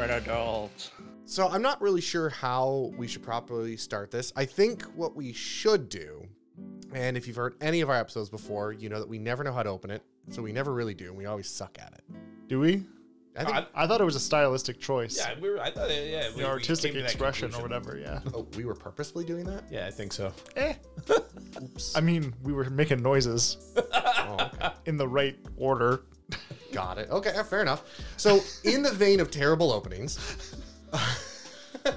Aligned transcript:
I'm 0.00 0.08
an 0.08 0.16
adult. 0.16 0.90
So 1.26 1.48
I'm 1.48 1.60
not 1.60 1.80
really 1.82 2.00
sure 2.00 2.30
how 2.30 2.90
we 2.96 3.06
should 3.06 3.22
properly 3.22 3.76
start 3.76 4.10
this. 4.10 4.32
I 4.34 4.46
think 4.46 4.82
what 4.96 5.14
we 5.14 5.34
should 5.34 5.90
do, 5.90 6.26
and 6.94 7.18
if 7.18 7.26
you've 7.26 7.36
heard 7.36 7.54
any 7.60 7.82
of 7.82 7.90
our 7.90 7.96
episodes 7.96 8.30
before, 8.30 8.72
you 8.72 8.88
know 8.88 8.98
that 8.98 9.08
we 9.08 9.18
never 9.18 9.44
know 9.44 9.52
how 9.52 9.62
to 9.62 9.68
open 9.68 9.90
it. 9.90 10.02
So 10.30 10.40
we 10.40 10.52
never 10.52 10.72
really 10.72 10.94
do, 10.94 11.08
and 11.08 11.16
we 11.18 11.26
always 11.26 11.50
suck 11.50 11.76
at 11.78 11.92
it. 11.92 12.04
Do 12.48 12.60
we? 12.60 12.86
I 13.36 13.44
think. 13.44 13.66
I 13.74 13.86
thought 13.86 14.00
it 14.00 14.04
was 14.04 14.16
a 14.16 14.20
stylistic 14.20 14.80
choice. 14.80 15.18
Yeah, 15.18 15.38
we 15.38 15.50
were, 15.50 15.60
I 15.60 15.70
thought, 15.70 15.90
it- 15.90 16.10
yeah, 16.10 16.28
we, 16.28 16.32
The 16.32 16.38
we 16.38 16.44
artistic 16.44 16.92
came 16.92 16.96
to 16.96 17.02
that 17.02 17.10
expression 17.10 17.54
or 17.54 17.60
whatever, 17.60 17.98
yeah. 17.98 18.20
oh, 18.34 18.46
we 18.56 18.64
were 18.64 18.74
purposefully 18.74 19.26
doing 19.26 19.44
that. 19.44 19.64
Yeah, 19.70 19.86
I 19.86 19.90
think 19.90 20.12
so. 20.14 20.32
Eh. 20.56 20.74
I 21.94 22.00
mean, 22.00 22.34
we 22.42 22.54
were 22.54 22.68
making 22.70 23.02
noises 23.02 23.58
Oh, 23.92 24.50
okay. 24.54 24.70
in 24.86 24.96
the 24.96 25.06
right 25.06 25.36
order. 25.58 26.04
Got 26.72 26.98
it. 26.98 27.10
Okay, 27.10 27.32
fair 27.48 27.62
enough. 27.62 27.82
So, 28.16 28.40
in 28.64 28.82
the 28.82 28.92
vein 28.92 29.20
of 29.20 29.30
terrible 29.30 29.72
openings, 29.72 30.54
uh, 30.92 31.92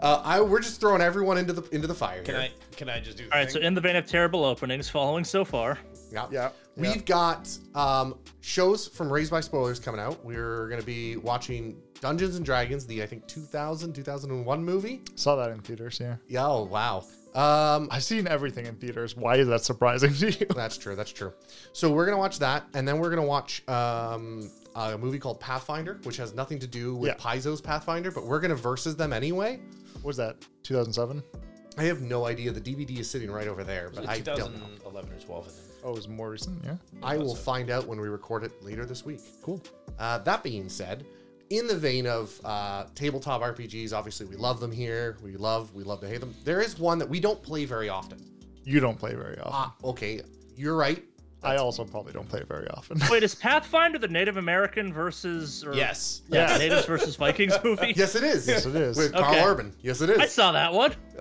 I 0.00 0.40
we're 0.40 0.60
just 0.60 0.80
throwing 0.80 1.00
everyone 1.02 1.38
into 1.38 1.52
the 1.52 1.62
into 1.74 1.86
the 1.86 1.94
fire 1.94 2.22
Can 2.22 2.34
here. 2.34 2.44
I 2.44 2.76
can 2.76 2.88
I 2.88 3.00
just 3.00 3.16
do 3.16 3.26
the 3.26 3.32
All 3.34 3.40
right, 3.40 3.50
so 3.50 3.60
in 3.60 3.74
the 3.74 3.80
vein 3.80 3.96
of 3.96 4.06
terrible 4.06 4.44
openings, 4.44 4.88
following 4.88 5.24
so 5.24 5.44
far, 5.44 5.78
Yep. 6.12 6.28
Yeah, 6.32 6.50
We've 6.76 6.96
yeah. 6.96 7.02
got 7.02 7.58
um, 7.74 8.14
shows 8.40 8.86
from 8.86 9.12
Raised 9.12 9.30
by 9.30 9.40
Spoilers 9.40 9.78
coming 9.80 10.00
out. 10.00 10.24
We're 10.24 10.68
going 10.68 10.80
to 10.80 10.86
be 10.86 11.16
watching 11.16 11.76
Dungeons 12.00 12.36
and 12.36 12.44
Dragons, 12.44 12.86
the 12.86 13.02
I 13.02 13.06
think 13.06 13.26
2000 13.26 13.92
2001 13.92 14.64
movie. 14.64 15.02
Saw 15.16 15.36
that 15.36 15.50
in 15.50 15.60
theaters, 15.60 15.98
yeah. 16.00 16.16
Yeah, 16.28 16.46
oh 16.46 16.64
wow. 16.64 17.04
Um, 17.34 17.88
I've 17.90 18.04
seen 18.04 18.26
everything 18.26 18.66
in 18.66 18.76
theaters. 18.76 19.16
Why 19.16 19.36
is 19.36 19.48
that 19.48 19.62
surprising 19.62 20.14
to 20.14 20.30
you? 20.30 20.46
that's 20.54 20.78
true. 20.78 20.96
That's 20.96 21.12
true. 21.12 21.32
So 21.72 21.92
we're 21.92 22.06
gonna 22.06 22.18
watch 22.18 22.38
that, 22.40 22.64
and 22.74 22.86
then 22.86 22.98
we're 22.98 23.10
gonna 23.10 23.24
watch 23.26 23.62
um, 23.68 24.50
a 24.74 24.96
movie 24.98 25.18
called 25.18 25.40
Pathfinder, 25.40 25.98
which 26.04 26.16
has 26.16 26.34
nothing 26.34 26.58
to 26.60 26.66
do 26.66 26.94
with 26.96 27.08
Yeah. 27.08 27.14
Paizo's 27.16 27.60
Pathfinder, 27.60 28.10
but 28.10 28.24
we're 28.24 28.40
gonna 28.40 28.54
versus 28.54 28.96
them 28.96 29.12
anyway. 29.12 29.60
What 29.94 30.04
was 30.04 30.16
that? 30.16 30.36
2007? 30.62 31.22
I 31.76 31.84
have 31.84 32.00
no 32.00 32.24
idea. 32.26 32.50
The 32.50 32.60
DVD 32.60 32.98
is 32.98 33.08
sitting 33.10 33.30
right 33.30 33.46
over 33.46 33.62
there, 33.62 33.90
but 33.94 34.08
I 34.08 34.18
don't 34.20 34.38
know. 34.38 34.44
2011 34.84 35.12
or 35.12 35.20
12, 35.20 35.46
I 35.46 35.50
think. 35.50 35.64
Oh, 35.84 35.90
it 35.90 35.94
was 35.94 36.08
more 36.08 36.30
recent, 36.30 36.60
yeah. 36.64 36.74
I 37.04 37.16
will 37.16 37.36
find 37.36 37.70
out 37.70 37.86
when 37.86 38.00
we 38.00 38.08
record 38.08 38.42
it 38.42 38.50
later 38.64 38.84
this 38.84 39.04
week. 39.04 39.20
Cool. 39.42 39.62
Uh, 39.96 40.18
that 40.18 40.42
being 40.42 40.68
said, 40.68 41.06
in 41.50 41.66
the 41.66 41.76
vein 41.76 42.06
of 42.06 42.38
uh, 42.44 42.84
tabletop 42.94 43.40
RPGs, 43.42 43.92
obviously 43.92 44.26
we 44.26 44.36
love 44.36 44.60
them 44.60 44.72
here. 44.72 45.16
We 45.22 45.36
love, 45.36 45.74
we 45.74 45.84
love 45.84 46.00
to 46.00 46.08
hate 46.08 46.20
them. 46.20 46.34
There 46.44 46.60
is 46.60 46.78
one 46.78 46.98
that 46.98 47.08
we 47.08 47.20
don't 47.20 47.42
play 47.42 47.64
very 47.64 47.88
often. 47.88 48.24
You 48.64 48.80
don't 48.80 48.98
play 48.98 49.14
very 49.14 49.38
often. 49.38 49.52
Ah, 49.54 49.74
okay, 49.84 50.20
you're 50.56 50.76
right. 50.76 51.02
I 51.40 51.54
also 51.56 51.84
probably 51.84 52.12
don't 52.12 52.28
play 52.28 52.42
very 52.48 52.66
often. 52.70 53.00
wait, 53.10 53.22
is 53.22 53.32
Pathfinder 53.34 53.96
the 53.98 54.08
Native 54.08 54.38
American 54.38 54.92
versus 54.92 55.64
or, 55.64 55.72
Yes. 55.72 56.22
yeah, 56.28 56.48
Yes. 56.50 56.58
natives 56.58 56.84
versus 56.84 57.14
Vikings 57.24 57.56
movie? 57.62 57.92
Yes, 57.94 58.16
it 58.16 58.24
is. 58.24 58.46
Yes, 58.48 58.66
it 58.66 58.74
is. 58.74 58.96
With 58.96 59.12
Karl 59.12 59.30
Okay. 59.32 59.44
Urban. 59.44 59.72
Yes, 59.80 60.00
it 60.00 60.10
is. 60.10 60.18
I 60.18 60.26
saw 60.26 60.50
that 60.52 60.72
one. 60.72 60.92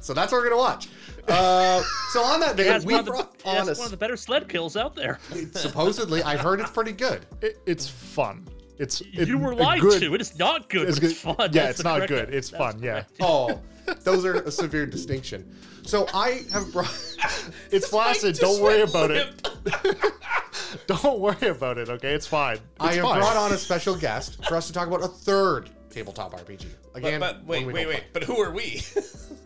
so 0.00 0.14
that's 0.14 0.32
what 0.32 0.38
we're 0.40 0.44
gonna 0.48 0.56
watch. 0.56 0.88
Uh, 1.28 1.82
so 2.12 2.22
on 2.22 2.40
that 2.40 2.58
It 2.58 2.64
vein, 2.64 2.84
we 2.86 2.94
one 2.94 3.00
of, 3.00 3.04
the, 3.04 3.10
brought 3.12 3.34
it 3.34 3.46
on 3.46 3.68
a 3.68 3.74
one 3.74 3.84
of 3.84 3.90
the 3.90 3.96
better 3.98 4.16
sled 4.16 4.48
kills 4.48 4.78
out 4.78 4.96
there. 4.96 5.18
supposedly. 5.52 6.22
I 6.22 6.38
heard 6.38 6.58
it's 6.60 6.70
pretty 6.70 6.92
good. 6.92 7.26
It, 7.42 7.58
it's 7.66 7.86
fun. 7.86 8.46
It's 8.78 9.00
it, 9.00 9.28
you 9.28 9.38
were 9.38 9.52
a 9.52 9.56
lied 9.56 9.80
good- 9.80 10.00
to. 10.02 10.14
It 10.14 10.20
is 10.20 10.38
not 10.38 10.68
good, 10.68 10.88
It's 10.88 10.98
but 11.00 11.10
it's 11.10 11.20
fun. 11.20 11.34
Yeah, 11.38 11.46
That's 11.48 11.70
it's 11.80 11.84
not 11.84 11.96
correct- 11.98 12.08
good. 12.10 12.34
It's 12.34 12.50
that's 12.50 12.62
fun. 12.74 12.82
Yeah. 12.82 13.04
Oh, 13.20 13.60
those 14.04 14.24
are 14.24 14.34
a 14.34 14.50
severe 14.50 14.86
distinction. 14.86 15.54
So 15.84 16.06
I 16.14 16.42
have 16.52 16.72
brought. 16.72 16.88
it's 17.70 17.88
flaccid. 17.88 18.36
Don't 18.36 18.60
worry 18.62 18.78
went 18.78 18.90
about 18.90 19.10
it. 19.10 19.48
Don't 20.86 21.18
worry 21.18 21.48
about 21.48 21.78
it. 21.78 21.88
Okay, 21.88 22.12
it's 22.12 22.26
fine. 22.26 22.56
It's 22.56 22.62
I 22.80 22.92
have 22.94 23.02
fine. 23.04 23.20
brought 23.20 23.36
on 23.36 23.52
a 23.52 23.58
special 23.68 23.96
guest 23.96 24.44
for 24.46 24.56
us 24.56 24.66
to 24.66 24.72
talk 24.72 24.86
about 24.86 25.02
a 25.02 25.08
third 25.08 25.70
tabletop 25.90 26.32
RPG. 26.34 26.66
Again, 26.94 27.20
but 27.20 27.44
wait, 27.44 27.64
when 27.64 27.68
we 27.68 27.72
wait, 27.72 27.82
don't 27.84 27.88
wait. 27.94 28.04
But 28.12 28.24
who 28.24 28.38
are 28.38 28.50
we? 28.50 28.82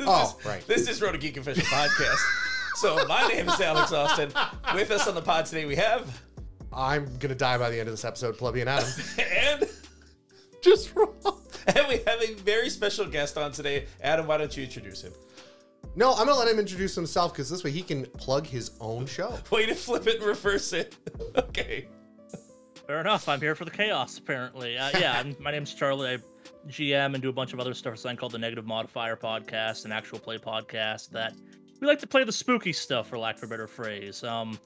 Oh, 0.01 0.37
is, 0.41 0.47
right. 0.47 0.67
This 0.67 0.89
is 0.89 1.01
Road 1.01 1.13
to 1.13 1.19
Geek 1.19 1.37
Official 1.37 1.63
Podcast. 1.65 2.19
so 2.77 3.07
my 3.07 3.27
name 3.29 3.49
is 3.49 3.61
Alex 3.61 3.93
Austin. 3.93 4.33
With 4.75 4.91
us 4.91 5.07
on 5.07 5.15
the 5.15 5.23
pod 5.23 5.47
today 5.47 5.65
we 5.65 5.77
have 5.77 6.21
I'm 6.75 7.17
gonna 7.19 7.35
die 7.35 7.59
by 7.59 7.71
the 7.71 7.79
end 7.79 7.89
of 7.89 7.93
this 7.93 8.05
episode, 8.05 8.37
Plebeian 8.39 8.69
Adam. 8.69 8.89
and 9.19 9.69
just 10.63 10.95
wrong. 10.95 11.15
and 11.67 11.87
we 11.89 12.01
have 12.07 12.23
a 12.23 12.35
very 12.35 12.71
special 12.71 13.07
guest 13.07 13.37
on 13.37 13.53
today. 13.53 13.87
Adam, 14.03 14.27
why 14.27 14.39
don't 14.39 14.57
you 14.57 14.65
introduce 14.65 15.03
him? 15.03 15.13
No, 15.95 16.13
I'm 16.13 16.27
gonna 16.27 16.35
let 16.35 16.49
him 16.49 16.59
introduce 16.59 16.95
himself 16.95 17.33
because 17.33 17.51
this 17.51 17.63
way 17.65 17.71
he 17.71 17.83
can 17.83 18.07
plug 18.07 18.47
his 18.47 18.73
own 18.81 19.07
show. 19.07 19.39
Way 19.51 19.67
to 19.67 19.75
flip 19.75 20.07
it 20.07 20.17
and 20.17 20.25
reverse 20.25 20.73
it. 20.73 20.97
okay. 21.37 21.89
Fair 22.87 23.01
enough. 23.01 23.29
I'm 23.29 23.41
here 23.41 23.55
for 23.55 23.65
the 23.65 23.71
chaos, 23.71 24.19
apparently. 24.19 24.77
Uh, 24.79 24.91
yeah, 24.99 25.19
I'm, 25.19 25.37
my 25.39 25.51
name's 25.51 25.75
Charlie. 25.75 26.15
I 26.15 26.19
GM 26.69 27.15
and 27.15 27.23
do 27.23 27.29
a 27.29 27.33
bunch 27.33 27.53
of 27.53 27.61
other 27.61 27.75
stuff 27.75 27.95
for 27.95 27.97
something 27.97 28.17
called 28.17 28.33
the 28.33 28.39
Negative 28.39 28.65
Modifier 28.65 29.17
Podcast, 29.17 29.85
an 29.85 29.93
actual 29.93 30.19
play 30.19 30.39
podcast 30.39 31.11
that 31.11 31.35
we 31.83 31.89
like 31.89 31.99
to 31.99 32.07
play 32.07 32.23
the 32.23 32.33
spooky 32.33 32.73
stuff, 32.73 33.09
for 33.09 33.19
lack 33.19 33.37
of 33.39 33.43
a 33.43 33.47
better 33.49 33.67
phrase. 33.67 34.23
Um, 34.23 34.57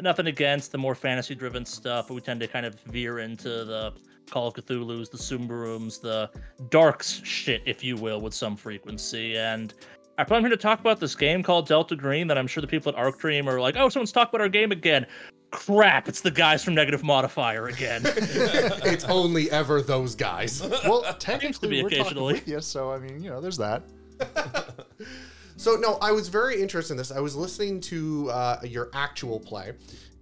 nothing 0.00 0.26
against 0.26 0.72
the 0.72 0.78
more 0.78 0.94
fantasy-driven 0.94 1.66
stuff, 1.66 2.08
but 2.08 2.14
we 2.14 2.22
tend 2.22 2.40
to 2.40 2.48
kind 2.48 2.64
of 2.64 2.80
veer 2.86 3.18
into 3.18 3.66
the 3.66 3.92
Call 4.30 4.48
of 4.48 4.54
Cthulhu's, 4.54 5.10
the 5.10 5.18
Sumberums, 5.18 6.00
the 6.00 6.30
Darks 6.70 7.20
shit, 7.24 7.60
if 7.66 7.84
you 7.84 7.96
will, 7.96 8.22
with 8.22 8.32
some 8.32 8.56
frequency. 8.56 9.36
And 9.36 9.74
I 10.16 10.24
plan 10.24 10.40
here 10.40 10.48
to 10.48 10.56
talk 10.56 10.80
about 10.80 10.98
this 10.98 11.14
game 11.14 11.42
called 11.42 11.68
Delta 11.68 11.94
Green 11.94 12.26
that 12.28 12.38
I'm 12.38 12.46
sure 12.46 12.62
the 12.62 12.66
people 12.66 12.90
at 12.90 12.96
Arc 12.96 13.18
Dream 13.18 13.50
are 13.50 13.60
like, 13.60 13.76
oh, 13.76 13.90
someone's 13.90 14.10
talking 14.10 14.30
about 14.30 14.40
our 14.40 14.48
game 14.48 14.72
again. 14.72 15.06
Crap, 15.50 16.08
it's 16.08 16.22
the 16.22 16.30
guys 16.30 16.64
from 16.64 16.74
Negative 16.74 17.04
Modifier 17.04 17.66
again. 17.66 18.00
it's 18.06 19.04
only 19.04 19.50
ever 19.50 19.82
those 19.82 20.14
guys. 20.14 20.62
Well, 20.62 21.02
be 21.12 21.18
technically, 21.18 21.82
we're 21.82 21.90
talking 21.90 22.00
occasionally. 22.00 22.32
with 22.32 22.48
you, 22.48 22.62
so 22.62 22.90
I 22.90 22.98
mean, 22.98 23.22
you 23.22 23.28
know, 23.28 23.42
there's 23.42 23.58
that. 23.58 23.82
So 25.62 25.76
no, 25.76 25.96
I 26.02 26.10
was 26.10 26.26
very 26.28 26.60
interested 26.60 26.94
in 26.94 26.96
this. 26.96 27.12
I 27.12 27.20
was 27.20 27.36
listening 27.36 27.80
to 27.82 28.28
uh, 28.32 28.58
your 28.64 28.90
actual 28.94 29.38
play, 29.38 29.74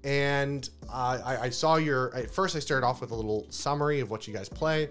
and 0.05 0.69
uh, 0.93 1.19
I, 1.25 1.37
I 1.45 1.49
saw 1.49 1.77
your. 1.77 2.15
At 2.15 2.31
first, 2.31 2.55
I 2.57 2.59
started 2.59 2.87
off 2.87 3.01
with 3.01 3.11
a 3.11 3.15
little 3.15 3.47
summary 3.49 4.01
of 4.01 4.11
what 4.11 4.29
you 4.29 4.35
guys 4.35 4.51
play, 4.51 4.91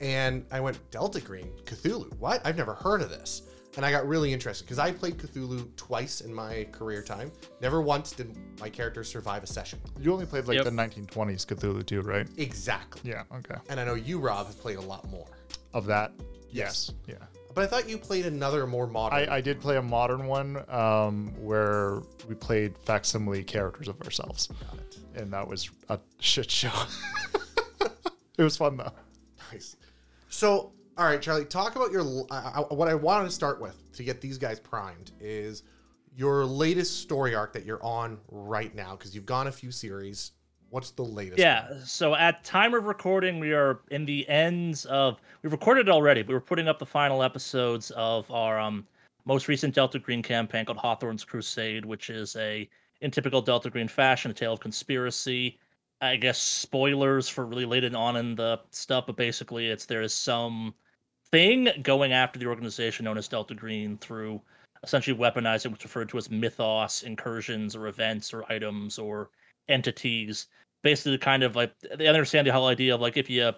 and 0.00 0.46
I 0.50 0.58
went 0.58 0.78
Delta 0.90 1.20
Green 1.20 1.50
Cthulhu. 1.66 2.10
What? 2.18 2.40
I've 2.46 2.56
never 2.56 2.72
heard 2.72 3.02
of 3.02 3.10
this, 3.10 3.42
and 3.76 3.84
I 3.84 3.90
got 3.90 4.08
really 4.08 4.32
interested 4.32 4.64
because 4.64 4.78
I 4.78 4.90
played 4.90 5.18
Cthulhu 5.18 5.68
twice 5.76 6.22
in 6.22 6.32
my 6.32 6.66
career 6.72 7.02
time. 7.02 7.30
Never 7.60 7.82
once 7.82 8.12
did 8.12 8.34
my 8.58 8.70
character 8.70 9.04
survive 9.04 9.42
a 9.42 9.46
session. 9.46 9.80
You 10.00 10.14
only 10.14 10.24
played 10.24 10.46
like 10.46 10.56
Yep. 10.56 10.64
the 10.64 10.70
1920s 10.70 11.44
Cthulhu 11.44 11.84
too, 11.84 12.00
right? 12.00 12.26
Exactly. 12.38 13.10
Yeah. 13.10 13.24
Okay. 13.34 13.56
And 13.68 13.78
I 13.78 13.84
know 13.84 13.96
you, 13.96 14.18
Rob, 14.18 14.46
have 14.46 14.58
played 14.60 14.78
a 14.78 14.80
lot 14.80 15.06
more. 15.10 15.26
Of 15.74 15.84
that, 15.86 16.12
Yes. 16.50 16.90
yes. 17.06 17.18
Yeah. 17.20 17.26
But 17.52 17.64
I 17.64 17.66
thought 17.66 17.88
you 17.88 17.98
played 17.98 18.26
another 18.26 18.66
more 18.66 18.86
modern. 18.86 19.28
I, 19.28 19.36
I 19.36 19.40
did 19.40 19.60
play 19.60 19.76
a 19.76 19.82
modern 19.82 20.26
one 20.26 20.64
um, 20.68 21.32
where 21.40 22.02
we 22.28 22.34
played 22.34 22.78
facsimile 22.78 23.42
characters 23.42 23.88
of 23.88 24.00
ourselves, 24.02 24.48
and 25.14 25.32
that 25.32 25.46
was 25.46 25.70
a 25.88 25.98
shit 26.20 26.50
show. 26.50 26.72
it 28.38 28.42
was 28.42 28.56
fun 28.56 28.76
though. 28.76 28.92
Nice. 29.52 29.76
So, 30.28 30.72
all 30.96 31.06
right, 31.06 31.20
Charlie, 31.20 31.44
talk 31.44 31.74
about 31.74 31.90
your. 31.90 32.02
I, 32.30 32.60
what 32.68 32.88
I 32.88 32.94
wanted 32.94 33.26
to 33.26 33.32
start 33.32 33.60
with 33.60 33.92
to 33.94 34.04
get 34.04 34.20
these 34.20 34.38
guys 34.38 34.60
primed 34.60 35.10
is 35.20 35.64
your 36.16 36.44
latest 36.44 37.00
story 37.00 37.34
arc 37.34 37.52
that 37.54 37.64
you're 37.64 37.82
on 37.82 38.18
right 38.28 38.74
now 38.74 38.96
because 38.96 39.14
you've 39.14 39.26
gone 39.26 39.46
a 39.46 39.52
few 39.52 39.70
series. 39.70 40.32
What's 40.70 40.92
the 40.92 41.04
latest? 41.04 41.38
Yeah. 41.38 41.68
So 41.84 42.14
at 42.14 42.44
time 42.44 42.74
of 42.74 42.84
recording, 42.84 43.40
we 43.40 43.52
are 43.52 43.80
in 43.90 44.04
the 44.04 44.28
ends 44.28 44.84
of. 44.86 45.20
We've 45.42 45.52
recorded 45.52 45.88
it 45.88 45.90
already. 45.90 46.22
But 46.22 46.32
we're 46.32 46.40
putting 46.40 46.68
up 46.68 46.78
the 46.78 46.86
final 46.86 47.22
episodes 47.22 47.90
of 47.92 48.30
our 48.30 48.58
um 48.58 48.86
most 49.24 49.48
recent 49.48 49.74
Delta 49.74 49.98
Green 49.98 50.22
campaign 50.22 50.64
called 50.64 50.78
Hawthorne's 50.78 51.24
Crusade, 51.24 51.84
which 51.84 52.08
is 52.08 52.36
a 52.36 52.68
in 53.00 53.10
typical 53.10 53.42
Delta 53.42 53.68
Green 53.68 53.88
fashion, 53.88 54.30
a 54.30 54.34
tale 54.34 54.52
of 54.52 54.60
conspiracy. 54.60 55.58
I 56.00 56.16
guess 56.16 56.38
spoilers 56.38 57.28
for 57.28 57.44
really 57.44 57.66
late 57.66 57.84
on 57.94 58.16
in 58.16 58.34
the 58.34 58.60
stuff, 58.70 59.06
but 59.06 59.16
basically, 59.16 59.68
it's 59.68 59.86
there 59.86 60.02
is 60.02 60.14
some 60.14 60.74
thing 61.30 61.68
going 61.82 62.12
after 62.12 62.38
the 62.38 62.46
organization 62.46 63.04
known 63.04 63.18
as 63.18 63.28
Delta 63.28 63.54
Green 63.54 63.98
through 63.98 64.40
essentially 64.82 65.16
weaponizing 65.16 65.70
what's 65.70 65.84
referred 65.84 66.08
to 66.08 66.16
as 66.16 66.30
mythos, 66.30 67.02
incursions, 67.02 67.76
or 67.76 67.88
events, 67.88 68.32
or 68.32 68.50
items, 68.50 68.98
or 68.98 69.30
entities 69.70 70.46
basically 70.82 71.18
kind 71.18 71.42
of 71.42 71.56
like 71.56 71.72
they 71.96 72.06
understand 72.06 72.46
the 72.46 72.52
whole 72.52 72.66
idea 72.66 72.94
of 72.94 73.00
like 73.00 73.16
if 73.16 73.28
you 73.28 73.52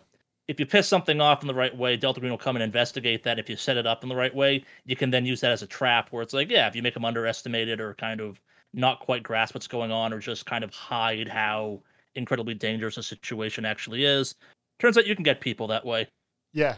if 0.48 0.58
you 0.58 0.66
piss 0.66 0.88
something 0.88 1.20
off 1.20 1.42
in 1.42 1.46
the 1.46 1.54
right 1.54 1.76
way, 1.76 1.96
Delta 1.96 2.20
Green 2.20 2.32
will 2.32 2.38
come 2.38 2.56
and 2.56 2.62
investigate 2.62 3.22
that. 3.22 3.38
If 3.38 3.48
you 3.48 3.56
set 3.56 3.76
it 3.76 3.86
up 3.86 4.02
in 4.02 4.08
the 4.08 4.16
right 4.16 4.34
way, 4.34 4.64
you 4.84 4.96
can 4.96 5.10
then 5.10 5.24
use 5.24 5.40
that 5.40 5.52
as 5.52 5.62
a 5.62 5.66
trap 5.66 6.08
where 6.10 6.22
it's 6.22 6.34
like, 6.34 6.50
yeah, 6.50 6.66
if 6.66 6.74
you 6.74 6.82
make 6.82 6.94
them 6.94 7.04
underestimated 7.04 7.80
or 7.80 7.94
kind 7.94 8.20
of 8.20 8.40
not 8.74 9.00
quite 9.00 9.22
grasp 9.22 9.54
what's 9.54 9.68
going 9.68 9.92
on 9.92 10.12
or 10.12 10.18
just 10.18 10.46
kind 10.46 10.64
of 10.64 10.74
hide 10.74 11.28
how 11.28 11.80
incredibly 12.14 12.54
dangerous 12.54 12.96
a 12.96 13.02
situation 13.02 13.64
actually 13.64 14.04
is. 14.04 14.34
Turns 14.78 14.98
out 14.98 15.06
you 15.06 15.14
can 15.14 15.22
get 15.22 15.40
people 15.40 15.68
that 15.68 15.84
way. 15.84 16.08
Yeah, 16.52 16.76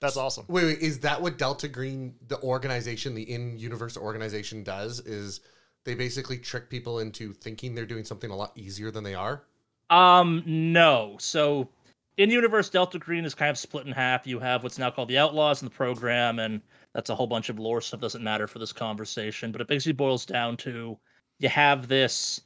that's 0.00 0.16
awesome. 0.16 0.46
Wait, 0.48 0.64
wait, 0.64 0.78
is 0.78 0.98
that 1.00 1.20
what 1.20 1.38
Delta 1.38 1.68
Green, 1.68 2.14
the 2.28 2.40
organization, 2.40 3.14
the 3.14 3.30
in-universe 3.30 3.96
organization, 3.96 4.64
does? 4.64 5.00
Is 5.00 5.40
they 5.84 5.94
basically 5.94 6.38
trick 6.38 6.70
people 6.70 7.00
into 7.00 7.32
thinking 7.32 7.74
they're 7.74 7.86
doing 7.86 8.04
something 8.04 8.30
a 8.30 8.36
lot 8.36 8.52
easier 8.56 8.90
than 8.90 9.04
they 9.04 9.14
are? 9.14 9.44
Um, 9.90 10.42
no. 10.46 11.16
So 11.18 11.68
in 12.16 12.30
universe, 12.30 12.68
Delta 12.70 12.98
Green 12.98 13.24
is 13.24 13.34
kind 13.34 13.50
of 13.50 13.58
split 13.58 13.86
in 13.86 13.92
half. 13.92 14.26
You 14.26 14.38
have 14.38 14.62
what's 14.62 14.78
now 14.78 14.90
called 14.90 15.08
the 15.08 15.18
Outlaws 15.18 15.62
in 15.62 15.66
the 15.66 15.74
program, 15.74 16.38
and 16.38 16.60
that's 16.94 17.10
a 17.10 17.14
whole 17.14 17.26
bunch 17.26 17.48
of 17.48 17.58
lore 17.58 17.80
stuff. 17.80 18.00
Doesn't 18.00 18.22
matter 18.22 18.46
for 18.46 18.58
this 18.58 18.72
conversation, 18.72 19.52
but 19.52 19.60
it 19.60 19.68
basically 19.68 19.92
boils 19.92 20.26
down 20.26 20.56
to 20.58 20.98
you 21.38 21.48
have 21.48 21.88
this 21.88 22.42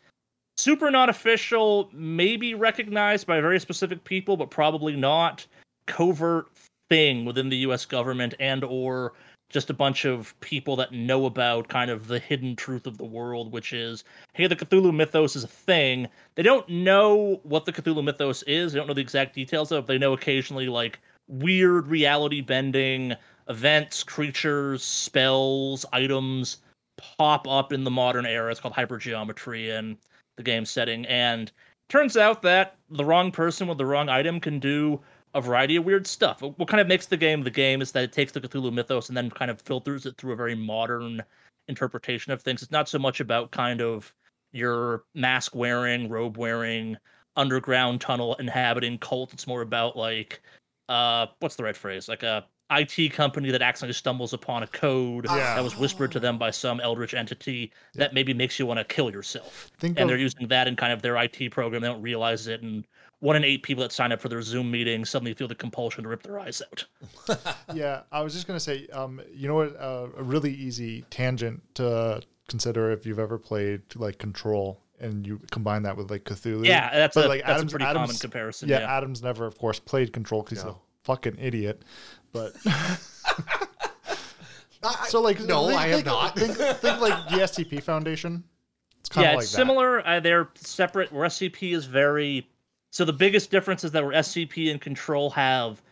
super 0.56 0.90
not 0.90 1.08
official, 1.08 1.90
maybe 1.92 2.54
recognized 2.54 3.26
by 3.26 3.40
very 3.40 3.60
specific 3.60 4.02
people, 4.04 4.36
but 4.36 4.50
probably 4.50 4.96
not 4.96 5.46
covert 5.86 6.46
thing 6.88 7.24
within 7.24 7.48
the 7.48 7.58
U.S. 7.58 7.84
government 7.84 8.34
and 8.40 8.64
or 8.64 9.12
just 9.48 9.70
a 9.70 9.74
bunch 9.74 10.04
of 10.04 10.38
people 10.40 10.76
that 10.76 10.92
know 10.92 11.26
about 11.26 11.68
kind 11.68 11.90
of 11.90 12.08
the 12.08 12.18
hidden 12.18 12.56
truth 12.56 12.86
of 12.86 12.98
the 12.98 13.04
world, 13.04 13.52
which 13.52 13.72
is, 13.72 14.04
hey, 14.32 14.46
the 14.46 14.56
Cthulhu 14.56 14.94
mythos 14.94 15.36
is 15.36 15.44
a 15.44 15.48
thing. 15.48 16.08
They 16.34 16.42
don't 16.42 16.68
know 16.68 17.40
what 17.44 17.64
the 17.64 17.72
Cthulhu 17.72 18.02
mythos 18.02 18.42
is. 18.44 18.72
They 18.72 18.78
don't 18.78 18.88
know 18.88 18.94
the 18.94 19.00
exact 19.00 19.34
details 19.34 19.70
of. 19.72 19.84
it. 19.84 19.86
They 19.86 19.98
know 19.98 20.12
occasionally 20.12 20.68
like 20.68 20.98
weird 21.28 21.86
reality 21.86 22.40
bending 22.40 23.14
events, 23.48 24.02
creatures, 24.02 24.82
spells, 24.82 25.86
items 25.92 26.58
pop 27.18 27.46
up 27.46 27.72
in 27.72 27.84
the 27.84 27.90
modern 27.90 28.26
era. 28.26 28.50
It's 28.50 28.60
called 28.60 28.74
hypergeometry 28.74 29.68
in 29.78 29.96
the 30.36 30.42
game 30.42 30.64
setting, 30.64 31.06
and 31.06 31.52
turns 31.88 32.16
out 32.16 32.42
that 32.42 32.76
the 32.90 33.04
wrong 33.04 33.30
person 33.30 33.68
with 33.68 33.78
the 33.78 33.86
wrong 33.86 34.08
item 34.08 34.40
can 34.40 34.58
do 34.58 35.00
a 35.36 35.40
variety 35.40 35.76
of 35.76 35.84
weird 35.84 36.06
stuff. 36.06 36.40
What 36.40 36.66
kind 36.66 36.80
of 36.80 36.88
makes 36.88 37.06
the 37.06 37.16
game 37.16 37.42
the 37.42 37.50
game 37.50 37.82
is 37.82 37.92
that 37.92 38.02
it 38.02 38.12
takes 38.12 38.32
the 38.32 38.40
Cthulhu 38.40 38.72
mythos 38.72 39.08
and 39.08 39.16
then 39.16 39.30
kind 39.30 39.50
of 39.50 39.60
filters 39.60 40.06
it 40.06 40.16
through 40.16 40.32
a 40.32 40.36
very 40.36 40.54
modern 40.54 41.22
interpretation 41.68 42.32
of 42.32 42.40
things. 42.40 42.62
It's 42.62 42.72
not 42.72 42.88
so 42.88 42.98
much 42.98 43.20
about 43.20 43.50
kind 43.50 43.82
of 43.82 44.14
your 44.52 45.04
mask 45.14 45.54
wearing, 45.54 46.08
robe 46.08 46.38
wearing, 46.38 46.96
underground 47.36 48.00
tunnel 48.00 48.34
inhabiting 48.36 48.96
cult. 48.98 49.34
It's 49.34 49.46
more 49.46 49.60
about 49.60 49.94
like 49.96 50.40
uh 50.88 51.26
what's 51.40 51.56
the 51.56 51.64
right 51.64 51.76
phrase? 51.76 52.08
Like 52.08 52.22
a 52.22 52.46
IT 52.70 53.12
company 53.12 53.50
that 53.50 53.60
accidentally 53.62 53.92
stumbles 53.92 54.32
upon 54.32 54.62
a 54.62 54.66
code 54.68 55.26
Yeah. 55.28 55.54
that 55.54 55.62
was 55.62 55.76
whispered 55.76 56.10
to 56.12 56.20
them 56.20 56.38
by 56.38 56.50
some 56.50 56.80
eldritch 56.80 57.12
entity 57.14 57.72
that 57.94 58.14
maybe 58.14 58.32
makes 58.32 58.58
you 58.58 58.64
want 58.64 58.78
to 58.78 58.84
kill 58.84 59.10
yourself. 59.10 59.70
Think 59.78 59.98
And 59.98 60.04
of 60.04 60.08
they're 60.08 60.16
using 60.18 60.48
that 60.48 60.66
in 60.66 60.76
kind 60.76 60.92
of 60.92 61.02
their 61.02 61.16
IT 61.16 61.50
program. 61.50 61.82
They 61.82 61.88
don't 61.88 62.02
realize 62.02 62.46
it. 62.46 62.62
And 62.62 62.86
one 63.20 63.34
in 63.36 63.44
eight 63.44 63.62
people 63.62 63.82
that 63.82 63.92
sign 63.92 64.12
up 64.12 64.20
for 64.20 64.28
their 64.28 64.42
Zoom 64.42 64.70
meeting 64.70 65.04
suddenly 65.04 65.32
feel 65.34 65.48
the 65.48 65.54
compulsion 65.54 66.02
to 66.04 66.08
rip 66.10 66.22
their 66.22 66.38
eyes 66.38 66.60
out. 66.62 66.84
Yeah, 67.74 68.02
I 68.12 68.20
was 68.22 68.32
just 68.34 68.46
gonna 68.46 68.60
say, 68.60 68.86
um, 68.92 69.20
you 69.34 69.48
know 69.48 69.54
what? 69.56 69.76
Uh, 69.76 70.08
a 70.16 70.22
really 70.22 70.52
easy 70.52 71.04
tangent 71.10 71.62
to 71.76 72.22
consider 72.48 72.90
if 72.92 73.04
you've 73.06 73.18
ever 73.18 73.38
played 73.38 73.82
like 73.96 74.18
Control 74.18 74.80
and 75.00 75.26
you 75.26 75.40
combine 75.50 75.82
that 75.82 75.96
with 75.96 76.10
like 76.10 76.24
Cthulhu. 76.24 76.64
Yeah, 76.64 76.90
that's 76.94 77.14
But, 77.14 77.26
a 77.26 77.28
like, 77.28 77.40
that's 77.40 77.50
Adam's- 77.56 77.72
a 77.72 77.74
pretty 77.74 77.84
Adam's- 77.86 78.06
common 78.08 78.18
comparison. 78.20 78.68
Yeah, 78.68 78.80
Yeah, 78.80 78.96
Adam's 78.96 79.22
never, 79.22 79.46
of 79.46 79.58
course, 79.58 79.78
played 79.80 80.12
Control 80.12 80.42
because 80.42 80.58
he's 80.62 80.70
a 80.70 80.76
fucking 81.02 81.36
idiot. 81.38 81.82
But 82.32 82.54
I, 82.66 83.68
I- 84.82 85.06
so 85.08 85.20
like, 85.20 85.40
no, 85.40 85.68
think, 85.68 85.78
I 85.80 85.86
have 85.88 85.94
think, 85.96 86.06
not. 86.06 86.38
Think, 86.38 86.54
think 86.56 87.00
like 87.00 87.28
the 87.28 87.36
SCP 87.38 87.82
Foundation. 87.82 88.44
It's 89.00 89.08
kind 89.08 89.26
of 89.26 89.30
yeah, 89.30 89.36
like 89.36 89.42
it's 89.44 89.52
that. 89.52 89.56
similar. 89.56 90.06
Uh, 90.06 90.20
they're 90.20 90.48
separate. 90.54 91.12
Where 91.12 91.26
SCP 91.28 91.74
is 91.74 91.84
very. 91.86 92.48
So 92.96 93.04
the 93.04 93.12
biggest 93.12 93.50
difference 93.50 93.84
is 93.84 93.90
that 93.90 94.02
where 94.02 94.14
SCP 94.14 94.70
and 94.70 94.80
Control 94.80 95.28
have 95.28 95.82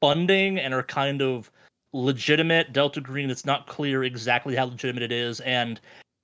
funding 0.00 0.60
and 0.60 0.72
are 0.72 0.84
kind 0.84 1.20
of 1.20 1.50
legitimate. 1.92 2.72
Delta 2.72 3.00
Green, 3.00 3.28
it's 3.28 3.44
not 3.44 3.66
clear 3.66 4.04
exactly 4.04 4.54
how 4.54 4.66
legitimate 4.66 5.02
it 5.02 5.10
is, 5.10 5.40
and 5.40 5.80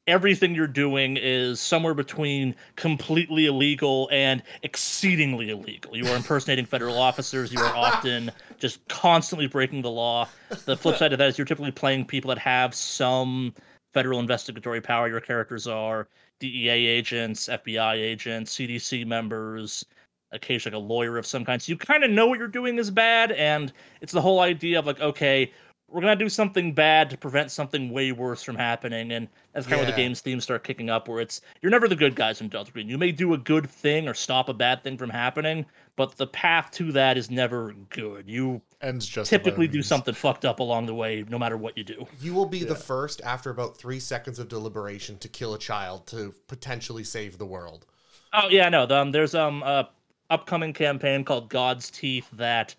everything 0.07 0.55
you're 0.55 0.69
doing 0.69 1.17
is 1.21 1.59
somewhere 1.59 1.95
between 1.95 2.55
completely 2.77 3.47
illegal 3.47 4.09
and 4.13 4.41
exceedingly 4.63 5.51
illegal. 5.51 5.97
You 5.97 6.07
are 6.07 6.15
impersonating 6.15 6.65
federal 6.65 6.97
officers. 6.97 7.53
You 7.53 7.59
are 7.59 7.75
often 7.75 8.31
just 8.57 8.87
constantly 8.87 9.49
breaking 9.49 9.83
the 9.83 9.91
law. 9.91 10.29
The 10.65 10.77
flip 10.77 10.97
side 10.97 11.13
of 11.13 11.19
that 11.19 11.31
is 11.31 11.39
you're 11.39 11.45
typically 11.45 11.73
playing 11.73 12.05
people 12.05 12.29
that 12.29 12.39
have 12.39 12.73
some 12.73 13.53
federal 13.93 14.21
investigatory 14.21 14.81
power. 14.81 15.09
Your 15.09 15.21
characters 15.21 15.67
are 15.67 16.07
DEA 16.39 16.87
agents, 16.87 17.49
FBI 17.49 17.95
agents, 17.95 18.57
CDC 18.57 19.05
members, 19.05 19.85
occasionally 20.33 20.77
like 20.77 20.83
a 20.83 20.87
lawyer 20.87 21.19
of 21.19 21.27
some 21.27 21.45
kind. 21.45 21.61
So 21.61 21.71
you 21.71 21.77
kind 21.77 22.05
of 22.05 22.11
know 22.11 22.27
what 22.27 22.39
you're 22.39 22.49
doing 22.49 22.79
is 22.79 22.91
bad, 22.91 23.33
and 23.33 23.73
it's 24.01 24.13
the 24.13 24.21
whole 24.21 24.41
idea 24.41 24.79
of 24.79 24.87
like, 24.87 25.01
okay, 25.01 25.53
we're 25.91 26.01
gonna 26.01 26.17
do 26.17 26.29
something 26.29 26.73
bad 26.73 27.11
to 27.11 27.19
prevent 27.19 27.51
something 27.51 27.91
way 27.91 28.13
worse 28.13 28.43
from 28.43 28.55
happening, 28.55 29.13
and 29.13 29.29
that's 29.53 29.67
kind 29.67 29.81
of 29.81 29.87
where 29.87 29.91
the 29.91 29.97
game's 29.97 30.21
themes 30.21 30.45
start 30.45 30.63
kicking 30.63 30.89
up, 30.89 31.09
where 31.09 31.21
it's 31.21 31.41
you're 31.61 31.71
never 31.71 31.89
the 31.89 31.97
good 31.97 32.15
guys 32.15 32.41
in 32.41 32.49
Delta 32.49 32.71
Green. 32.71 32.89
You 32.89 32.97
may 32.97 33.11
do 33.13 33.35
a 33.35 33.39
good 33.39 33.69
thing 33.69 34.09
or 34.09 34.15
stop 34.15 34.49
a 34.49 34.55
bad 34.55 34.83
thing 34.85 34.97
from 34.97 35.11
happening, 35.11 35.67
but 35.97 36.17
the 36.17 36.29
path 36.29 36.71
to 36.73 36.93
that 36.93 37.19
is 37.19 37.31
never 37.31 37.75
good. 37.89 38.29
You 38.29 38.63
ends 38.81 39.07
just 39.07 39.31
typically 39.31 39.67
do 39.67 39.83
something 39.83 40.15
fucked 40.15 40.45
up 40.45 40.61
along 40.61 40.87
the 40.87 40.95
way, 40.95 41.25
no 41.29 41.39
matter 41.39 41.57
what 41.57 41.77
you 41.77 41.85
do. 41.85 42.07
You 42.21 42.35
will 42.35 42.47
be 42.47 42.63
the 42.63 42.77
first 42.77 43.21
after 43.25 43.51
about 43.51 43.77
three 43.77 44.01
seconds 44.01 44.39
of 44.39 44.49
deliberation 44.49 45.19
to 45.19 45.29
kill 45.29 45.55
a 45.55 45.59
child 45.59 46.07
to 46.09 46.35
potentially 46.47 47.05
save 47.05 47.39
the 47.39 47.47
world. 47.47 47.87
Oh 48.33 48.49
yeah, 48.49 48.69
no. 48.69 48.87
Um, 48.89 49.11
there's 49.11 49.35
um 49.35 49.65
a 49.65 49.89
upcoming 50.31 50.73
campaign 50.73 51.25
called 51.25 51.49
God's 51.49 51.91
Teeth 51.91 52.29
that 52.33 52.75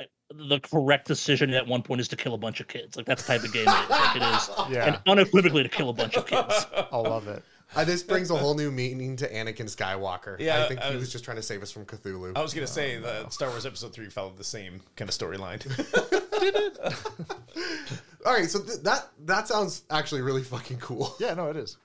uh, 0.00 0.04
the 0.34 0.60
correct 0.60 1.06
decision 1.06 1.50
at 1.50 1.66
one 1.66 1.82
point 1.82 2.00
is 2.00 2.08
to 2.08 2.16
kill 2.16 2.34
a 2.34 2.38
bunch 2.38 2.60
of 2.60 2.68
kids. 2.68 2.96
Like 2.96 3.06
that's 3.06 3.22
the 3.26 3.34
type 3.34 3.44
of 3.44 3.52
game 3.52 3.66
it 3.68 3.70
is. 3.84 3.90
Like 3.90 4.16
it 4.16 4.22
is, 4.22 4.50
Yeah, 4.70 4.86
and 4.86 5.00
unequivocally 5.06 5.62
to 5.62 5.68
kill 5.68 5.90
a 5.90 5.92
bunch 5.92 6.16
of 6.16 6.26
kids. 6.26 6.66
I 6.92 6.96
love 6.96 7.28
it. 7.28 7.42
Uh, 7.76 7.82
this 7.84 8.02
brings 8.04 8.30
a 8.30 8.36
whole 8.36 8.54
new 8.54 8.70
meaning 8.70 9.16
to 9.16 9.28
Anakin 9.32 9.62
Skywalker. 9.74 10.38
Yeah, 10.38 10.62
I 10.64 10.68
think 10.68 10.80
I 10.80 10.88
he 10.88 10.94
was- 10.94 11.00
was 11.04 11.12
just 11.12 11.24
trying 11.24 11.38
to 11.38 11.42
save 11.42 11.60
us 11.62 11.72
from 11.72 11.84
Cthulhu. 11.86 12.36
I 12.36 12.42
was 12.42 12.54
gonna 12.54 12.66
say 12.68 12.98
the 12.98 13.28
Star 13.30 13.48
Wars 13.48 13.66
Episode 13.66 13.92
Three 13.92 14.08
followed 14.10 14.36
the 14.36 14.44
same 14.44 14.80
kind 14.96 15.08
of 15.08 15.16
storyline. 15.16 15.58
Did 15.60 16.54
it? 16.56 16.78
All 18.26 18.32
right, 18.32 18.48
so 18.48 18.60
th- 18.60 18.80
that 18.82 19.08
that 19.24 19.48
sounds 19.48 19.82
actually 19.90 20.22
really 20.22 20.42
fucking 20.42 20.78
cool. 20.78 21.14
Yeah, 21.18 21.34
no, 21.34 21.48
it 21.48 21.56
is. 21.56 21.76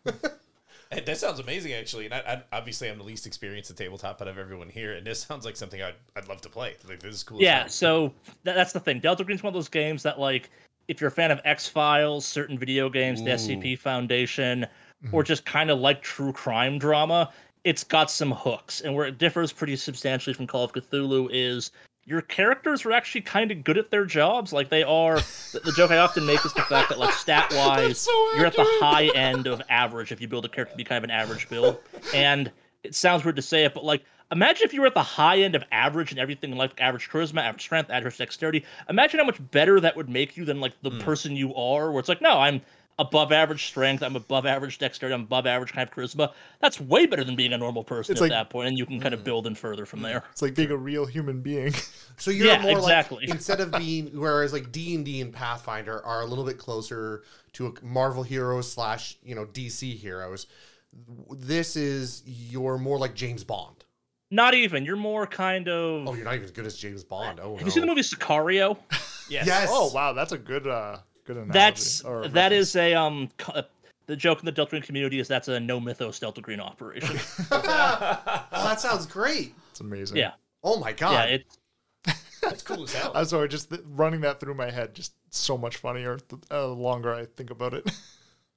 And 0.91 1.05
that 1.05 1.17
sounds 1.17 1.39
amazing, 1.39 1.73
actually. 1.73 2.05
And 2.05 2.15
I, 2.15 2.19
I, 2.51 2.57
obviously, 2.57 2.89
I'm 2.89 2.97
the 2.97 3.03
least 3.03 3.27
experienced 3.27 3.69
at 3.69 3.77
tabletop 3.77 4.21
out 4.21 4.27
of 4.27 4.37
everyone 4.37 4.69
here, 4.69 4.93
and 4.93 5.05
this 5.05 5.19
sounds 5.27 5.45
like 5.45 5.55
something 5.55 5.81
I'd, 5.81 5.95
I'd 6.15 6.27
love 6.27 6.41
to 6.41 6.49
play. 6.49 6.75
Like 6.87 6.99
this 6.99 7.15
is 7.15 7.23
cool. 7.23 7.39
Yeah, 7.39 7.67
so 7.67 8.13
tha- 8.43 8.53
that's 8.53 8.73
the 8.73 8.79
thing. 8.79 8.99
Delta 8.99 9.23
Green's 9.23 9.43
one 9.43 9.49
of 9.49 9.53
those 9.53 9.69
games 9.69 10.03
that, 10.03 10.19
like, 10.19 10.49
if 10.87 10.99
you're 10.99 11.09
a 11.09 11.11
fan 11.11 11.29
of 11.29 11.39
X 11.45 11.67
Files, 11.67 12.25
certain 12.25 12.57
video 12.57 12.89
games, 12.89 13.23
the 13.23 13.29
SCP 13.29 13.77
Foundation, 13.77 14.65
mm-hmm. 15.05 15.15
or 15.15 15.21
just 15.23 15.45
kind 15.45 15.69
of 15.69 15.79
like 15.79 16.01
true 16.01 16.33
crime 16.33 16.79
drama, 16.79 17.31
it's 17.63 17.83
got 17.83 18.09
some 18.09 18.31
hooks. 18.31 18.81
And 18.81 18.95
where 18.95 19.05
it 19.05 19.19
differs 19.19 19.51
pretty 19.51 19.75
substantially 19.75 20.33
from 20.33 20.47
Call 20.47 20.63
of 20.63 20.73
Cthulhu 20.73 21.29
is 21.31 21.69
your 22.09 22.21
characters 22.21 22.85
are 22.85 22.91
actually 22.91 23.21
kind 23.21 23.51
of 23.51 23.63
good 23.63 23.77
at 23.77 23.91
their 23.91 24.03
jobs. 24.03 24.51
Like 24.51 24.69
they 24.69 24.81
are. 24.81 25.17
the, 25.53 25.61
the 25.63 25.71
joke 25.71 25.91
I 25.91 25.97
often 25.97 26.25
make 26.25 26.43
is 26.43 26.53
the 26.53 26.63
fact 26.63 26.89
that, 26.89 26.97
like, 26.97 27.13
stat 27.13 27.53
wise, 27.53 27.99
so 27.99 28.11
you're 28.35 28.47
at 28.47 28.55
the 28.55 28.65
high 28.81 29.11
end 29.15 29.45
of 29.45 29.61
average 29.69 30.11
if 30.11 30.19
you 30.19 30.27
build 30.27 30.43
a 30.45 30.49
character 30.49 30.73
to 30.73 30.77
be 30.77 30.83
kind 30.83 30.97
of 30.97 31.03
an 31.03 31.11
average 31.11 31.47
build. 31.47 31.77
And 32.13 32.51
it 32.83 32.95
sounds 32.95 33.23
weird 33.23 33.35
to 33.35 33.41
say 33.41 33.63
it, 33.65 33.73
but 33.73 33.83
like 33.85 34.03
imagine 34.31 34.65
if 34.65 34.73
you 34.73 34.81
were 34.81 34.87
at 34.87 34.93
the 34.93 35.03
high 35.03 35.39
end 35.39 35.55
of 35.55 35.63
average 35.71 36.11
and 36.11 36.19
everything 36.19 36.55
like 36.55 36.79
average 36.79 37.09
charisma, 37.09 37.41
average 37.41 37.61
strength, 37.61 37.89
average 37.89 38.17
dexterity. 38.17 38.65
Imagine 38.89 39.19
how 39.19 39.25
much 39.25 39.39
better 39.51 39.79
that 39.79 39.95
would 39.95 40.09
make 40.09 40.37
you 40.37 40.45
than 40.45 40.59
like 40.59 40.73
the 40.81 40.91
hmm. 40.91 40.99
person 40.99 41.35
you 41.35 41.53
are, 41.55 41.91
where 41.91 41.99
it's 41.99 42.09
like, 42.09 42.21
no, 42.21 42.39
I'm 42.39 42.61
above 42.99 43.31
average 43.31 43.65
strength, 43.65 44.03
I'm 44.03 44.15
above 44.15 44.45
average 44.45 44.77
dexterity, 44.77 45.15
I'm 45.15 45.21
above 45.21 45.47
average 45.47 45.73
kind 45.73 45.89
of 45.89 45.95
charisma. 45.95 46.31
That's 46.61 46.79
way 46.79 47.07
better 47.07 47.23
than 47.23 47.35
being 47.35 47.53
a 47.53 47.57
normal 47.57 47.83
person 47.83 48.11
It's 48.13 48.21
at 48.21 48.25
like- 48.25 48.31
that 48.31 48.49
point, 48.51 48.67
and 48.67 48.77
you 48.77 48.85
can 48.85 48.99
kind 48.99 49.15
of 49.15 49.23
build 49.23 49.47
in 49.47 49.55
further 49.55 49.85
from 49.87 50.01
there. 50.03 50.23
It's 50.31 50.41
like 50.43 50.53
being 50.53 50.69
a 50.69 50.77
real 50.77 51.05
human 51.05 51.41
being. 51.41 51.73
So 52.17 52.31
you're 52.31 52.47
Yeah, 52.47 52.61
more 52.61 52.77
exactly. 52.77 53.21
like 53.27 53.29
instead 53.35 53.61
of 53.61 53.71
being 53.71 54.07
whereas 54.07 54.51
like 54.51 54.73
D 54.73 54.93
and 54.93 55.05
D 55.05 55.21
and 55.21 55.31
Pathfinder 55.33 56.05
are 56.05 56.19
a 56.19 56.25
little 56.25 56.43
bit 56.43 56.57
closer 56.57 57.23
to 57.53 57.67
a 57.67 57.71
Marvel 57.81 58.23
heroes 58.23 58.69
slash 58.69 59.17
you 59.23 59.35
know 59.35 59.45
DC 59.45 59.95
heroes. 59.97 60.45
This 61.31 61.77
is 61.77 62.21
you're 62.25 62.77
more 62.77 62.97
like 62.97 63.15
James 63.15 63.45
Bond. 63.45 63.85
Not 64.31 64.53
even. 64.53 64.83
You're 64.83 64.97
more 64.97 65.25
kind 65.27 65.69
of. 65.69 66.07
Oh, 66.09 66.13
you're 66.13 66.25
not 66.25 66.33
even 66.33 66.43
as 66.43 66.51
good 66.51 66.65
as 66.65 66.75
James 66.75 67.05
Bond. 67.05 67.39
Oh, 67.41 67.53
have 67.53 67.61
no. 67.61 67.65
you 67.65 67.71
seen 67.71 67.81
the 67.81 67.87
movie 67.87 68.01
Sicario? 68.01 68.77
Yes. 69.29 69.45
Yes. 69.45 69.69
oh 69.71 69.91
wow, 69.93 70.11
that's 70.13 70.31
a 70.31 70.39
good 70.39 70.65
uh 70.65 70.97
good 71.33 71.37
analogy. 71.37 71.53
That's 71.53 72.01
or 72.01 72.27
that 72.27 72.43
reference. 72.51 72.69
is 72.69 72.75
a 72.75 72.93
um. 72.95 73.29
The 74.07 74.15
joke 74.15 74.39
in 74.39 74.45
the 74.45 74.51
Delta 74.51 74.71
Green 74.71 74.81
community 74.81 75.19
is 75.19 75.27
that's 75.27 75.47
a 75.49 75.59
no 75.59 75.79
mythos 75.79 76.17
Delta 76.19 76.41
Green 76.41 76.59
operation. 76.59 77.19
oh, 77.51 78.47
that 78.51 78.79
sounds 78.81 79.05
great. 79.05 79.53
It's 79.69 79.81
amazing. 79.81 80.17
yeah, 80.17 80.31
Oh 80.63 80.79
my 80.79 80.93
god. 80.93 81.29
yeah. 81.29 81.35
It's 82.07 82.39
That's 82.41 82.63
cool 82.63 82.83
as 82.85 82.93
hell. 82.93 83.11
I'm 83.15 83.25
sorry, 83.25 83.47
just 83.49 83.69
th- 83.69 83.81
running 83.85 84.21
that 84.21 84.39
through 84.39 84.55
my 84.55 84.71
head, 84.71 84.95
just 84.95 85.13
so 85.29 85.57
much 85.59 85.77
funnier 85.77 86.17
the 86.29 86.39
uh, 86.49 86.67
longer 86.69 87.13
I 87.13 87.25
think 87.25 87.49
about 87.51 87.73
it. 87.73 87.89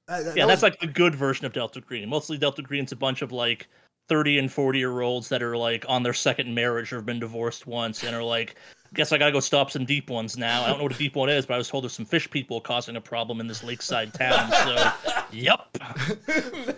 Uh, 0.09 0.21
that- 0.21 0.35
yeah, 0.35 0.43
that 0.43 0.47
that's 0.47 0.61
was- 0.61 0.63
like 0.63 0.79
the 0.81 0.87
good 0.87 1.15
version 1.15 1.45
of 1.45 1.53
Delta 1.53 1.79
Green. 1.79 2.09
Mostly 2.09 2.37
Delta 2.37 2.61
Green's 2.61 2.91
a 2.91 2.95
bunch 2.97 3.21
of 3.21 3.31
like 3.31 3.67
30 4.09 4.37
and 4.39 4.51
40 4.51 4.77
year 4.77 4.99
olds 4.99 5.29
that 5.29 5.41
are 5.41 5.55
like 5.55 5.85
on 5.87 6.03
their 6.03 6.13
second 6.13 6.53
marriage 6.53 6.91
or 6.91 6.97
have 6.97 7.05
been 7.05 7.21
divorced 7.21 7.67
once 7.67 8.03
and 8.03 8.13
are 8.13 8.21
like, 8.23 8.55
guess 8.93 9.11
I 9.11 9.17
gotta 9.17 9.31
go 9.31 9.39
stop 9.39 9.71
some 9.71 9.85
deep 9.85 10.09
ones 10.09 10.37
now. 10.37 10.63
I 10.63 10.69
don't 10.69 10.77
know 10.77 10.83
what 10.83 10.95
a 10.95 10.97
deep 10.97 11.15
one 11.15 11.29
is, 11.29 11.45
but 11.45 11.55
I 11.55 11.57
was 11.57 11.67
told 11.67 11.83
there's 11.83 11.93
some 11.93 12.05
fish 12.05 12.29
people 12.29 12.61
causing 12.61 12.95
a 12.95 13.01
problem 13.01 13.39
in 13.39 13.47
this 13.47 13.63
lakeside 13.63 14.13
town. 14.13 14.51
So, 14.51 14.91
yep. 15.31 15.77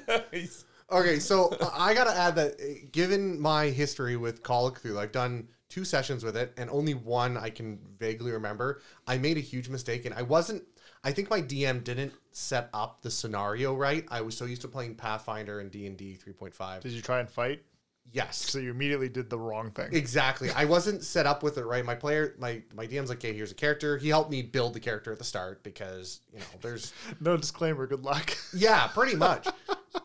nice. 0.31 0.65
Okay, 0.91 1.19
so 1.19 1.55
I 1.73 1.93
gotta 1.93 2.15
add 2.15 2.35
that 2.35 2.53
uh, 2.53 2.85
given 2.91 3.39
my 3.39 3.65
history 3.65 4.17
with 4.17 4.43
Call 4.43 4.67
of 4.67 4.75
Cthulhu, 4.75 4.99
I've 4.99 5.11
done 5.11 5.47
two 5.67 5.83
sessions 5.83 6.23
with 6.23 6.37
it, 6.37 6.53
and 6.57 6.69
only 6.69 6.93
one 6.93 7.37
I 7.37 7.49
can 7.49 7.79
vaguely 7.97 8.31
remember. 8.31 8.81
I 9.07 9.17
made 9.17 9.37
a 9.37 9.41
huge 9.41 9.67
mistake, 9.67 10.05
and 10.05 10.13
I 10.13 10.21
wasn't. 10.21 10.63
I 11.03 11.11
think 11.11 11.29
my 11.29 11.41
DM 11.41 11.83
didn't 11.83 12.13
set 12.31 12.69
up 12.73 13.01
the 13.01 13.11
scenario 13.11 13.75
right. 13.75 14.05
I 14.09 14.21
was 14.21 14.37
so 14.37 14.45
used 14.45 14.61
to 14.61 14.67
playing 14.67 14.95
Pathfinder 14.95 15.59
and 15.59 15.71
D 15.71 15.85
and 15.85 15.97
D 15.97 16.13
three 16.13 16.33
point 16.33 16.53
five. 16.53 16.81
Did 16.81 16.91
you 16.91 17.01
try 17.01 17.19
and 17.19 17.29
fight? 17.29 17.63
Yes, 18.11 18.37
So 18.37 18.59
you 18.59 18.71
immediately 18.71 19.09
did 19.09 19.29
the 19.29 19.37
wrong 19.37 19.71
thing. 19.71 19.89
Exactly. 19.91 20.49
I 20.51 20.63
wasn't 20.65 21.03
set 21.03 21.25
up 21.25 21.43
with 21.43 21.57
it 21.57 21.65
right. 21.65 21.83
My 21.83 21.95
player, 21.95 22.33
my 22.39 22.61
my 22.73 22.87
DM's 22.87 23.09
like, 23.09 23.17
okay, 23.17 23.33
here's 23.33 23.51
a 23.51 23.55
character. 23.55 23.97
He 23.97 24.07
helped 24.07 24.31
me 24.31 24.41
build 24.41 24.73
the 24.73 24.79
character 24.79 25.11
at 25.11 25.17
the 25.17 25.25
start 25.25 25.63
because 25.63 26.21
you 26.31 26.39
know 26.39 26.45
there's 26.61 26.93
No 27.19 27.35
disclaimer. 27.35 27.85
Good 27.87 28.03
luck. 28.05 28.31
yeah, 28.53 28.87
pretty 28.87 29.15
much. 29.17 29.47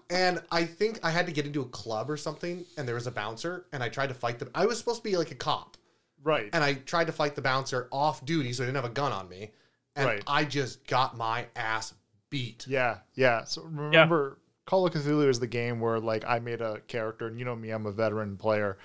and 0.08 0.42
I 0.50 0.64
think 0.64 0.98
I 1.04 1.10
had 1.10 1.26
to 1.26 1.32
get 1.32 1.46
into 1.46 1.60
a 1.62 1.66
club 1.68 2.10
or 2.10 2.16
something, 2.16 2.64
and 2.76 2.88
there 2.88 2.96
was 2.96 3.06
a 3.06 3.12
bouncer, 3.12 3.66
and 3.72 3.82
I 3.82 3.88
tried 3.88 4.08
to 4.08 4.14
fight 4.14 4.38
them. 4.40 4.50
I 4.54 4.66
was 4.66 4.78
supposed 4.78 5.04
to 5.04 5.08
be 5.08 5.16
like 5.16 5.30
a 5.30 5.36
cop, 5.36 5.76
right. 6.24 6.50
and 6.52 6.64
I 6.64 6.74
tried 6.74 7.06
to 7.06 7.12
fight 7.12 7.36
the 7.36 7.42
bouncer 7.42 7.88
off 7.92 8.24
duty, 8.24 8.52
so 8.52 8.62
he 8.64 8.66
didn't 8.66 8.76
have 8.82 8.90
a 8.90 8.94
gun 8.94 9.12
on 9.12 9.28
me, 9.28 9.52
and 9.94 10.06
Right. 10.06 10.22
I 10.26 10.44
just 10.44 10.84
got 10.88 11.16
my 11.16 11.46
ass 11.54 11.94
beat. 12.28 12.66
Yeah, 12.66 12.98
yeah. 13.14 13.44
So 13.44 13.62
remember, 13.62 14.38
Call 14.66 14.86
of 14.86 14.92
Cthulhu 14.92 15.28
is 15.28 15.40
the 15.40 15.46
game 15.46 15.80
where 15.80 15.98
like 15.98 16.24
I 16.26 16.38
made 16.38 16.60
a 16.60 16.80
character, 16.86 17.26
and 17.26 17.38
you 17.38 17.44
know 17.44 17.56
me, 17.56 17.70
I'm 17.70 17.86
a 17.86 17.92
veteran 17.92 18.36
player. 18.36 18.78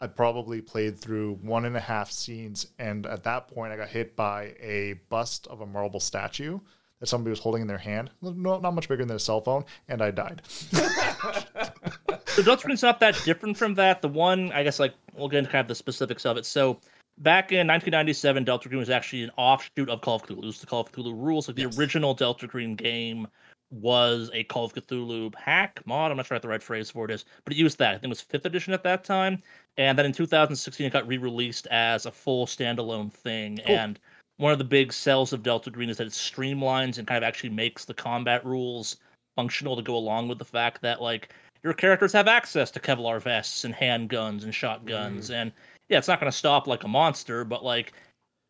I 0.00 0.08
probably 0.08 0.60
played 0.60 0.98
through 0.98 1.34
one 1.42 1.64
and 1.64 1.76
a 1.76 1.80
half 1.80 2.10
scenes, 2.10 2.66
and 2.78 3.06
at 3.06 3.22
that 3.24 3.48
point, 3.48 3.72
I 3.72 3.76
got 3.76 3.88
hit 3.88 4.16
by 4.16 4.54
a 4.60 4.94
bust 5.08 5.46
of 5.46 5.60
a 5.60 5.66
marble 5.66 6.00
statue 6.00 6.58
that 6.98 7.06
somebody 7.06 7.30
was 7.30 7.38
holding 7.38 7.62
in 7.62 7.68
their 7.68 7.78
hand, 7.78 8.10
no, 8.20 8.58
not 8.58 8.74
much 8.74 8.88
bigger 8.88 9.04
than 9.04 9.16
a 9.16 9.20
cell 9.20 9.40
phone, 9.40 9.64
and 9.88 10.02
I 10.02 10.10
died. 10.10 10.42
So 12.32 12.42
Delta 12.42 12.64
Green's 12.64 12.82
not 12.82 12.98
that 13.00 13.20
different 13.24 13.58
from 13.58 13.74
that. 13.74 14.00
The 14.00 14.08
one, 14.08 14.50
I 14.52 14.62
guess, 14.62 14.80
like 14.80 14.94
we'll 15.14 15.28
get 15.28 15.40
into 15.40 15.50
kind 15.50 15.60
of 15.60 15.68
the 15.68 15.74
specifics 15.74 16.24
of 16.24 16.38
it. 16.38 16.46
So 16.46 16.80
back 17.18 17.52
in 17.52 17.66
1997, 17.66 18.44
Delta 18.44 18.70
Green 18.70 18.78
was 18.78 18.88
actually 18.88 19.24
an 19.24 19.30
offshoot 19.36 19.90
of 19.90 20.00
Call 20.00 20.16
of 20.16 20.22
Cthulhu. 20.22 20.38
It 20.38 20.46
was 20.46 20.60
the 20.60 20.66
Call 20.66 20.80
of 20.80 20.90
Cthulhu 20.90 21.12
rules. 21.14 21.48
Like 21.48 21.56
the 21.56 21.66
original 21.78 22.14
Delta 22.14 22.46
Green 22.46 22.74
game 22.74 23.28
was 23.72 24.30
a 24.34 24.44
Call 24.44 24.64
of 24.64 24.74
Cthulhu 24.74 25.34
hack 25.34 25.80
mod. 25.86 26.10
I'm 26.10 26.16
not 26.16 26.26
sure 26.26 26.36
what 26.36 26.42
the 26.42 26.48
right 26.48 26.62
phrase 26.62 26.90
for 26.90 27.04
it 27.04 27.10
is, 27.10 27.24
but 27.44 27.52
it 27.52 27.56
used 27.56 27.78
that. 27.78 27.90
I 27.90 27.94
think 27.94 28.04
it 28.04 28.08
was 28.08 28.20
fifth 28.20 28.44
edition 28.44 28.72
at 28.72 28.82
that 28.84 29.04
time. 29.04 29.42
And 29.76 29.98
then 29.98 30.06
in 30.06 30.12
2016, 30.12 30.86
it 30.86 30.92
got 30.92 31.06
re-released 31.06 31.66
as 31.68 32.06
a 32.06 32.12
full 32.12 32.46
standalone 32.46 33.12
thing. 33.12 33.60
And 33.60 33.98
one 34.36 34.52
of 34.52 34.58
the 34.58 34.64
big 34.64 34.92
sells 34.92 35.32
of 35.32 35.42
Delta 35.42 35.70
Green 35.70 35.88
is 35.88 35.96
that 35.96 36.06
it 36.06 36.12
streamlines 36.12 36.98
and 36.98 37.06
kind 37.06 37.16
of 37.16 37.22
actually 37.22 37.50
makes 37.50 37.84
the 37.84 37.94
combat 37.94 38.44
rules 38.44 38.96
functional 39.36 39.76
to 39.76 39.82
go 39.82 39.96
along 39.96 40.28
with 40.28 40.38
the 40.38 40.44
fact 40.44 40.82
that 40.82 41.00
like 41.00 41.32
your 41.62 41.72
characters 41.72 42.12
have 42.12 42.28
access 42.28 42.70
to 42.72 42.80
Kevlar 42.80 43.22
vests 43.22 43.64
and 43.64 43.74
handguns 43.74 44.44
and 44.44 44.54
shotguns. 44.54 45.30
Mm. 45.30 45.34
And 45.34 45.52
yeah, 45.88 45.98
it's 45.98 46.08
not 46.08 46.20
going 46.20 46.30
to 46.30 46.36
stop 46.36 46.66
like 46.66 46.84
a 46.84 46.88
monster, 46.88 47.44
but 47.44 47.64
like 47.64 47.94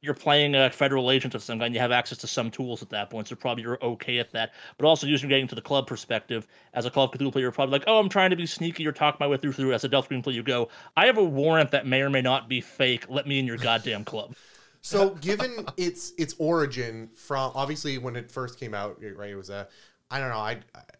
you're 0.03 0.15
playing 0.15 0.57
a 0.57 0.69
federal 0.69 1.13
agent 1.13 1.35
of 1.37 1.43
some 1.43 1.61
kind, 1.61 1.73
you 1.73 1.81
have 1.81 1.93
access 1.93 2.19
to 2.19 2.27
some 2.27 2.51
tools 2.51 2.83
at 2.83 2.91
that 2.91 3.09
point, 3.09 3.29
so 3.29 3.37
probably 3.37 3.63
you're 3.63 3.83
okay 3.83 4.19
at 4.19 4.33
that. 4.33 4.53
But 4.77 4.87
also, 4.87 5.07
using 5.07 5.29
getting 5.29 5.47
to 5.47 5.55
the 5.55 5.63
club 5.63 5.87
perspective, 5.87 6.47
as 6.75 6.85
a 6.85 6.91
Call 6.91 7.05
of 7.05 7.13
Cthulhu 7.13 7.31
player, 7.33 7.43
you're 7.43 7.53
probably 7.53 7.79
like, 7.79 7.85
oh, 7.87 8.01
I'm 8.01 8.09
trying 8.09 8.31
to 8.31 8.37
be 8.37 8.45
sneaky 8.45 8.87
or 8.87 8.93
talk 8.93 9.21
my 9.21 9.29
way 9.29 9.37
through. 9.37 9.53
Through 9.53 9.73
as 9.75 9.85
a 9.85 9.89
Delta 9.89 10.09
Green 10.09 10.23
player, 10.23 10.35
you 10.35 10.43
go, 10.43 10.69
I 10.97 11.07
have 11.07 11.19
a 11.19 11.25
warrant 11.25 11.71
that 11.71 11.87
may 11.87 12.03
or 12.03 12.11
may 12.11 12.21
not 12.21 12.49
be 12.49 12.61
fake. 12.61 13.07
Let 13.09 13.27
me 13.27 13.39
in 13.39 13.47
your 13.47 13.57
goddamn 13.57 14.05
club. 14.05 14.35
So, 14.85 15.11
given 15.11 15.65
its 15.77 16.13
its 16.19 16.35
origin 16.41 17.11
from 17.15 17.53
obviously 17.55 17.99
when 17.99 18.17
it 18.17 18.33
first 18.33 18.59
came 18.59 18.75
out, 18.75 19.01
right? 19.15 19.31
It 19.31 19.37
was 19.37 19.49
a 19.49 19.69
I 20.11 20.19
don't 20.19 20.29
know. 20.29 20.39
I 20.39 20.59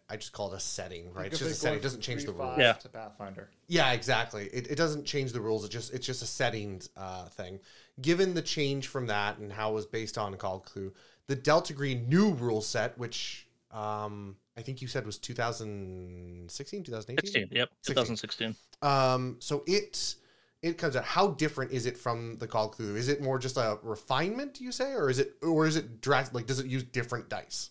I 0.09 0.15
just 0.15 0.31
call 0.31 0.51
it 0.51 0.55
a 0.55 0.59
setting, 0.59 1.13
right? 1.13 1.27
It's 1.27 1.37
just 1.37 1.51
a 1.51 1.53
setting. 1.53 1.79
It 1.79 1.83
doesn't 1.83 2.01
change 2.01 2.25
the 2.25 2.31
rules. 2.31 2.57
Yeah. 2.57 2.73
To 2.73 2.89
Pathfinder. 2.89 3.49
Yeah, 3.67 3.91
exactly. 3.91 4.45
It, 4.53 4.71
it 4.71 4.75
doesn't 4.75 5.05
change 5.05 5.33
the 5.33 5.41
rules. 5.41 5.65
It 5.65 5.69
just 5.69 5.93
it's 5.93 6.05
just 6.05 6.23
a 6.23 6.25
settings 6.25 6.89
uh, 6.97 7.25
thing. 7.25 7.59
Given 8.01 8.33
the 8.33 8.41
change 8.41 8.87
from 8.87 9.07
that 9.07 9.37
and 9.37 9.51
how 9.53 9.71
it 9.71 9.73
was 9.75 9.85
based 9.85 10.17
on 10.17 10.35
Call 10.35 10.57
of 10.57 10.63
Cthulhu, 10.63 10.91
the 11.27 11.35
Delta 11.35 11.73
Green 11.73 12.09
new 12.09 12.31
rule 12.31 12.61
set, 12.61 12.97
which 12.97 13.47
um, 13.71 14.35
I 14.57 14.61
think 14.61 14.81
you 14.81 14.87
said 14.87 15.05
was 15.05 15.17
2016, 15.17 16.83
2018. 16.83 17.31
16, 17.31 17.47
yep, 17.57 17.69
2016. 17.85 18.55
Um, 18.81 19.37
so 19.39 19.63
it 19.67 20.15
it 20.61 20.77
comes 20.77 20.95
out. 20.95 21.03
How 21.03 21.27
different 21.27 21.71
is 21.71 21.85
it 21.85 21.97
from 21.97 22.37
the 22.37 22.47
Call 22.47 22.69
of 22.69 22.75
Cthulhu? 22.75 22.95
Is 22.95 23.09
it 23.09 23.21
more 23.21 23.37
just 23.37 23.57
a 23.57 23.77
refinement, 23.83 24.59
you 24.61 24.71
say, 24.71 24.93
or 24.93 25.09
is 25.09 25.19
it 25.19 25.35
or 25.41 25.67
is 25.67 25.75
it 25.75 26.01
drastic? 26.01 26.33
Like, 26.35 26.47
does 26.47 26.59
it 26.59 26.65
use 26.65 26.83
different 26.83 27.29
dice? 27.29 27.69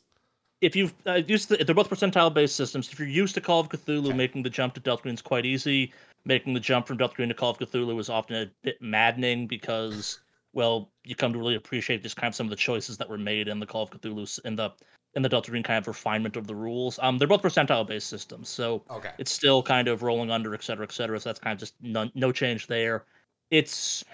if 0.60 0.76
you've 0.76 0.94
uh, 1.08 1.14
used 1.26 1.48
the, 1.48 1.56
they're 1.64 1.74
both 1.74 1.90
percentile 1.90 2.32
based 2.32 2.54
systems. 2.54 2.88
If 2.92 2.96
you're 2.96 3.08
used 3.08 3.34
to 3.34 3.40
Call 3.40 3.58
of 3.58 3.68
Cthulhu, 3.68 4.06
Okay. 4.06 4.12
making 4.16 4.44
the 4.44 4.50
jump 4.50 4.74
to 4.74 4.80
Delta 4.80 5.02
Green 5.02 5.14
is 5.14 5.20
quite 5.20 5.44
easy. 5.44 5.92
Making 6.24 6.54
the 6.54 6.60
jump 6.60 6.86
from 6.86 6.98
Delta 6.98 7.14
Green 7.16 7.28
to 7.30 7.34
Call 7.34 7.50
of 7.50 7.58
Cthulhu 7.58 7.96
was 7.96 8.08
often 8.08 8.36
a 8.36 8.46
bit 8.62 8.80
maddening 8.80 9.46
because, 9.48 10.20
well, 10.52 10.92
you 11.04 11.16
come 11.16 11.32
to 11.32 11.38
really 11.38 11.56
appreciate 11.56 12.02
just 12.02 12.16
kind 12.16 12.28
of 12.30 12.34
some 12.36 12.46
of 12.46 12.50
the 12.50 12.56
choices 12.56 12.96
that 12.98 13.08
were 13.08 13.18
made 13.18 13.48
in 13.48 13.58
the 13.58 13.66
Call 13.66 13.82
of 13.82 13.90
Cthulhu 13.90 14.38
in 14.44 14.54
the 14.56 14.70
in 15.14 15.22
the 15.22 15.28
Delta 15.28 15.50
Green 15.50 15.62
kind 15.64 15.78
of 15.78 15.88
refinement 15.88 16.36
of 16.36 16.46
the 16.46 16.54
rules. 16.54 16.98
Um, 17.02 17.18
they're 17.18 17.28
both 17.28 17.42
percentile 17.42 17.86
based 17.86 18.06
systems, 18.08 18.48
so 18.48 18.84
Okay. 18.90 19.12
it's 19.18 19.30
still 19.32 19.62
kind 19.62 19.88
of 19.88 20.02
rolling 20.02 20.30
under, 20.30 20.54
et 20.54 20.62
cetera, 20.62 20.84
et 20.84 20.92
cetera. 20.92 21.18
So 21.20 21.28
that's 21.28 21.40
kind 21.40 21.54
of 21.54 21.58
just 21.60 21.74
no, 21.82 22.08
no 22.14 22.30
change 22.32 22.66
there. 22.68 23.04
It's 23.50 24.04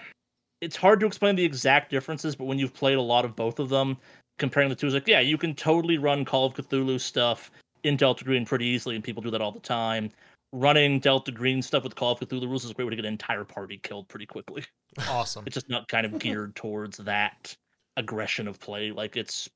it's 0.61 0.75
hard 0.75 0.99
to 0.99 1.05
explain 1.05 1.35
the 1.35 1.45
exact 1.45 1.89
differences, 1.91 2.35
but 2.35 2.45
when 2.45 2.59
you've 2.59 2.73
played 2.73 2.97
a 2.97 3.01
lot 3.01 3.25
of 3.25 3.35
both 3.35 3.59
of 3.59 3.69
them, 3.69 3.97
comparing 4.39 4.69
the 4.69 4.75
two 4.75 4.87
is 4.87 4.93
like, 4.93 5.07
yeah, 5.07 5.19
you 5.21 5.37
can 5.37 5.55
totally 5.55 5.97
run 5.97 6.25
Call 6.25 6.45
of 6.47 6.53
Cthulhu 6.53 6.99
stuff 6.99 7.51
in 7.83 7.95
Delta 7.95 8.23
Green 8.25 8.45
pretty 8.45 8.65
easily, 8.65 8.95
and 8.95 9.03
people 9.03 9.21
do 9.23 9.31
that 9.31 9.41
all 9.41 9.51
the 9.51 9.59
time. 9.59 10.11
Running 10.51 10.99
Delta 10.99 11.31
Green 11.31 11.61
stuff 11.61 11.83
with 11.83 11.95
Call 11.95 12.13
of 12.13 12.19
Cthulhu 12.19 12.47
rules 12.47 12.65
is 12.65 12.71
a 12.71 12.73
great 12.73 12.85
way 12.85 12.91
to 12.91 12.95
get 12.95 13.05
an 13.05 13.11
entire 13.11 13.43
party 13.43 13.79
killed 13.81 14.07
pretty 14.07 14.25
quickly. 14.25 14.65
Awesome. 15.07 15.43
It's 15.45 15.53
just 15.53 15.69
not 15.69 15.87
kind 15.87 16.05
of 16.05 16.17
geared 16.19 16.55
towards 16.55 16.97
that 16.97 17.55
aggression 17.97 18.47
of 18.47 18.59
play. 18.59 18.91
Like 18.91 19.15
it's 19.15 19.47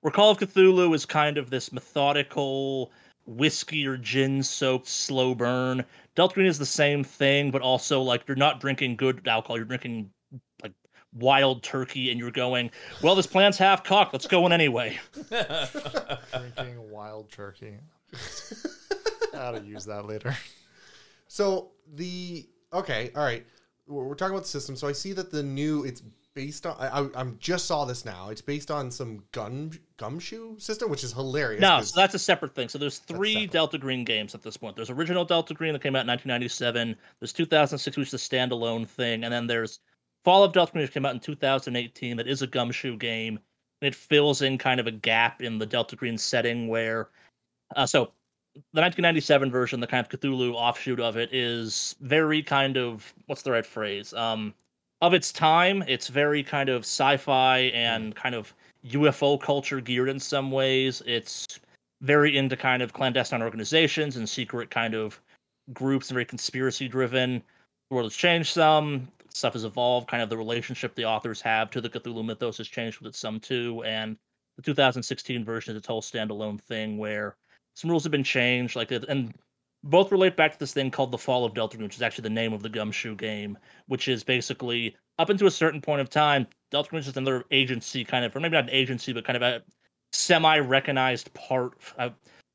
where 0.00 0.12
Call 0.12 0.30
of 0.30 0.38
Cthulhu 0.38 0.94
is 0.94 1.04
kind 1.04 1.38
of 1.38 1.50
this 1.50 1.72
methodical 1.72 2.92
whiskey 3.26 3.86
or 3.86 3.96
gin 3.96 4.42
soaked 4.42 4.86
slow 4.86 5.34
burn. 5.34 5.84
Delta 6.14 6.34
Green 6.34 6.46
is 6.46 6.58
the 6.58 6.66
same 6.66 7.02
thing, 7.02 7.50
but 7.50 7.62
also 7.62 8.00
like 8.00 8.22
you're 8.28 8.36
not 8.36 8.60
drinking 8.60 8.96
good 8.96 9.26
alcohol, 9.26 9.56
you're 9.56 9.66
drinking 9.66 10.08
like 10.62 10.72
wild 11.14 11.62
turkey 11.62 12.10
and 12.10 12.20
you're 12.20 12.30
going, 12.30 12.70
Well, 13.02 13.14
this 13.14 13.26
plan's 13.26 13.58
half 13.58 13.82
cocked, 13.82 14.12
let's 14.12 14.26
go 14.26 14.46
in 14.46 14.52
anyway. 14.52 14.98
Drinking 15.30 16.90
wild 16.90 17.30
turkey. 17.32 17.78
Gotta 19.38 19.64
use 19.64 19.84
that 19.86 20.06
later. 20.06 20.36
So 21.28 21.72
the 21.94 22.48
okay, 22.72 23.10
all 23.14 23.22
right. 23.22 23.44
We're, 23.86 24.04
we're 24.04 24.14
talking 24.14 24.32
about 24.32 24.44
the 24.44 24.48
system. 24.48 24.76
So 24.76 24.88
I 24.88 24.92
see 24.92 25.12
that 25.12 25.30
the 25.30 25.42
new 25.42 25.84
it's 25.84 26.02
based 26.34 26.66
on. 26.66 26.76
I, 26.78 27.00
I 27.00 27.08
I'm 27.14 27.36
just 27.38 27.66
saw 27.66 27.84
this 27.84 28.04
now. 28.04 28.30
It's 28.30 28.40
based 28.40 28.70
on 28.70 28.90
some 28.90 29.22
gun 29.32 29.72
gumshoe 29.96 30.58
system, 30.58 30.88
which 30.90 31.04
is 31.04 31.12
hilarious. 31.12 31.60
No, 31.60 31.80
so 31.82 32.00
that's 32.00 32.14
a 32.14 32.18
separate 32.18 32.54
thing. 32.54 32.68
So 32.68 32.78
there's 32.78 32.98
three. 32.98 33.46
Delta 33.46 33.76
Green 33.76 34.04
games 34.04 34.34
at 34.34 34.42
this 34.42 34.56
point. 34.56 34.76
There's 34.76 34.90
original 34.90 35.24
Delta 35.24 35.52
Green 35.52 35.72
that 35.72 35.82
came 35.82 35.96
out 35.96 36.02
in 36.02 36.08
1997. 36.08 36.96
There's 37.20 37.32
2006, 37.32 37.96
which 37.96 38.08
is 38.08 38.14
a 38.14 38.16
standalone 38.16 38.86
thing, 38.86 39.24
and 39.24 39.32
then 39.32 39.46
there's 39.46 39.80
Fall 40.24 40.44
of 40.44 40.52
Delta 40.52 40.72
Green, 40.72 40.82
which 40.82 40.92
came 40.92 41.06
out 41.06 41.14
in 41.14 41.20
2018. 41.20 42.16
That 42.16 42.28
is 42.28 42.42
a 42.42 42.46
gumshoe 42.46 42.96
game, 42.96 43.38
and 43.80 43.88
it 43.88 43.94
fills 43.94 44.42
in 44.42 44.58
kind 44.58 44.80
of 44.80 44.86
a 44.86 44.92
gap 44.92 45.42
in 45.42 45.58
the 45.58 45.66
Delta 45.66 45.96
Green 45.96 46.16
setting 46.16 46.68
where, 46.68 47.08
uh, 47.76 47.86
so 47.86 48.12
the 48.72 48.80
1997 48.80 49.50
version, 49.50 49.80
the 49.80 49.86
kind 49.86 50.06
of 50.06 50.20
Cthulhu 50.20 50.54
offshoot 50.54 51.00
of 51.00 51.16
it, 51.16 51.32
is 51.32 51.96
very 52.00 52.42
kind 52.42 52.76
of 52.76 53.12
what's 53.26 53.42
the 53.42 53.50
right 53.50 53.66
phrase? 53.66 54.12
Um, 54.14 54.54
of 55.00 55.14
its 55.14 55.32
time, 55.32 55.84
it's 55.86 56.08
very 56.08 56.42
kind 56.42 56.68
of 56.68 56.82
sci-fi 56.82 57.58
and 57.74 58.14
kind 58.16 58.34
of 58.34 58.52
UFO 58.86 59.40
culture 59.40 59.80
geared 59.80 60.08
in 60.08 60.18
some 60.18 60.50
ways. 60.50 61.02
It's 61.06 61.60
very 62.00 62.36
into 62.36 62.56
kind 62.56 62.82
of 62.82 62.92
clandestine 62.92 63.42
organizations 63.42 64.16
and 64.16 64.28
secret 64.28 64.70
kind 64.70 64.94
of 64.94 65.20
groups, 65.72 66.08
and 66.08 66.14
very 66.14 66.24
conspiracy 66.24 66.88
driven. 66.88 67.42
The 67.90 67.94
world 67.94 68.06
has 68.06 68.16
changed 68.16 68.52
some. 68.52 69.08
Stuff 69.32 69.52
has 69.52 69.64
evolved. 69.64 70.08
Kind 70.08 70.22
of 70.22 70.30
the 70.30 70.36
relationship 70.36 70.94
the 70.94 71.04
authors 71.04 71.40
have 71.42 71.70
to 71.70 71.80
the 71.80 71.88
Cthulhu 71.88 72.24
mythos 72.24 72.58
has 72.58 72.68
changed 72.68 73.00
with 73.00 73.14
it 73.14 73.16
some 73.16 73.38
too. 73.38 73.82
And 73.84 74.16
the 74.56 74.62
2016 74.62 75.44
version 75.44 75.72
is 75.72 75.78
its 75.78 75.86
whole 75.86 76.02
standalone 76.02 76.60
thing 76.60 76.98
where 76.98 77.36
some 77.78 77.88
rules 77.88 78.02
have 78.02 78.10
been 78.10 78.24
changed. 78.24 78.74
Like 78.74 78.90
and 78.90 79.32
both 79.84 80.10
relate 80.10 80.36
back 80.36 80.52
to 80.52 80.58
this 80.58 80.72
thing 80.72 80.90
called 80.90 81.12
the 81.12 81.18
Fall 81.18 81.44
of 81.44 81.54
Delta 81.54 81.76
Green, 81.76 81.86
which 81.86 81.94
is 81.94 82.02
actually 82.02 82.22
the 82.22 82.30
name 82.30 82.52
of 82.52 82.60
the 82.60 82.68
gumshoe 82.68 83.14
game, 83.14 83.56
which 83.86 84.08
is 84.08 84.24
basically 84.24 84.96
up 85.20 85.30
until 85.30 85.46
a 85.46 85.50
certain 85.50 85.80
point 85.80 86.00
of 86.00 86.10
time, 86.10 86.44
Delta 86.72 86.90
Green 86.90 86.98
is 86.98 87.06
just 87.06 87.16
another 87.16 87.44
agency, 87.52 88.04
kind 88.04 88.24
of, 88.24 88.34
or 88.34 88.40
maybe 88.40 88.54
not 88.54 88.64
an 88.64 88.70
agency, 88.70 89.12
but 89.12 89.24
kind 89.24 89.36
of 89.36 89.42
a 89.42 89.62
semi-recognized 90.12 91.32
part. 91.34 91.78
Uh, 91.96 92.10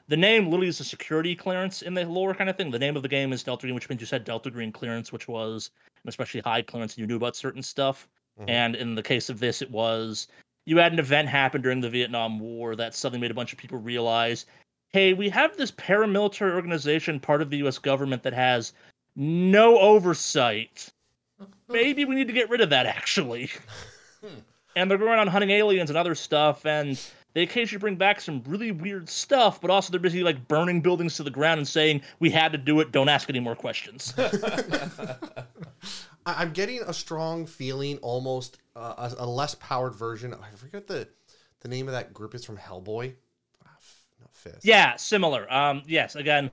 the 0.09 0.17
name 0.17 0.47
literally 0.47 0.67
is 0.67 0.81
a 0.81 0.83
security 0.83 1.37
clearance 1.37 1.83
in 1.83 1.93
the 1.93 2.03
lore 2.03 2.35
kind 2.35 2.49
of 2.49 2.57
thing. 2.57 2.69
The 2.69 2.77
name 2.77 2.97
of 2.97 3.01
the 3.01 3.07
game 3.07 3.31
is 3.31 3.43
Delta 3.43 3.61
Green, 3.61 3.75
which 3.75 3.87
means 3.87 4.01
you 4.01 4.07
said 4.07 4.25
Delta 4.25 4.51
Green 4.51 4.73
clearance, 4.73 5.13
which 5.13 5.29
was 5.29 5.71
an 6.03 6.09
especially 6.09 6.41
high 6.41 6.61
clearance, 6.61 6.95
and 6.95 6.99
you 6.99 7.07
knew 7.07 7.15
about 7.15 7.37
certain 7.37 7.63
stuff. 7.63 8.09
Mhm. 8.41 8.49
And 8.49 8.75
in 8.75 8.93
the 8.93 9.03
case 9.03 9.29
of 9.29 9.39
this, 9.39 9.61
it 9.61 9.71
was 9.71 10.27
you 10.65 10.77
had 10.77 10.91
an 10.93 10.99
event 10.99 11.29
happen 11.29 11.61
during 11.61 11.79
the 11.79 11.89
Vietnam 11.89 12.39
War 12.39 12.75
that 12.75 12.93
suddenly 12.93 13.21
made 13.21 13.31
a 13.31 13.33
bunch 13.33 13.53
of 13.53 13.59
people 13.59 13.77
realize, 13.77 14.45
hey, 14.93 15.13
we 15.13 15.29
have 15.29 15.57
this 15.57 15.71
paramilitary 15.71 16.53
organization, 16.53 17.19
part 17.19 17.41
of 17.41 17.49
the 17.49 17.57
U.S. 17.57 17.77
government, 17.77 18.23
that 18.23 18.33
has 18.33 18.73
no 19.15 19.77
oversight 19.77 20.91
maybe 21.69 22.05
we 22.05 22.15
need 22.15 22.27
to 22.27 22.33
get 22.33 22.49
rid 22.49 22.61
of 22.61 22.69
that 22.69 22.85
actually. 22.85 23.49
and 24.75 24.89
they're 24.89 24.97
going 24.97 25.19
on 25.19 25.27
hunting 25.27 25.51
aliens 25.51 25.89
and 25.89 25.97
other 25.97 26.15
stuff, 26.15 26.65
and 26.65 26.99
they 27.33 27.43
occasionally 27.43 27.79
bring 27.79 27.95
back 27.95 28.21
some 28.21 28.43
really 28.45 28.71
weird 28.71 29.09
stuff, 29.09 29.61
but 29.61 29.69
also 29.69 29.91
they're 29.91 29.99
busy 29.99 30.23
like 30.23 30.47
burning 30.47 30.81
buildings 30.81 31.15
to 31.17 31.23
the 31.23 31.31
ground 31.31 31.59
and 31.59 31.67
saying, 31.67 32.01
We 32.19 32.29
had 32.29 32.51
to 32.51 32.57
do 32.57 32.79
it, 32.79 32.91
don't 32.91 33.09
ask 33.09 33.29
any 33.29 33.39
more 33.39 33.55
questions. 33.55 34.13
I'm 36.25 36.53
getting 36.53 36.81
a 36.81 36.93
strong 36.93 37.45
feeling, 37.45 37.97
almost 37.97 38.59
uh, 38.75 39.13
a, 39.19 39.23
a 39.23 39.27
less 39.27 39.55
powered 39.55 39.95
version. 39.95 40.33
I 40.33 40.55
forget 40.55 40.87
the 40.87 41.07
the 41.59 41.69
name 41.69 41.87
of 41.87 41.93
that 41.93 42.13
group 42.13 42.35
is 42.35 42.45
from 42.45 42.57
Hellboy. 42.57 43.13
Not 44.23 44.35
Fist. 44.35 44.65
yeah, 44.65 44.95
similar. 44.95 45.51
Um, 45.53 45.81
yes, 45.85 46.15
again, 46.15 46.49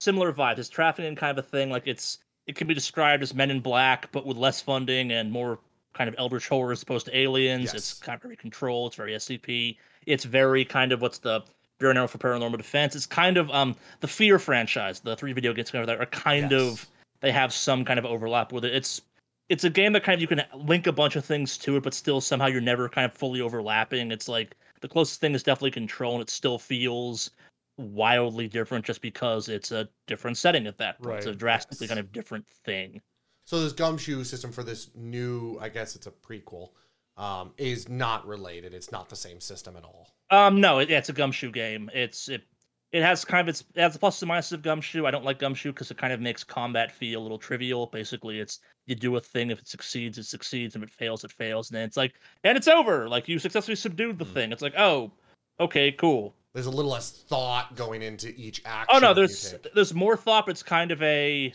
similar 0.00 0.32
vibes. 0.32 0.58
It's 0.58 0.68
trafficking 0.68 1.14
kind 1.16 1.38
of 1.38 1.44
a 1.44 1.48
thing. 1.48 1.70
Like 1.70 1.86
it's 1.86 2.18
it 2.46 2.56
can 2.56 2.66
be 2.66 2.74
described 2.74 3.22
as 3.22 3.34
Men 3.34 3.50
in 3.50 3.60
Black, 3.60 4.10
but 4.12 4.26
with 4.26 4.36
less 4.36 4.60
funding 4.60 5.12
and 5.12 5.30
more 5.30 5.58
kind 5.92 6.08
of 6.08 6.14
eldritch 6.18 6.48
horror 6.48 6.72
as 6.72 6.82
opposed 6.82 7.06
to 7.06 7.16
aliens. 7.16 7.64
Yes. 7.64 7.74
It's 7.74 7.94
kind 7.94 8.16
of 8.16 8.22
very 8.22 8.36
control. 8.36 8.86
It's 8.86 8.96
very 8.96 9.12
SCP. 9.12 9.76
It's 10.06 10.24
very 10.24 10.64
kind 10.64 10.92
of 10.92 11.02
what's 11.02 11.18
the 11.18 11.42
Bureau 11.78 11.92
Narrow 11.94 12.06
for 12.08 12.18
Paranormal 12.18 12.56
Defense. 12.56 12.94
It's 12.96 13.06
kind 13.06 13.36
of 13.36 13.50
um 13.50 13.76
the 14.00 14.08
Fear 14.08 14.38
franchise. 14.38 15.00
The 15.00 15.16
three 15.16 15.32
video 15.32 15.52
games 15.52 15.70
that 15.72 15.88
are 15.88 16.06
kind 16.06 16.50
Yes. 16.50 16.60
of 16.60 16.86
they 17.20 17.32
have 17.32 17.52
some 17.52 17.84
kind 17.84 17.98
of 17.98 18.06
overlap 18.06 18.52
with 18.52 18.64
it. 18.64 18.74
It's 18.74 19.02
it's 19.48 19.64
a 19.64 19.70
game 19.70 19.92
that 19.94 20.04
kind 20.04 20.14
of 20.14 20.20
you 20.20 20.28
can 20.28 20.42
link 20.54 20.86
a 20.86 20.92
bunch 20.92 21.16
of 21.16 21.24
things 21.24 21.58
to 21.58 21.76
it, 21.76 21.82
but 21.82 21.92
still 21.92 22.20
somehow 22.20 22.46
you're 22.46 22.60
never 22.60 22.88
kind 22.88 23.04
of 23.04 23.12
fully 23.12 23.40
overlapping. 23.40 24.12
It's 24.12 24.28
like 24.28 24.56
the 24.80 24.88
closest 24.88 25.20
thing 25.20 25.34
is 25.34 25.42
definitely 25.42 25.70
control, 25.70 26.14
and 26.14 26.22
it 26.22 26.30
still 26.30 26.58
feels 26.58 27.30
wildly 27.76 28.46
different 28.48 28.84
just 28.84 29.00
because 29.00 29.48
it's 29.48 29.72
a 29.72 29.88
different 30.06 30.36
setting 30.36 30.66
at 30.66 30.78
that 30.78 31.00
point. 31.02 31.18
It's 31.18 31.26
a 31.26 31.34
drastically 31.34 31.86
Yes. 31.86 31.88
kind 31.88 32.00
of 32.00 32.12
different 32.12 32.46
thing. 32.64 33.00
So 33.46 33.60
this 33.62 33.72
gumshoe 33.72 34.22
system 34.24 34.52
for 34.52 34.62
this 34.62 34.90
new, 34.94 35.58
I 35.60 35.68
guess 35.70 35.96
it's 35.96 36.06
a 36.06 36.10
prequel, 36.10 36.70
um, 37.16 37.52
is 37.56 37.88
not 37.88 38.26
related. 38.26 38.74
It's 38.74 38.92
not 38.92 39.08
the 39.08 39.16
same 39.16 39.40
system 39.40 39.76
at 39.76 39.84
all. 39.84 40.14
Um, 40.30 40.60
no, 40.60 40.78
it, 40.78 40.90
it's 40.90 41.08
a 41.08 41.12
gumshoe 41.12 41.50
game. 41.50 41.90
It's 41.92 42.28
it 42.28 42.42
it 42.92 43.02
has 43.02 43.24
kind 43.24 43.40
of 43.40 43.48
its 43.48 43.64
it 43.74 43.80
has 43.80 43.92
the 43.92 43.98
pluses 43.98 44.22
and 44.22 44.30
minuses 44.30 44.52
of 44.52 44.62
gumshoe. 44.62 45.06
I 45.06 45.10
don't 45.10 45.24
like 45.24 45.38
gumshoe 45.38 45.72
because 45.72 45.90
it 45.90 45.96
kind 45.98 46.12
of 46.12 46.20
makes 46.20 46.42
combat 46.42 46.90
feel 46.90 47.20
a 47.20 47.22
little 47.22 47.38
trivial. 47.38 47.86
Basically, 47.86 48.40
it's 48.40 48.60
you 48.86 48.94
do 48.94 49.16
a 49.16 49.20
thing. 49.20 49.50
If 49.50 49.60
it 49.60 49.68
succeeds, 49.68 50.18
it 50.18 50.24
succeeds. 50.24 50.74
If 50.76 50.82
it 50.82 50.90
fails, 50.90 51.22
it 51.24 51.30
fails. 51.30 51.70
And 51.70 51.76
then 51.76 51.84
it's 51.84 51.96
like, 51.96 52.14
and 52.44 52.56
it's 52.56 52.68
over. 52.68 53.08
Like 53.08 53.28
you 53.28 53.38
successfully 53.38 53.76
subdued 53.76 54.18
the 54.18 54.24
Mm. 54.24 54.32
thing. 54.34 54.52
It's 54.52 54.62
like, 54.62 54.74
oh, 54.76 55.12
okay, 55.60 55.92
cool. 55.92 56.34
There's 56.52 56.66
a 56.66 56.70
little 56.70 56.90
less 56.90 57.10
thought 57.12 57.76
going 57.76 58.02
into 58.02 58.34
each 58.36 58.60
action. 58.64 58.96
Oh 58.96 58.98
no, 58.98 59.14
there's 59.14 59.54
there's 59.74 59.94
more 59.94 60.16
thought. 60.16 60.46
But 60.46 60.52
it's 60.52 60.62
kind 60.64 60.90
of 60.90 61.00
a 61.02 61.52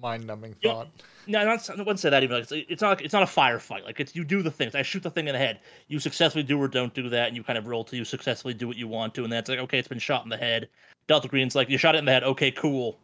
Mind 0.00 0.26
numbing 0.26 0.56
Yeah. 0.60 0.72
thought. 0.72 0.88
No, 1.26 1.44
not, 1.44 1.70
I 1.70 1.76
wouldn't 1.76 2.00
say 2.00 2.10
that 2.10 2.22
even. 2.22 2.36
Like, 2.36 2.50
it's, 2.50 2.70
it's 2.70 2.82
not 2.82 3.00
it's 3.00 3.12
not 3.12 3.22
a 3.22 3.26
firefight. 3.26 3.84
Like 3.84 4.00
it's 4.00 4.14
you 4.14 4.24
do 4.24 4.42
the 4.42 4.50
things. 4.50 4.74
I 4.74 4.82
shoot 4.82 5.02
the 5.02 5.10
thing 5.10 5.28
in 5.28 5.32
the 5.32 5.38
head. 5.38 5.60
You 5.88 5.98
successfully 5.98 6.42
do 6.42 6.60
or 6.60 6.68
don't 6.68 6.94
do 6.94 7.08
that, 7.08 7.28
and 7.28 7.36
you 7.36 7.42
kind 7.42 7.58
of 7.58 7.66
roll 7.66 7.84
till 7.84 7.98
you 7.98 8.04
successfully 8.04 8.54
do 8.54 8.66
what 8.66 8.76
you 8.76 8.88
want 8.88 9.14
to, 9.14 9.24
and 9.24 9.32
then 9.32 9.38
it's 9.38 9.48
like 9.48 9.58
okay, 9.60 9.78
it's 9.78 9.88
been 9.88 9.98
shot 9.98 10.24
in 10.24 10.30
the 10.30 10.36
head. 10.36 10.68
Delta 11.06 11.28
Green's 11.28 11.54
like 11.54 11.68
you 11.68 11.78
shot 11.78 11.94
it 11.94 11.98
in 11.98 12.04
the 12.04 12.12
head. 12.12 12.24
Okay, 12.24 12.50
cool. 12.50 12.98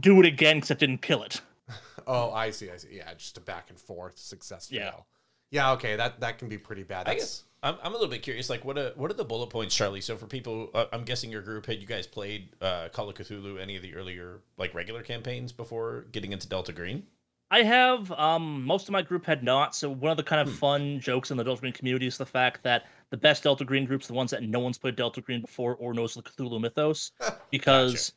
Do 0.00 0.20
it 0.20 0.26
again 0.26 0.56
because 0.56 0.70
it 0.70 0.78
didn't 0.78 1.02
kill 1.02 1.22
it. 1.22 1.40
Oh, 2.04 2.32
I 2.32 2.50
see. 2.50 2.68
I 2.68 2.78
see. 2.78 2.96
Yeah, 2.96 3.14
just 3.14 3.38
a 3.38 3.40
back 3.40 3.70
and 3.70 3.78
forth 3.78 4.18
success. 4.18 4.72
Yeah. 4.72 4.90
fail. 4.90 5.06
Yeah. 5.52 5.70
Okay. 5.74 5.94
That 5.94 6.18
that 6.18 6.36
can 6.36 6.48
be 6.48 6.58
pretty 6.58 6.82
bad. 6.82 7.08
I 7.08 7.14
guess 7.14 7.44
I'm, 7.62 7.76
I'm 7.82 7.92
a 7.92 7.94
little 7.94 8.08
bit 8.08 8.22
curious. 8.22 8.50
Like, 8.50 8.64
what 8.64 8.76
are 8.76 8.92
what 8.96 9.10
are 9.10 9.14
the 9.14 9.24
bullet 9.24 9.50
points, 9.50 9.74
Charlie? 9.74 10.00
So 10.00 10.16
for 10.16 10.26
people, 10.26 10.70
uh, 10.74 10.86
I'm 10.92 11.04
guessing 11.04 11.30
your 11.30 11.42
group 11.42 11.66
had 11.66 11.80
you 11.80 11.86
guys 11.86 12.06
played 12.06 12.48
uh, 12.60 12.88
Call 12.92 13.08
of 13.08 13.14
Cthulhu, 13.14 13.60
any 13.60 13.76
of 13.76 13.82
the 13.82 13.94
earlier 13.94 14.40
like 14.58 14.74
regular 14.74 15.02
campaigns 15.02 15.52
before 15.52 16.06
getting 16.12 16.32
into 16.32 16.48
Delta 16.48 16.72
Green? 16.72 17.04
I 17.52 17.62
have. 17.62 18.10
Um, 18.12 18.64
most 18.64 18.88
of 18.88 18.92
my 18.92 19.02
group 19.02 19.26
had 19.26 19.44
not. 19.44 19.76
So 19.76 19.90
one 19.90 20.10
of 20.10 20.16
the 20.16 20.22
kind 20.22 20.42
Hmm. 20.42 20.52
of 20.52 20.58
fun 20.58 21.00
jokes 21.00 21.30
in 21.30 21.36
the 21.36 21.44
Delta 21.44 21.60
Green 21.60 21.72
community 21.72 22.06
is 22.06 22.16
the 22.16 22.26
fact 22.26 22.62
that 22.62 22.86
the 23.10 23.16
best 23.16 23.42
Delta 23.42 23.64
Green 23.64 23.84
groups, 23.84 24.06
the 24.06 24.14
ones 24.14 24.30
that 24.30 24.42
no 24.42 24.58
one's 24.58 24.78
played 24.78 24.96
Delta 24.96 25.20
Green 25.20 25.42
before 25.42 25.76
or 25.76 25.92
knows 25.92 26.14
the 26.14 26.22
Cthulhu 26.22 26.58
mythos, 26.60 27.12
because, 27.50 28.12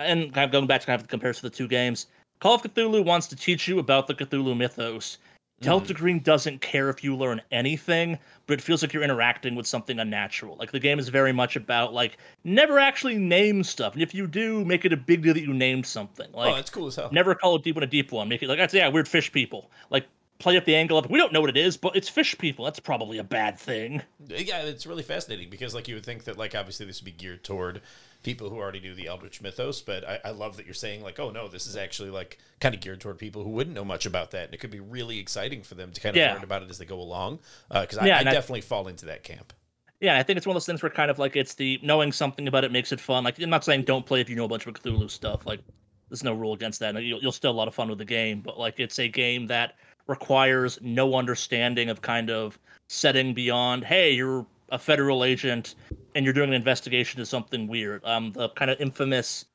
and 0.00 0.34
kind 0.34 0.44
of 0.44 0.50
going 0.50 0.66
back 0.66 0.80
to 0.80 0.86
kind 0.88 1.00
of 1.00 1.06
the 1.06 1.10
comparison 1.10 1.46
of 1.46 1.52
the 1.52 1.56
two 1.56 1.68
games, 1.68 2.06
Call 2.40 2.54
of 2.54 2.62
Cthulhu 2.62 3.04
wants 3.04 3.26
to 3.28 3.36
teach 3.36 3.68
you 3.68 3.78
about 3.78 4.06
the 4.06 4.14
Cthulhu 4.14 4.56
mythos. 4.56 5.18
Delta 5.60 5.92
mm-hmm. 5.92 6.02
Green 6.02 6.18
doesn't 6.20 6.62
care 6.62 6.88
if 6.88 7.04
you 7.04 7.14
learn 7.14 7.42
anything, 7.50 8.18
but 8.46 8.54
it 8.54 8.62
feels 8.62 8.82
like 8.82 8.94
you're 8.94 9.02
interacting 9.02 9.54
with 9.54 9.66
something 9.66 9.98
unnatural. 9.98 10.56
Like 10.56 10.72
the 10.72 10.80
game 10.80 10.98
is 10.98 11.08
very 11.10 11.32
much 11.32 11.54
about 11.56 11.92
like 11.92 12.16
never 12.44 12.78
actually 12.78 13.18
name 13.18 13.62
stuff, 13.62 13.92
and 13.92 14.02
if 14.02 14.14
you 14.14 14.26
do, 14.26 14.64
make 14.64 14.84
it 14.84 14.92
a 14.92 14.96
big 14.96 15.22
deal 15.22 15.34
that 15.34 15.42
you 15.42 15.52
named 15.52 15.86
something. 15.86 16.28
Oh, 16.32 16.38
like 16.38 16.52
oh, 16.52 16.56
that's 16.56 16.70
cool 16.70 16.86
as 16.86 16.96
hell. 16.96 17.10
Never 17.12 17.34
call 17.34 17.56
a 17.56 17.58
deep 17.60 17.76
one 17.76 17.82
a 17.82 17.86
deep 17.86 18.10
one. 18.10 18.28
Make 18.28 18.42
it 18.42 18.48
like 18.48 18.58
that's 18.58 18.72
yeah, 18.72 18.88
weird 18.88 19.06
fish 19.06 19.30
people. 19.30 19.70
Like 19.90 20.06
play 20.38 20.56
up 20.56 20.64
the 20.64 20.74
angle 20.74 20.96
of 20.96 21.08
we 21.10 21.18
don't 21.18 21.32
know 21.32 21.42
what 21.42 21.50
it 21.50 21.56
is, 21.56 21.76
but 21.76 21.94
it's 21.94 22.08
fish 22.08 22.36
people. 22.38 22.64
That's 22.64 22.80
probably 22.80 23.18
a 23.18 23.24
bad 23.24 23.58
thing. 23.58 24.02
Yeah, 24.26 24.62
it's 24.62 24.86
really 24.86 25.02
fascinating 25.02 25.50
because 25.50 25.74
like 25.74 25.86
you 25.86 25.94
would 25.94 26.06
think 26.06 26.24
that 26.24 26.38
like 26.38 26.54
obviously 26.54 26.86
this 26.86 27.00
would 27.00 27.04
be 27.04 27.12
geared 27.12 27.44
toward 27.44 27.82
people 28.22 28.50
who 28.50 28.56
already 28.58 28.80
knew 28.80 28.94
the 28.94 29.06
Eldritch 29.08 29.40
mythos, 29.40 29.80
but 29.80 30.06
I, 30.06 30.20
I 30.26 30.30
love 30.30 30.56
that 30.58 30.66
you're 30.66 30.74
saying 30.74 31.02
like, 31.02 31.18
oh 31.18 31.30
no, 31.30 31.48
this 31.48 31.66
is 31.66 31.76
actually 31.76 32.10
like 32.10 32.38
kind 32.60 32.74
of 32.74 32.80
geared 32.80 33.00
toward 33.00 33.18
people 33.18 33.42
who 33.44 33.50
wouldn't 33.50 33.74
know 33.74 33.84
much 33.84 34.04
about 34.06 34.30
that, 34.32 34.46
and 34.46 34.54
it 34.54 34.58
could 34.58 34.70
be 34.70 34.80
really 34.80 35.18
exciting 35.18 35.62
for 35.62 35.74
them 35.74 35.92
to 35.92 36.00
kind 36.00 36.14
of 36.16 36.20
Yeah. 36.20 36.34
learn 36.34 36.44
about 36.44 36.62
it 36.62 36.70
as 36.70 36.78
they 36.78 36.84
go 36.84 37.00
along. 37.00 37.38
Uh, 37.70 37.80
because 37.82 37.98
I, 37.98 38.06
Yeah, 38.06 38.16
I 38.16 38.20
I- 38.20 38.24
definitely 38.24 38.60
fall 38.62 38.88
into 38.88 39.06
that 39.06 39.22
camp. 39.22 39.52
Yeah, 40.00 40.18
I 40.18 40.22
think 40.22 40.38
it's 40.38 40.46
one 40.46 40.52
of 40.52 40.62
those 40.62 40.66
things 40.66 40.82
where 40.82 40.88
kind 40.90 41.10
of 41.10 41.18
like 41.18 41.36
it's 41.36 41.54
the 41.54 41.78
knowing 41.82 42.10
something 42.12 42.48
about 42.48 42.64
it 42.64 42.72
makes 42.72 42.90
it 42.92 43.00
fun. 43.00 43.22
Like 43.24 43.38
I'm 43.38 43.50
not 43.50 43.64
saying 43.64 43.82
don't 43.82 44.06
play 44.06 44.20
if 44.22 44.30
you 44.30 44.36
know 44.36 44.44
a 44.46 44.48
bunch 44.48 44.66
of 44.66 44.72
Cthulhu 44.74 45.10
stuff. 45.10 45.44
Like 45.44 45.60
there's 46.08 46.24
no 46.24 46.32
rule 46.32 46.54
against 46.54 46.80
that. 46.80 46.94
You'll, 47.02 47.20
you'll 47.20 47.32
still 47.32 47.50
have 47.50 47.54
a 47.56 47.58
lot 47.58 47.68
of 47.68 47.74
fun 47.74 47.88
with 47.90 47.98
the 47.98 48.04
game, 48.06 48.40
but 48.40 48.58
like 48.58 48.80
it's 48.80 48.98
a 48.98 49.08
game 49.08 49.46
that 49.48 49.74
requires 50.06 50.78
no 50.82 51.14
understanding 51.14 51.88
of 51.90 52.00
kind 52.02 52.30
of 52.30 52.58
setting 52.88 53.34
beyond. 53.34 53.84
Hey, 53.84 54.10
you're 54.12 54.46
a 54.70 54.78
federal 54.78 55.22
agent 55.24 55.74
and 56.14 56.24
you're 56.24 56.34
doing 56.34 56.48
an 56.50 56.54
investigation 56.54 57.18
to 57.18 57.26
something 57.26 57.66
weird. 57.66 58.04
Um, 58.04 58.32
the 58.32 58.48
kind 58.50 58.70
of 58.70 58.80
infamous, 58.80 59.46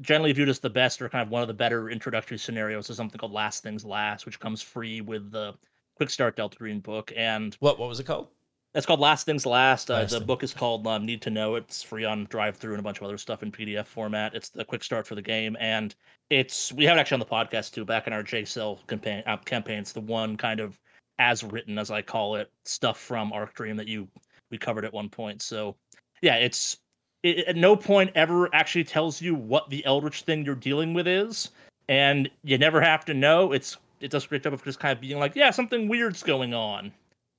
generally 0.00 0.32
viewed 0.32 0.48
as 0.48 0.58
the 0.58 0.70
best 0.70 1.00
or 1.00 1.08
kind 1.08 1.22
of 1.22 1.30
one 1.30 1.42
of 1.42 1.48
the 1.48 1.54
better 1.54 1.90
introductory 1.90 2.38
scenarios 2.38 2.90
is 2.90 2.96
something 2.96 3.18
called 3.18 3.32
Last 3.32 3.62
Things 3.62 3.84
Last, 3.84 4.26
which 4.26 4.38
comes 4.40 4.62
free 4.62 5.00
with 5.00 5.30
the 5.30 5.54
Quick 5.96 6.10
Start 6.10 6.36
Delta 6.36 6.56
Green 6.58 6.80
book 6.80 7.12
and 7.16 7.54
What 7.60 7.78
what 7.78 7.88
was 7.88 8.00
it 8.00 8.04
called? 8.04 8.28
it's 8.74 8.84
called 8.84 9.00
Last 9.00 9.24
Things 9.24 9.46
Last. 9.46 9.90
Uh, 9.90 9.94
Last 9.94 10.10
the 10.10 10.18
Thing- 10.18 10.26
book 10.26 10.42
is 10.42 10.52
called 10.52 10.86
um, 10.86 11.06
Need 11.06 11.22
to 11.22 11.30
Know. 11.30 11.54
It's 11.54 11.82
free 11.82 12.04
on 12.04 12.26
DriveThru 12.26 12.70
and 12.72 12.78
a 12.78 12.82
bunch 12.82 12.98
of 12.98 13.04
other 13.04 13.16
stuff 13.16 13.42
in 13.42 13.50
PDF 13.50 13.86
format. 13.86 14.34
It's 14.34 14.50
the 14.50 14.64
quick 14.66 14.84
start 14.84 15.06
for 15.06 15.14
the 15.14 15.22
game, 15.22 15.56
and 15.58 15.94
it's 16.28 16.72
we 16.74 16.84
have 16.84 16.98
it 16.98 17.00
actually 17.00 17.14
on 17.16 17.20
the 17.20 17.26
podcast 17.26 17.72
too. 17.72 17.86
Back 17.86 18.06
in 18.06 18.12
our 18.12 18.22
JSL 18.22 18.86
campaign, 18.86 19.22
uh, 19.26 19.38
campaign, 19.38 19.78
it's 19.78 19.92
the 19.92 20.00
one 20.02 20.36
kind 20.36 20.60
of 20.60 20.78
as 21.18 21.42
written, 21.42 21.78
as 21.78 21.90
I 21.90 22.02
call 22.02 22.36
it, 22.36 22.50
stuff 22.66 23.00
from 23.00 23.32
Arc 23.32 23.54
Dream 23.54 23.76
that 23.76 23.88
you 23.88 24.06
we 24.50 24.58
covered 24.58 24.84
at 24.84 24.92
one 24.92 25.08
point. 25.08 25.42
So 25.42 25.76
yeah, 26.22 26.36
it's 26.36 26.78
it, 27.22 27.46
at 27.48 27.56
no 27.56 27.76
point 27.76 28.10
ever 28.14 28.54
actually 28.54 28.84
tells 28.84 29.20
you 29.20 29.34
what 29.34 29.68
the 29.70 29.84
Eldritch 29.84 30.22
thing 30.22 30.44
you're 30.44 30.54
dealing 30.54 30.94
with 30.94 31.06
is, 31.06 31.50
and 31.88 32.30
you 32.44 32.58
never 32.58 32.80
have 32.80 33.04
to 33.06 33.14
know. 33.14 33.52
It's 33.52 33.76
it 34.00 34.10
does 34.10 34.24
a 34.24 34.28
great 34.28 34.42
job 34.42 34.52
of 34.52 34.62
just 34.64 34.78
kind 34.78 34.92
of 34.92 35.00
being 35.00 35.18
like, 35.18 35.34
yeah, 35.34 35.50
something 35.50 35.88
weird's 35.88 36.22
going 36.22 36.54
on. 36.54 36.92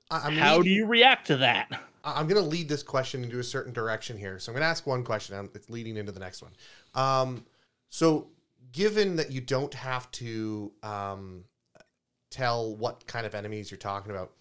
I'm 0.09 0.35
How 0.37 0.61
do 0.61 0.69
you 0.69 0.85
react 0.85 1.27
to 1.27 1.37
that? 1.37 1.69
I'm 2.03 2.27
going 2.27 2.41
to 2.41 2.49
lead 2.49 2.69
this 2.69 2.83
question 2.83 3.23
into 3.23 3.39
a 3.39 3.43
certain 3.43 3.73
direction 3.73 4.17
here. 4.17 4.39
So 4.39 4.51
I'm 4.51 4.53
going 4.53 4.61
to 4.61 4.67
ask 4.67 4.87
one 4.87 5.03
question. 5.03 5.35
and 5.35 5.49
It's 5.53 5.69
leading 5.69 5.97
into 5.97 6.11
the 6.11 6.19
next 6.19 6.41
one. 6.41 6.51
Um, 6.95 7.45
so, 7.89 8.27
given 8.71 9.17
that 9.17 9.31
you 9.31 9.41
don't 9.41 9.73
have 9.73 10.09
to 10.11 10.71
um, 10.83 11.43
tell 12.29 12.75
what 12.75 13.05
kind 13.07 13.25
of 13.25 13.35
enemies 13.35 13.69
you're 13.69 13.77
talking 13.77 14.11
about, 14.11 14.31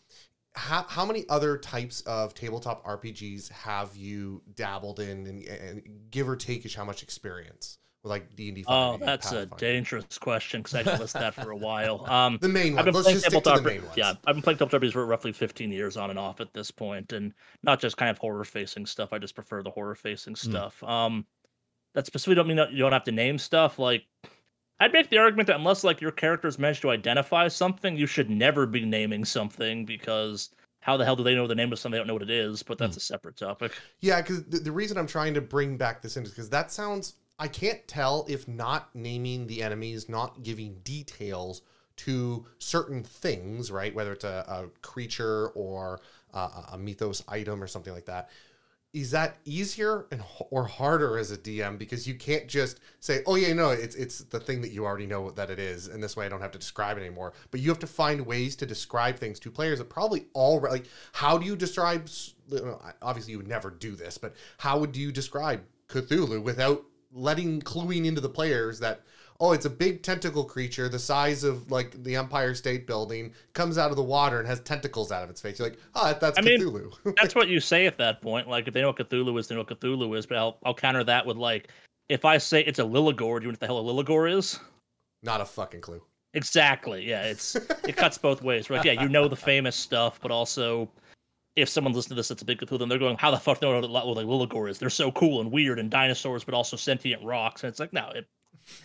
how, 0.57 0.85
how 0.88 1.05
many 1.07 1.25
other 1.29 1.59
types 1.59 2.01
of 2.03 2.35
tabletop 2.35 2.85
RPGs 2.85 3.51
have 3.51 3.95
you 3.97 4.42
dabbled 4.55 5.01
in, 5.01 5.27
and, 5.27 5.45
and 5.45 5.83
give 6.11 6.29
or 6.29 6.37
take, 6.37 6.64
is 6.64 6.75
how 6.75 6.85
much 6.85 7.03
experience 7.03 7.79
with 8.03 8.11
like 8.11 8.35
D 8.37 8.49
and 8.49 8.57
D? 8.57 8.64
Oh, 8.69 8.97
that's 8.97 9.33
a 9.33 9.47
dangerous 9.47 10.19
question 10.19 10.62
because 10.62 10.75
I 10.75 10.83
can 10.83 10.99
list 10.99 11.14
that 11.14 11.35
for 11.35 11.51
a 11.51 11.57
while. 11.57 12.07
Um, 12.11 12.38
The 12.40 12.49
main 12.49 12.77
I've 12.77 12.77
one. 12.77 12.85
been 12.87 12.95
Let's 12.95 13.05
playing 13.05 13.16
just 13.16 13.27
stick 13.27 13.45
to 13.45 13.51
tabletop. 13.51 13.64
the 13.64 13.71
main. 13.71 13.90
Yeah, 13.97 14.14
I've 14.27 14.35
been 14.35 14.42
playing 14.42 14.59
tabletop 14.59 14.81
RPGs 14.81 14.92
for 14.92 15.07
roughly 15.07 15.33
15 15.33 15.71
years 15.71 15.97
on 15.97 16.11
and 16.11 16.19
off 16.19 16.40
at 16.40 16.53
this 16.55 16.71
point, 16.71 17.12
and 17.12 17.33
not 17.62 17.81
just 17.81 17.97
kind 17.97 18.11
of 18.11 18.19
horror 18.19 18.45
facing 18.45 18.87
stuff. 18.87 19.12
I 19.12 19.19
just 19.19 19.35
prefer 19.35 19.62
the 19.62 19.71
horror 19.71 19.95
facing 19.95 20.35
Hmm. 20.42 20.49
stuff. 20.51 20.83
Um, 20.83 21.27
that 21.95 22.07
specifically 22.07 22.35
don't 22.37 22.49
mean 22.49 22.57
that 22.59 22.73
you 22.73 22.79
don't 22.79 22.92
have 22.92 23.05
to 23.05 23.12
name 23.12 23.38
stuff. 23.38 23.79
Like, 23.79 24.05
I'd 24.79 24.93
make 24.93 25.11
the 25.11 25.19
argument 25.19 25.47
that 25.47 25.57
unless 25.57 25.85
like 25.85 26.01
your 26.01 26.11
character's 26.11 26.59
managed 26.59 26.83
to 26.83 26.91
identify 26.91 27.49
something, 27.49 27.97
you 27.97 28.07
should 28.07 28.29
never 28.29 28.67
be 28.67 28.85
naming 28.85 29.25
something 29.25 29.85
because 29.85 30.51
how 30.81 30.97
the 30.97 31.05
hell 31.05 31.17
do 31.17 31.25
they 31.25 31.35
know 31.35 31.47
the 31.47 31.55
name 31.55 31.73
of 31.73 31.79
something 31.79 31.97
they 31.97 31.99
don't 31.99 32.07
know 32.07 32.12
what 32.12 32.23
it 32.23 32.31
is? 32.31 32.62
But 32.62 32.79
that's 32.79 32.95
hmm. 32.95 32.99
a 32.99 33.01
separate 33.01 33.37
topic. 33.37 33.73
Yeah, 34.01 34.21
because 34.21 34.45
the, 34.45 34.59
the 34.59 34.73
reason 34.73 34.99
I'm 34.99 35.07
trying 35.07 35.35
to 35.35 35.41
bring 35.41 35.77
back 35.77 36.03
this 36.03 36.17
in 36.17 36.25
is 36.25 36.31
because 36.31 36.51
that 36.51 36.71
sounds. 36.71 37.15
I 37.39 37.49
can't 37.49 37.87
tell 37.87 38.25
if 38.29 38.49
not 38.49 38.95
naming 38.95 39.47
the 39.47 39.62
enemies, 39.62 40.09
not 40.09 40.43
giving 40.43 40.77
details 40.85 41.62
to 41.97 42.47
certain 42.59 43.03
things, 43.03 43.71
right? 43.71 43.95
Whether 43.95 44.12
it's 44.12 44.25
a, 44.25 44.45
a 44.49 44.81
creature 44.81 45.49
or 45.49 46.01
a, 46.33 46.49
a 46.73 46.79
mythos 46.79 47.23
item 47.29 47.62
or 47.62 47.67
something 47.67 47.93
like 47.93 48.07
that, 48.07 48.31
is 48.97 49.11
that 49.11 49.37
easier 49.45 50.07
and 50.11 50.23
or 50.49 50.65
harder 50.65 51.19
as 51.19 51.31
a 51.31 51.37
DM 51.37 51.77
because 51.77 52.09
you 52.09 52.15
can't 52.15 52.49
just 52.49 52.81
say, 52.99 53.23
"Oh 53.27 53.35
yeah, 53.35 53.53
no, 53.53 53.69
it's 53.69 53.95
it's 53.95 54.21
the 54.21 54.41
thing 54.41 54.63
that 54.63 54.71
you 54.71 54.87
already 54.87 55.07
know 55.07 55.31
that 55.33 55.51
it 55.51 55.59
is," 55.59 55.87
and 55.87 56.03
this 56.03 56.17
way 56.17 56.25
I 56.25 56.31
don't 56.31 56.41
have 56.41 56.53
to 56.53 56.59
describe 56.59 56.97
it 56.97 57.03
anymore. 57.03 57.35
But 57.51 57.61
you 57.61 57.69
have 57.69 57.79
to 57.81 57.87
find 57.87 58.25
ways 58.25 58.57
to 58.57 58.65
describe 58.65 59.19
things 59.19 59.39
to 59.41 59.51
players 59.51 59.81
that 59.81 59.91
probably 59.91 60.25
already 60.35 60.73
like. 60.73 60.87
How 61.13 61.37
do 61.37 61.45
you 61.45 61.57
describe? 61.57 62.09
Obviously, 63.03 63.33
you 63.33 63.37
would 63.37 63.47
never 63.47 63.69
do 63.69 63.97
this, 63.97 64.17
but 64.17 64.35
how 64.59 64.79
would 64.79 64.97
you 64.97 65.13
describe 65.13 65.63
Cthulhu 65.91 66.43
without 66.43 66.83
letting 67.13 67.61
cluing 67.61 68.07
into 68.07 68.23
the 68.23 68.31
players 68.31 68.79
that 68.81 69.03
oh, 69.40 69.53
it's 69.53 69.66
a 69.66 69.70
big 69.70 70.03
tentacle 70.03 70.44
creature 70.44 70.88
the 70.88 70.99
size 70.99 71.44
of 71.44 71.70
like 71.70 72.03
the 72.03 72.16
Empire 72.16 72.55
State 72.55 72.87
Building, 72.87 73.33
comes 73.53 73.79
out 73.79 73.90
of 73.90 73.96
the 73.96 74.03
water 74.03 74.38
and 74.38 74.49
has 74.49 74.61
tentacles 74.61 75.12
out 75.12 75.22
of 75.22 75.31
its 75.31 75.40
face. 75.40 75.59
You're 75.59 75.68
like, 75.68 75.79
oh, 75.94 76.16
that's 76.20 76.38
I 76.38 76.42
Cthulhu. 76.42 77.05
Mean, 77.05 77.14
that's 77.20 77.35
what 77.35 77.49
you 77.49 77.61
say 77.61 77.87
at 77.87 77.99
that 77.99 78.22
point. 78.22 78.49
Like, 78.49 78.68
if 78.68 78.75
they 78.75 78.81
know 78.81 78.88
what 78.88 78.96
Cthulhu 78.96 79.38
is, 79.38 79.49
they 79.49 79.55
know 79.55 79.62
what 79.62 79.81
Cthulhu 79.81 80.16
is. 80.16 80.27
But 80.27 80.38
I'll, 80.38 80.59
I'll 80.64 80.75
counter 80.75 81.05
that 81.05 81.25
with 81.27 81.37
like, 81.37 81.68
if 82.09 82.25
I 82.25 82.38
say 82.38 82.62
it's 82.62 82.79
a 82.79 82.83
Lloigor, 82.83 83.16
do 83.16 83.25
you 83.25 83.40
know 83.40 83.51
what 83.51 83.61
the 83.61 83.66
hell 83.66 83.79
a 83.79 84.05
Lloigor 84.05 84.33
is? 84.33 84.59
Not 85.22 85.40
a 85.40 85.44
fucking 85.44 85.81
clue. 85.81 86.03
Exactly. 86.35 87.09
Yeah, 87.09 87.22
it's 87.22 87.57
it 87.57 87.96
cuts 87.96 88.18
both 88.18 88.42
ways, 88.42 88.68
right? 88.68 88.85
Yeah, 88.85 89.01
you 89.01 89.09
know 89.09 89.27
the 89.27 89.37
famous 89.37 89.75
stuff, 89.75 90.20
but 90.20 90.31
also 90.31 90.90
if 91.57 91.70
someone's 91.70 91.96
listening 91.96 92.11
to 92.11 92.16
this 92.16 92.29
that's 92.29 92.42
a 92.42 92.44
big 92.44 92.59
Cthulhu, 92.59 92.79
then 92.79 92.88
they're 92.88 92.99
going, 92.99 93.16
"How 93.16 93.31
the 93.31 93.38
fuck 93.38 93.59
do 93.61 93.66
they 93.66 93.81
know 93.81 93.88
what 93.88 94.07
like 94.07 94.27
Lloigor 94.27 94.68
is? 94.68 94.79
They're 94.79 94.90
so 94.90 95.11
cool 95.12 95.40
and 95.40 95.51
weird 95.51 95.79
and 95.79 95.90
dinosaurs, 95.90 96.44
but 96.44 96.55
also 96.55 96.77
sentient 96.77 97.22
rocks." 97.25 97.64
And 97.64 97.70
it's 97.70 97.81
like, 97.81 97.94
no, 97.94 98.11
it 98.14 98.27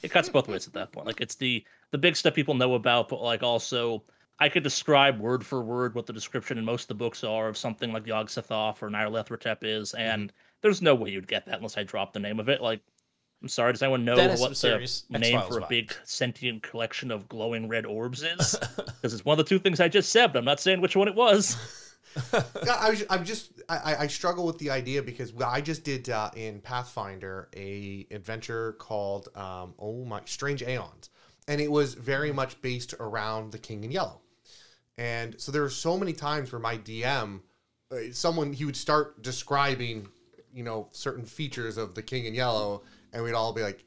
it 0.01 0.11
cuts 0.11 0.29
both 0.29 0.47
ways 0.47 0.67
at 0.67 0.73
that 0.73 0.91
point. 0.91 1.07
Like 1.07 1.21
it's 1.21 1.35
the 1.35 1.63
the 1.91 1.97
big 1.97 2.15
stuff 2.15 2.33
people 2.33 2.53
know 2.53 2.75
about, 2.75 3.09
but 3.09 3.21
like 3.21 3.43
also 3.43 4.03
I 4.39 4.49
could 4.49 4.63
describe 4.63 5.19
word 5.19 5.45
for 5.45 5.61
word 5.61 5.93
what 5.93 6.07
the 6.07 6.13
description 6.13 6.57
in 6.57 6.65
most 6.65 6.83
of 6.83 6.87
the 6.87 6.95
books 6.95 7.23
are 7.23 7.47
of 7.47 7.57
something 7.57 7.93
like 7.93 8.07
Yog 8.07 8.27
Sothoth 8.27 8.81
or 8.81 8.89
Nyarlathotep 8.89 9.57
is, 9.61 9.91
mm-hmm. 9.91 10.01
and 10.01 10.23
mm-hmm. 10.23 10.35
there's 10.61 10.81
no 10.81 10.95
way 10.95 11.11
you'd 11.11 11.27
get 11.27 11.45
that 11.45 11.57
unless 11.57 11.77
I 11.77 11.83
drop 11.83 12.13
the 12.13 12.19
name 12.19 12.39
of 12.39 12.49
it. 12.49 12.59
Like, 12.59 12.81
I'm 13.41 13.47
sorry, 13.47 13.73
does 13.73 13.83
anyone 13.83 14.03
know 14.05 14.15
what 14.15 14.55
the 14.55 15.19
name 15.19 15.41
for 15.47 15.59
a 15.59 15.67
big 15.67 15.93
sentient 16.05 16.63
collection 16.63 17.11
of 17.11 17.27
glowing 17.29 17.67
red 17.67 17.85
orbs 17.85 18.23
is? 18.23 18.55
Because 19.01 19.15
it's 19.15 19.25
one 19.25 19.39
of 19.39 19.43
the 19.43 19.49
two 19.49 19.57
things 19.57 19.79
I 19.79 19.87
just 19.87 20.11
said, 20.11 20.27
but 20.27 20.37
I'm 20.37 20.45
not 20.45 20.59
saying 20.59 20.79
which 20.79 20.95
one 20.95 21.07
it 21.07 21.15
was. 21.15 21.57
I, 22.34 23.02
I'm 23.10 23.24
just 23.24 23.52
I, 23.69 23.95
I 24.00 24.08
struggle 24.08 24.45
with 24.45 24.58
the 24.58 24.69
idea 24.69 25.02
because 25.02 25.34
I 25.41 25.62
just 25.62 25.84
did 25.84 26.10
uh, 26.10 26.30
in 26.36 26.60
Pathfinder 26.60 27.50
a 27.56 28.08
adventure 28.12 28.74
called 28.74 29.30
um, 29.36 29.74
oh 29.80 30.04
my 30.06 30.21
Strange 30.26 30.62
Aeons, 30.62 31.10
and 31.47 31.62
it 31.62 31.71
was 31.71 31.93
very 31.93 32.32
much 32.32 32.62
based 32.62 32.93
around 33.00 33.52
the 33.52 33.58
King 33.58 33.84
in 33.84 33.91
Yellow, 33.91 34.21
and 34.97 35.39
so 35.39 35.52
there 35.52 35.62
were 35.62 35.69
so 35.69 35.97
many 35.97 36.13
times 36.13 36.52
where 36.52 36.60
my 36.60 36.78
DM, 36.78 37.41
uh, 37.91 37.97
someone 38.12 38.54
he 38.54 38.65
would 38.65 38.76
start 38.76 39.21
describing, 39.21 40.08
you 40.54 40.63
know, 40.63 40.89
certain 40.91 41.26
features 41.26 41.78
of 41.78 41.95
the 41.95 42.04
King 42.04 42.26
in 42.26 42.34
Yellow, 42.34 42.84
and 43.13 43.24
we'd 43.24 43.34
all 43.34 43.54
be 43.54 43.62
like, 43.62 43.86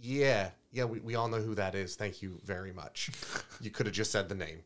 yeah, 0.00 0.50
yeah, 0.72 0.84
we, 0.84 1.00
we 1.00 1.14
all 1.14 1.28
know 1.28 1.40
who 1.40 1.54
that 1.54 1.74
is. 1.74 1.96
Thank 1.96 2.22
you 2.22 2.38
very 2.44 2.72
much. 2.72 3.10
you 3.60 3.70
could 3.70 3.86
have 3.86 3.94
just 3.94 4.12
said 4.12 4.28
the 4.28 4.34
name. 4.34 4.60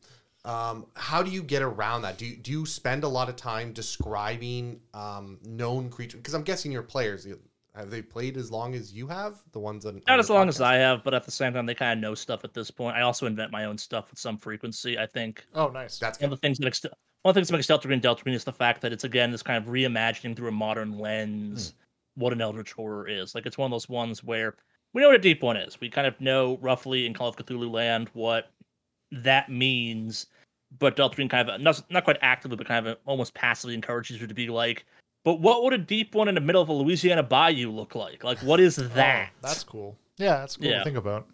Um, 0.44 0.86
how 0.94 1.22
do 1.22 1.30
you 1.30 1.42
get 1.42 1.62
around 1.62 2.02
that? 2.02 2.16
Do 2.16 2.26
you, 2.26 2.36
do 2.36 2.50
you 2.50 2.66
spend 2.66 3.04
a 3.04 3.08
lot 3.08 3.28
of 3.28 3.36
time 3.36 3.72
describing 3.72 4.80
um, 4.94 5.38
known 5.44 5.90
creatures? 5.90 6.18
Because 6.18 6.34
I'm 6.34 6.42
guessing 6.42 6.72
your 6.72 6.82
players 6.82 7.26
have 7.74 7.90
they 7.90 8.02
played 8.02 8.36
as 8.36 8.50
long 8.50 8.74
as 8.74 8.92
you 8.92 9.06
have. 9.06 9.38
The 9.52 9.58
ones 9.58 9.84
that 9.84 10.06
not 10.06 10.18
as 10.18 10.30
long 10.30 10.46
podcast? 10.46 10.50
as 10.50 10.60
I 10.60 10.74
have, 10.76 11.04
but 11.04 11.14
at 11.14 11.24
the 11.24 11.30
same 11.30 11.52
time, 11.52 11.66
they 11.66 11.74
kind 11.74 11.98
of 11.98 12.02
know 12.02 12.14
stuff 12.14 12.42
at 12.44 12.54
this 12.54 12.70
point. 12.70 12.96
I 12.96 13.02
also 13.02 13.26
invent 13.26 13.52
my 13.52 13.66
own 13.66 13.78
stuff 13.78 14.10
with 14.10 14.18
some 14.18 14.38
frequency. 14.38 14.98
I 14.98 15.06
think. 15.06 15.44
Oh, 15.54 15.68
nice. 15.68 15.98
That's 15.98 16.18
one 16.18 16.30
good. 16.30 16.34
of 16.34 16.40
the 16.40 16.46
things 16.46 16.58
that 16.58 16.66
ex- 16.66 16.84
one 17.22 17.30
of 17.30 17.34
the 17.34 17.38
things 17.38 17.48
that 17.48 17.56
makes 17.56 17.66
Delta 17.66 17.86
Green 17.86 18.00
Delta 18.00 18.22
Green 18.22 18.34
is 18.34 18.44
the 18.44 18.52
fact 18.52 18.80
that 18.80 18.92
it's 18.92 19.04
again 19.04 19.30
this 19.30 19.42
kind 19.42 19.62
of 19.62 19.70
reimagining 19.70 20.34
through 20.34 20.48
a 20.48 20.52
modern 20.52 20.98
lens 20.98 21.74
hmm. 22.16 22.22
what 22.22 22.32
an 22.32 22.40
Eldritch 22.40 22.72
horror 22.72 23.06
is. 23.06 23.34
Like 23.34 23.46
it's 23.46 23.58
one 23.58 23.66
of 23.66 23.72
those 23.72 23.88
ones 23.88 24.24
where 24.24 24.54
we 24.92 25.02
know 25.02 25.08
what 25.08 25.16
a 25.16 25.20
deep 25.20 25.42
one 25.42 25.56
is. 25.56 25.80
We 25.80 25.90
kind 25.90 26.06
of 26.06 26.20
know 26.20 26.58
roughly 26.60 27.06
in 27.06 27.14
Call 27.14 27.28
of 27.28 27.36
Cthulhu 27.36 27.70
land 27.70 28.10
what 28.14 28.50
that 29.12 29.48
means. 29.48 30.26
But 30.78 30.94
Delta 30.94 31.16
Green 31.16 31.28
kind 31.28 31.48
of 31.48 31.60
not, 31.60 31.82
not 31.90 32.04
quite 32.04 32.18
actively, 32.22 32.56
but 32.56 32.66
kind 32.66 32.86
of 32.86 32.98
almost 33.04 33.34
passively 33.34 33.74
encourages 33.74 34.20
you 34.20 34.26
to 34.28 34.34
be 34.34 34.48
like, 34.48 34.84
but 35.24 35.40
what 35.40 35.64
would 35.64 35.72
a 35.72 35.78
deep 35.78 36.14
one 36.14 36.28
in 36.28 36.34
the 36.34 36.40
middle 36.40 36.62
of 36.62 36.68
a 36.68 36.72
Louisiana 36.72 37.22
bayou 37.22 37.70
look 37.70 37.94
like? 37.94 38.22
Like, 38.22 38.38
what 38.38 38.60
is 38.60 38.78
oh, 38.78 38.82
that? 38.94 39.30
Oh, 39.32 39.48
that's 39.48 39.64
cool. 39.64 39.98
Yeah, 40.16 40.38
that's 40.38 40.56
cool 40.56 40.68
yeah. 40.68 40.78
to 40.78 40.84
think 40.84 40.96
about. 40.96 41.26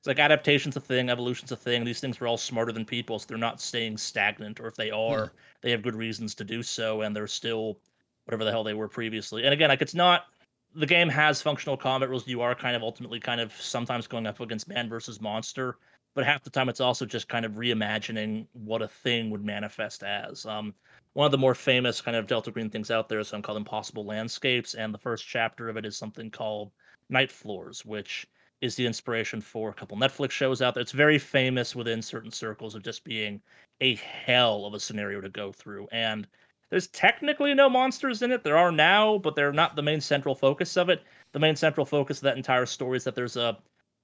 It's 0.00 0.06
like 0.06 0.18
adaptation's 0.18 0.76
a 0.76 0.80
thing, 0.80 1.10
evolution's 1.10 1.52
a 1.52 1.56
thing. 1.56 1.84
These 1.84 2.00
things 2.00 2.20
are 2.20 2.26
all 2.26 2.36
smarter 2.36 2.72
than 2.72 2.84
people, 2.84 3.18
so 3.18 3.26
they're 3.28 3.36
not 3.36 3.60
staying 3.60 3.96
stagnant. 3.96 4.60
Or 4.60 4.68
if 4.68 4.76
they 4.76 4.90
are, 4.90 5.26
hmm. 5.26 5.36
they 5.60 5.70
have 5.70 5.82
good 5.82 5.96
reasons 5.96 6.34
to 6.36 6.44
do 6.44 6.62
so, 6.62 7.02
and 7.02 7.14
they're 7.14 7.26
still 7.26 7.78
whatever 8.24 8.44
the 8.44 8.50
hell 8.50 8.64
they 8.64 8.74
were 8.74 8.88
previously. 8.88 9.44
And 9.44 9.52
again, 9.52 9.68
like 9.70 9.82
it's 9.82 9.94
not 9.94 10.26
the 10.74 10.86
game 10.86 11.08
has 11.08 11.42
functional 11.42 11.76
combat 11.76 12.08
rules. 12.08 12.26
You 12.26 12.42
are 12.42 12.54
kind 12.54 12.76
of 12.76 12.82
ultimately 12.82 13.18
kind 13.18 13.40
of 13.40 13.52
sometimes 13.60 14.06
going 14.06 14.26
up 14.26 14.40
against 14.40 14.68
man 14.68 14.88
versus 14.88 15.20
monster, 15.20 15.78
but 16.14 16.24
half 16.24 16.42
the 16.42 16.50
time 16.50 16.68
it's 16.68 16.80
also 16.80 17.06
just 17.06 17.28
kind 17.28 17.44
of 17.44 17.52
reimagining 17.52 18.46
what 18.52 18.82
a 18.82 18.88
thing 18.88 19.30
would 19.30 19.44
manifest 19.44 20.02
as. 20.02 20.46
Um, 20.46 20.74
one 21.12 21.26
of 21.26 21.32
the 21.32 21.38
more 21.38 21.54
famous 21.54 22.00
kind 22.00 22.16
of 22.16 22.26
Delta 22.26 22.50
Green 22.50 22.70
things 22.70 22.90
out 22.90 23.08
there 23.08 23.18
is 23.18 23.28
something 23.28 23.42
called 23.42 23.58
Impossible 23.58 24.04
Landscapes, 24.04 24.74
and 24.74 24.92
the 24.92 24.98
first 24.98 25.26
chapter 25.26 25.68
of 25.68 25.76
it 25.76 25.84
is 25.84 25.96
something 25.96 26.30
called 26.30 26.70
Night 27.08 27.30
Floors, 27.30 27.84
which 27.84 28.26
is 28.60 28.74
the 28.74 28.86
inspiration 28.86 29.40
for 29.40 29.70
a 29.70 29.74
couple 29.74 29.96
Netflix 29.96 30.32
shows 30.32 30.60
out 30.60 30.74
there. 30.74 30.80
It's 30.80 30.92
very 30.92 31.18
famous 31.18 31.76
within 31.76 32.02
certain 32.02 32.30
circles 32.30 32.74
of 32.74 32.82
just 32.82 33.04
being 33.04 33.40
a 33.80 33.94
hell 33.96 34.66
of 34.66 34.74
a 34.74 34.80
scenario 34.80 35.20
to 35.20 35.28
go 35.28 35.52
through. 35.52 35.86
And 35.92 36.26
there's 36.70 36.88
technically 36.88 37.54
no 37.54 37.70
monsters 37.70 38.22
in 38.22 38.32
it. 38.32 38.44
There 38.44 38.58
are 38.58 38.72
now, 38.72 39.18
but 39.18 39.34
they're 39.36 39.52
not 39.52 39.76
the 39.76 39.82
main 39.82 40.00
central 40.00 40.34
focus 40.34 40.76
of 40.76 40.88
it. 40.88 41.02
The 41.32 41.38
main 41.38 41.56
central 41.56 41.86
focus 41.86 42.18
of 42.18 42.24
that 42.24 42.36
entire 42.36 42.66
story 42.66 42.96
is 42.96 43.04
that 43.04 43.14
there's 43.14 43.36
a 43.36 43.58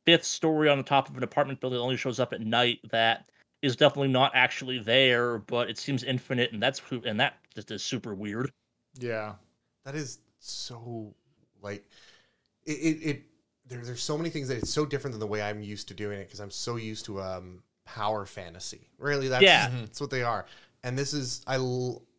fifth 0.06 0.24
story 0.24 0.68
on 0.68 0.78
the 0.78 0.84
top 0.84 1.08
of 1.08 1.16
an 1.16 1.22
apartment 1.22 1.60
building 1.60 1.78
that 1.78 1.82
only 1.82 1.96
shows 1.96 2.20
up 2.20 2.32
at 2.32 2.40
night 2.40 2.80
that 2.90 3.26
is 3.62 3.76
definitely 3.76 4.08
not 4.08 4.32
actually 4.34 4.78
there, 4.78 5.38
but 5.38 5.70
it 5.70 5.78
seems 5.78 6.04
infinite, 6.04 6.52
and 6.52 6.62
that's 6.62 6.82
and 7.04 7.18
that 7.20 7.38
just 7.54 7.70
is 7.70 7.82
super 7.82 8.14
weird. 8.14 8.52
Yeah, 8.98 9.34
that 9.84 9.94
is 9.94 10.18
so 10.38 11.14
like 11.62 11.84
it. 12.64 12.72
it, 12.72 13.08
it 13.08 13.22
there, 13.66 13.80
there's 13.80 14.02
so 14.02 14.18
many 14.18 14.28
things 14.28 14.48
that 14.48 14.58
it's 14.58 14.70
so 14.70 14.84
different 14.84 15.12
than 15.12 15.20
the 15.20 15.26
way 15.26 15.40
I'm 15.40 15.62
used 15.62 15.88
to 15.88 15.94
doing 15.94 16.18
it 16.18 16.26
because 16.26 16.40
I'm 16.40 16.50
so 16.50 16.76
used 16.76 17.06
to 17.06 17.22
um 17.22 17.62
power 17.86 18.26
fantasy. 18.26 18.90
Really, 18.98 19.28
that's 19.28 19.42
yeah. 19.42 19.70
that's 19.80 20.00
what 20.00 20.10
they 20.10 20.22
are. 20.22 20.46
And 20.82 20.98
this 20.98 21.14
is 21.14 21.42
I, 21.46 21.56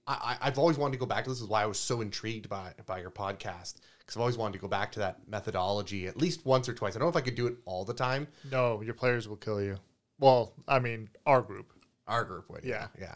I 0.08 0.38
I've 0.42 0.58
always 0.58 0.78
wanted 0.78 0.94
to 0.94 1.00
go 1.00 1.06
back 1.06 1.26
to 1.26 1.30
this. 1.30 1.42
Is 1.42 1.48
why 1.48 1.62
I 1.62 1.68
was 1.68 1.80
so 1.80 2.02
intrigued 2.02 2.50
by 2.50 2.74
by 2.86 3.00
your 3.00 3.12
podcast 3.12 3.76
because 4.06 4.18
I've 4.18 4.22
always 4.22 4.38
wanted 4.38 4.54
to 4.54 4.60
go 4.60 4.68
back 4.68 4.92
to 4.94 5.00
that 5.00 5.28
methodology 5.28 6.06
at 6.08 6.18
least 6.18 6.46
once 6.46 6.70
or 6.70 6.74
twice. 6.74 6.96
I 6.96 7.00
don't 7.00 7.08
know 7.08 7.10
if 7.10 7.16
I 7.16 7.22
could 7.22 7.36
do 7.36 7.48
it 7.48 7.56
all 7.66 7.84
the 7.84 7.94
time. 7.94 8.28
No, 8.52 8.82
your 8.82 8.94
players 8.94 9.28
will 9.28 9.36
kill 9.36 9.62
you. 9.62 9.78
Well, 10.20 10.54
I 10.68 10.80
mean, 10.80 11.10
our 11.26 11.42
group. 11.42 11.72
Our 12.08 12.24
group 12.24 12.50
would. 12.50 12.64
Yeah. 12.64 12.88
Yeah. 13.00 13.16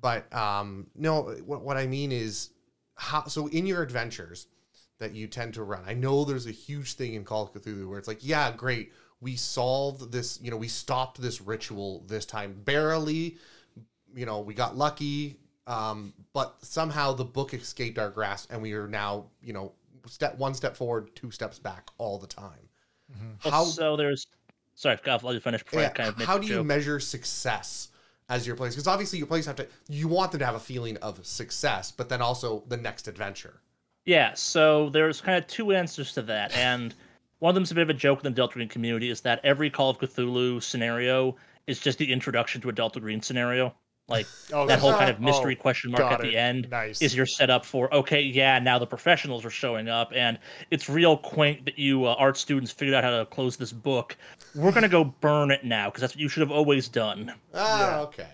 But 0.00 0.32
um, 0.34 0.86
no, 0.94 1.22
what, 1.44 1.62
what 1.62 1.76
I 1.76 1.86
mean 1.86 2.12
is 2.12 2.50
how, 2.94 3.24
so 3.26 3.48
in 3.48 3.66
your 3.66 3.82
adventures 3.82 4.46
that 4.98 5.12
you 5.14 5.26
tend 5.26 5.54
to 5.54 5.64
run, 5.64 5.82
I 5.86 5.94
know 5.94 6.24
there's 6.24 6.46
a 6.46 6.52
huge 6.52 6.94
thing 6.94 7.14
in 7.14 7.24
Call 7.24 7.42
of 7.42 7.52
Cthulhu 7.52 7.88
where 7.88 7.98
it's 7.98 8.08
like, 8.08 8.18
yeah, 8.20 8.52
great. 8.52 8.92
We 9.20 9.36
solved 9.36 10.12
this, 10.12 10.40
you 10.42 10.50
know, 10.50 10.56
we 10.56 10.68
stopped 10.68 11.20
this 11.20 11.40
ritual 11.40 12.04
this 12.06 12.26
time 12.26 12.54
barely. 12.64 13.38
You 14.14 14.26
know, 14.26 14.40
we 14.40 14.54
got 14.54 14.76
lucky, 14.76 15.38
um, 15.66 16.12
but 16.32 16.56
somehow 16.62 17.12
the 17.12 17.24
book 17.24 17.54
escaped 17.54 17.98
our 17.98 18.10
grasp 18.10 18.52
and 18.52 18.60
we 18.60 18.72
are 18.72 18.88
now, 18.88 19.26
you 19.40 19.52
know, 19.52 19.72
step 20.06 20.38
one 20.38 20.54
step 20.54 20.76
forward, 20.76 21.14
two 21.14 21.30
steps 21.30 21.58
back 21.58 21.88
all 21.98 22.18
the 22.18 22.26
time. 22.26 22.68
Mm-hmm. 23.12 23.50
How 23.50 23.64
so? 23.64 23.96
There's 23.96 24.26
sorry, 24.74 24.98
I'll 25.06 25.20
let 25.22 25.34
you 25.34 25.40
finish 25.40 25.62
before 25.62 25.80
yeah, 25.80 25.88
I 25.88 25.90
kind 25.90 26.08
of. 26.08 26.16
how 26.22 26.38
do 26.38 26.46
you 26.46 26.64
measure 26.64 27.00
success 27.00 27.88
as 28.28 28.46
your 28.46 28.56
players? 28.56 28.74
Because 28.74 28.88
obviously 28.88 29.18
your 29.18 29.26
players 29.26 29.46
have 29.46 29.56
to. 29.56 29.66
You 29.88 30.08
want 30.08 30.32
them 30.32 30.40
to 30.40 30.46
have 30.46 30.54
a 30.54 30.60
feeling 30.60 30.96
of 30.98 31.24
success, 31.26 31.90
but 31.90 32.08
then 32.08 32.22
also 32.22 32.64
the 32.68 32.76
next 32.76 33.08
adventure. 33.08 33.60
Yeah. 34.04 34.34
So 34.34 34.90
there's 34.90 35.20
kind 35.20 35.38
of 35.38 35.46
two 35.46 35.72
answers 35.72 36.12
to 36.14 36.22
that, 36.22 36.56
and 36.56 36.94
one 37.38 37.50
of 37.50 37.54
them's 37.54 37.72
a 37.72 37.74
bit 37.74 37.82
of 37.82 37.90
a 37.90 37.94
joke 37.94 38.20
in 38.20 38.24
the 38.24 38.30
Delta 38.30 38.54
Green 38.54 38.68
community 38.68 39.10
is 39.10 39.20
that 39.22 39.40
every 39.42 39.68
Call 39.68 39.90
of 39.90 39.98
Cthulhu 39.98 40.62
scenario 40.62 41.36
is 41.66 41.80
just 41.80 41.98
the 41.98 42.12
introduction 42.12 42.60
to 42.60 42.68
a 42.68 42.72
Delta 42.72 43.00
Green 43.00 43.20
scenario. 43.20 43.74
Like 44.08 44.26
oh, 44.52 44.66
that 44.66 44.80
whole 44.80 44.92
kind 44.92 45.10
of 45.10 45.20
mystery 45.20 45.56
oh, 45.58 45.62
question 45.62 45.92
mark 45.92 46.02
at 46.02 46.20
the 46.20 46.36
end 46.36 46.68
nice. 46.70 47.00
is 47.00 47.14
your 47.14 47.24
setup 47.24 47.64
for 47.64 47.92
okay, 47.94 48.20
yeah, 48.20 48.58
now 48.58 48.78
the 48.78 48.86
professionals 48.86 49.44
are 49.44 49.50
showing 49.50 49.88
up, 49.88 50.12
and 50.14 50.38
it's 50.70 50.88
real 50.88 51.16
quaint 51.16 51.64
that 51.64 51.78
you 51.78 52.04
uh, 52.04 52.14
art 52.18 52.36
students 52.36 52.72
figured 52.72 52.94
out 52.94 53.04
how 53.04 53.16
to 53.16 53.26
close 53.26 53.56
this 53.56 53.72
book. 53.72 54.16
We're 54.54 54.72
gonna 54.72 54.88
go 54.88 55.04
burn 55.04 55.50
it 55.50 55.64
now 55.64 55.88
because 55.88 56.00
that's 56.00 56.14
what 56.14 56.20
you 56.20 56.28
should 56.28 56.40
have 56.40 56.50
always 56.50 56.88
done. 56.88 57.32
Ah, 57.54 57.90
yeah. 57.90 58.00
okay. 58.02 58.28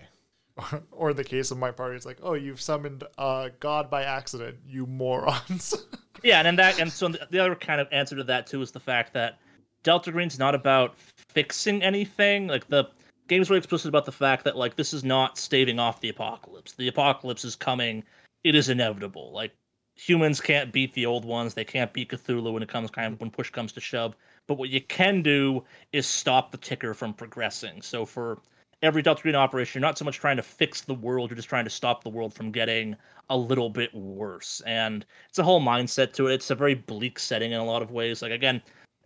Or, 0.91 1.13
the 1.13 1.23
case 1.23 1.51
of 1.51 1.57
my 1.57 1.71
party, 1.71 1.95
it's 1.95 2.05
like, 2.05 2.17
oh, 2.21 2.33
you've 2.33 2.59
summoned 2.59 3.05
uh, 3.17 3.47
God 3.61 3.89
by 3.89 4.03
accident, 4.03 4.57
you 4.67 4.85
morons. 4.85 5.73
yeah, 6.23 6.39
and 6.39 6.47
then 6.47 6.55
that, 6.57 6.81
and 6.81 6.91
so 6.91 7.07
the 7.07 7.39
other 7.39 7.55
kind 7.55 7.79
of 7.79 7.87
answer 7.93 8.15
to 8.17 8.25
that 8.25 8.45
too 8.45 8.61
is 8.61 8.71
the 8.71 8.79
fact 8.79 9.13
that 9.13 9.39
Delta 9.83 10.11
Green's 10.11 10.37
not 10.37 10.55
about 10.55 10.97
fixing 10.97 11.81
anything. 11.81 12.47
Like 12.47 12.67
the 12.67 12.89
game's 13.29 13.49
really 13.49 13.59
explicit 13.59 13.87
about 13.87 14.05
the 14.05 14.11
fact 14.11 14.43
that 14.43 14.57
like 14.57 14.75
this 14.75 14.93
is 14.93 15.03
not 15.03 15.37
staving 15.37 15.79
off 15.79 16.01
the 16.01 16.09
apocalypse. 16.09 16.73
The 16.73 16.89
apocalypse 16.89 17.45
is 17.45 17.55
coming. 17.55 18.03
It 18.43 18.55
is 18.55 18.67
inevitable. 18.67 19.31
Like 19.31 19.53
humans 19.95 20.41
can't 20.41 20.73
beat 20.73 20.93
the 20.93 21.05
old 21.05 21.23
ones. 21.23 21.53
They 21.53 21.63
can't 21.63 21.93
beat 21.93 22.09
Cthulhu 22.09 22.51
when 22.51 22.63
it 22.63 22.69
comes 22.69 22.89
kind 22.89 23.13
of 23.13 23.21
when 23.21 23.29
push 23.29 23.49
comes 23.49 23.71
to 23.73 23.79
shove. 23.79 24.15
But 24.47 24.57
what 24.57 24.69
you 24.69 24.81
can 24.81 25.21
do 25.21 25.63
is 25.93 26.07
stop 26.07 26.51
the 26.51 26.57
ticker 26.57 26.93
from 26.93 27.13
progressing. 27.13 27.81
So 27.81 28.05
for 28.05 28.39
every 28.81 29.01
Delta 29.01 29.21
Green 29.21 29.35
operation, 29.35 29.79
you're 29.79 29.87
not 29.87 29.97
so 29.97 30.05
much 30.05 30.17
trying 30.17 30.37
to 30.37 30.43
fix 30.43 30.81
the 30.81 30.93
world, 30.93 31.29
you're 31.29 31.35
just 31.35 31.49
trying 31.49 31.65
to 31.65 31.69
stop 31.69 32.03
the 32.03 32.09
world 32.09 32.33
from 32.33 32.51
getting 32.51 32.95
a 33.29 33.37
little 33.37 33.69
bit 33.69 33.93
worse. 33.93 34.61
And 34.65 35.05
it's 35.27 35.37
a 35.37 35.43
whole 35.43 35.61
mindset 35.61 36.13
to 36.13 36.27
it. 36.27 36.33
It's 36.33 36.49
a 36.49 36.55
very 36.55 36.73
bleak 36.73 37.19
setting 37.19 37.51
in 37.51 37.59
a 37.59 37.65
lot 37.65 37.83
of 37.83 37.91
ways. 37.91 38.21
Like 38.21 38.31
again, 38.31 38.61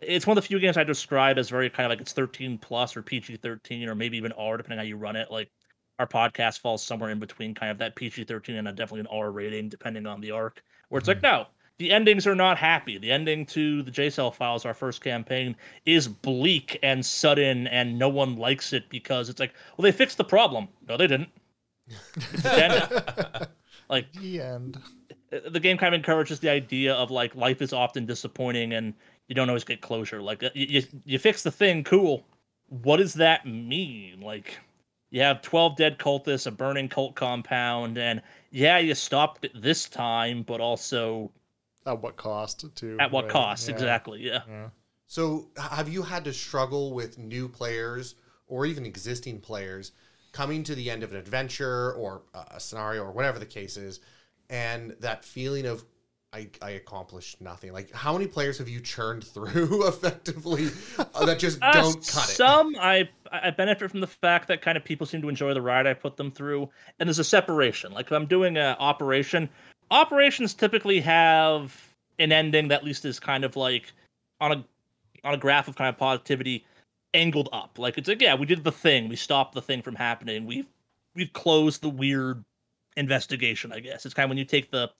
it's 0.06 0.26
one 0.26 0.36
of 0.36 0.42
the 0.42 0.48
few 0.48 0.58
games 0.58 0.76
I 0.76 0.84
describe 0.84 1.38
as 1.38 1.48
very 1.48 1.70
kind 1.70 1.86
of 1.86 1.90
like 1.90 2.00
it's 2.00 2.12
13 2.12 2.58
plus 2.58 2.96
or 2.96 3.02
PG 3.02 3.36
13 3.36 3.88
or 3.88 3.94
maybe 3.94 4.16
even 4.16 4.32
R 4.32 4.56
depending 4.56 4.78
how 4.78 4.84
you 4.84 4.96
run 4.96 5.16
it. 5.16 5.30
Like 5.30 5.50
our 5.98 6.06
podcast 6.06 6.60
falls 6.60 6.84
somewhere 6.84 7.10
in 7.10 7.18
between 7.18 7.54
kind 7.54 7.70
of 7.70 7.78
that 7.78 7.96
PG 7.96 8.24
13 8.24 8.56
and 8.56 8.68
a, 8.68 8.72
definitely 8.72 9.00
an 9.00 9.06
R 9.08 9.30
rating 9.30 9.68
depending 9.68 10.06
on 10.06 10.20
the 10.20 10.30
arc. 10.30 10.62
Where 10.88 10.98
it's 10.98 11.08
mm-hmm. 11.08 11.24
like 11.24 11.32
no, 11.38 11.46
the 11.78 11.90
endings 11.90 12.26
are 12.26 12.34
not 12.34 12.56
happy. 12.56 12.98
The 12.98 13.10
ending 13.10 13.46
to 13.46 13.82
the 13.82 13.90
J 13.90 14.10
Cell 14.10 14.30
files, 14.30 14.64
our 14.64 14.74
first 14.74 15.02
campaign, 15.02 15.56
is 15.86 16.06
bleak 16.06 16.78
and 16.82 17.04
sudden, 17.04 17.66
and 17.66 17.98
no 17.98 18.08
one 18.08 18.36
likes 18.36 18.72
it 18.72 18.88
because 18.90 19.28
it's 19.28 19.40
like, 19.40 19.54
well, 19.76 19.82
they 19.82 19.92
fixed 19.92 20.18
the 20.18 20.24
problem. 20.24 20.68
No, 20.88 20.96
they 20.96 21.06
didn't. 21.06 21.30
like 23.90 24.12
the 24.12 24.40
end. 24.40 24.78
The 25.30 25.58
game 25.60 25.76
kind 25.76 25.92
of 25.92 25.98
encourages 25.98 26.38
the 26.38 26.48
idea 26.48 26.94
of 26.94 27.10
like 27.10 27.34
life 27.34 27.60
is 27.60 27.72
often 27.72 28.06
disappointing 28.06 28.74
and 28.74 28.94
you 29.28 29.34
don't 29.34 29.48
always 29.48 29.64
get 29.64 29.80
closure. 29.80 30.22
Like 30.22 30.42
uh, 30.42 30.50
you, 30.54 30.80
you, 30.80 30.82
you 31.04 31.18
fix 31.18 31.42
the 31.42 31.50
thing, 31.50 31.84
cool. 31.84 32.24
What 32.68 32.96
does 32.98 33.14
that 33.14 33.46
mean? 33.46 34.20
Like 34.20 34.58
you 35.10 35.20
have 35.22 35.42
12 35.42 35.76
dead 35.76 35.98
cultists, 35.98 36.46
a 36.46 36.50
burning 36.50 36.88
cult 36.88 37.14
compound, 37.14 37.98
and 37.98 38.22
yeah, 38.50 38.78
you 38.78 38.94
stopped 38.94 39.44
it 39.44 39.52
this 39.54 39.88
time, 39.88 40.42
but 40.42 40.60
also 40.60 41.30
at 41.86 42.00
what 42.02 42.16
cost 42.16 42.64
too? 42.74 42.96
At 42.98 43.10
what 43.10 43.24
right? 43.24 43.32
cost? 43.32 43.68
Yeah. 43.68 43.74
Exactly. 43.74 44.20
Yeah. 44.22 44.40
yeah. 44.48 44.68
So, 45.06 45.50
have 45.56 45.88
you 45.88 46.02
had 46.02 46.24
to 46.24 46.32
struggle 46.32 46.94
with 46.94 47.18
new 47.18 47.48
players 47.48 48.14
or 48.46 48.66
even 48.66 48.86
existing 48.86 49.40
players 49.40 49.92
coming 50.32 50.64
to 50.64 50.74
the 50.74 50.90
end 50.90 51.02
of 51.02 51.12
an 51.12 51.18
adventure 51.18 51.92
or 51.92 52.22
a 52.50 52.58
scenario 52.58 53.02
or 53.02 53.12
whatever 53.12 53.38
the 53.38 53.46
case 53.46 53.76
is, 53.76 54.00
and 54.50 54.96
that 55.00 55.24
feeling 55.24 55.66
of 55.66 55.84
I, 56.34 56.48
I 56.60 56.70
accomplished 56.70 57.40
nothing. 57.40 57.72
Like, 57.72 57.92
how 57.92 58.12
many 58.12 58.26
players 58.26 58.58
have 58.58 58.68
you 58.68 58.80
churned 58.80 59.22
through 59.22 59.86
effectively 59.88 60.68
uh, 60.98 61.24
that 61.26 61.38
just 61.38 61.62
uh, 61.62 61.70
don't 61.70 61.94
cut 61.94 62.28
it? 62.28 62.32
Some 62.32 62.74
I 62.80 63.08
I 63.30 63.50
benefit 63.50 63.88
from 63.88 64.00
the 64.00 64.08
fact 64.08 64.48
that 64.48 64.60
kind 64.60 64.76
of 64.76 64.84
people 64.84 65.06
seem 65.06 65.22
to 65.22 65.28
enjoy 65.28 65.54
the 65.54 65.62
ride 65.62 65.86
I 65.86 65.94
put 65.94 66.16
them 66.16 66.32
through, 66.32 66.68
and 66.98 67.08
there's 67.08 67.20
a 67.20 67.24
separation. 67.24 67.92
Like 67.92 68.06
if 68.06 68.12
I'm 68.12 68.26
doing 68.26 68.56
an 68.56 68.74
operation, 68.80 69.48
operations 69.92 70.54
typically 70.54 71.00
have 71.02 71.94
an 72.18 72.32
ending 72.32 72.66
that 72.68 72.80
at 72.80 72.84
least 72.84 73.04
is 73.04 73.20
kind 73.20 73.44
of 73.44 73.54
like 73.54 73.92
on 74.40 74.50
a 74.50 74.64
on 75.22 75.34
a 75.34 75.38
graph 75.38 75.68
of 75.68 75.76
kind 75.76 75.88
of 75.88 75.96
positivity 75.96 76.64
angled 77.14 77.48
up. 77.52 77.78
Like 77.78 77.96
it's 77.96 78.08
like 78.08 78.20
yeah, 78.20 78.34
we 78.34 78.46
did 78.46 78.64
the 78.64 78.72
thing, 78.72 79.08
we 79.08 79.14
stopped 79.14 79.54
the 79.54 79.62
thing 79.62 79.82
from 79.82 79.94
happening, 79.94 80.46
we've 80.46 80.66
we've 81.14 81.32
closed 81.32 81.80
the 81.80 81.90
weird 81.90 82.44
investigation. 82.96 83.72
I 83.72 83.78
guess 83.78 84.04
it's 84.04 84.14
kind 84.14 84.24
of 84.24 84.30
when 84.30 84.38
you 84.38 84.44
take 84.44 84.72
the 84.72 84.90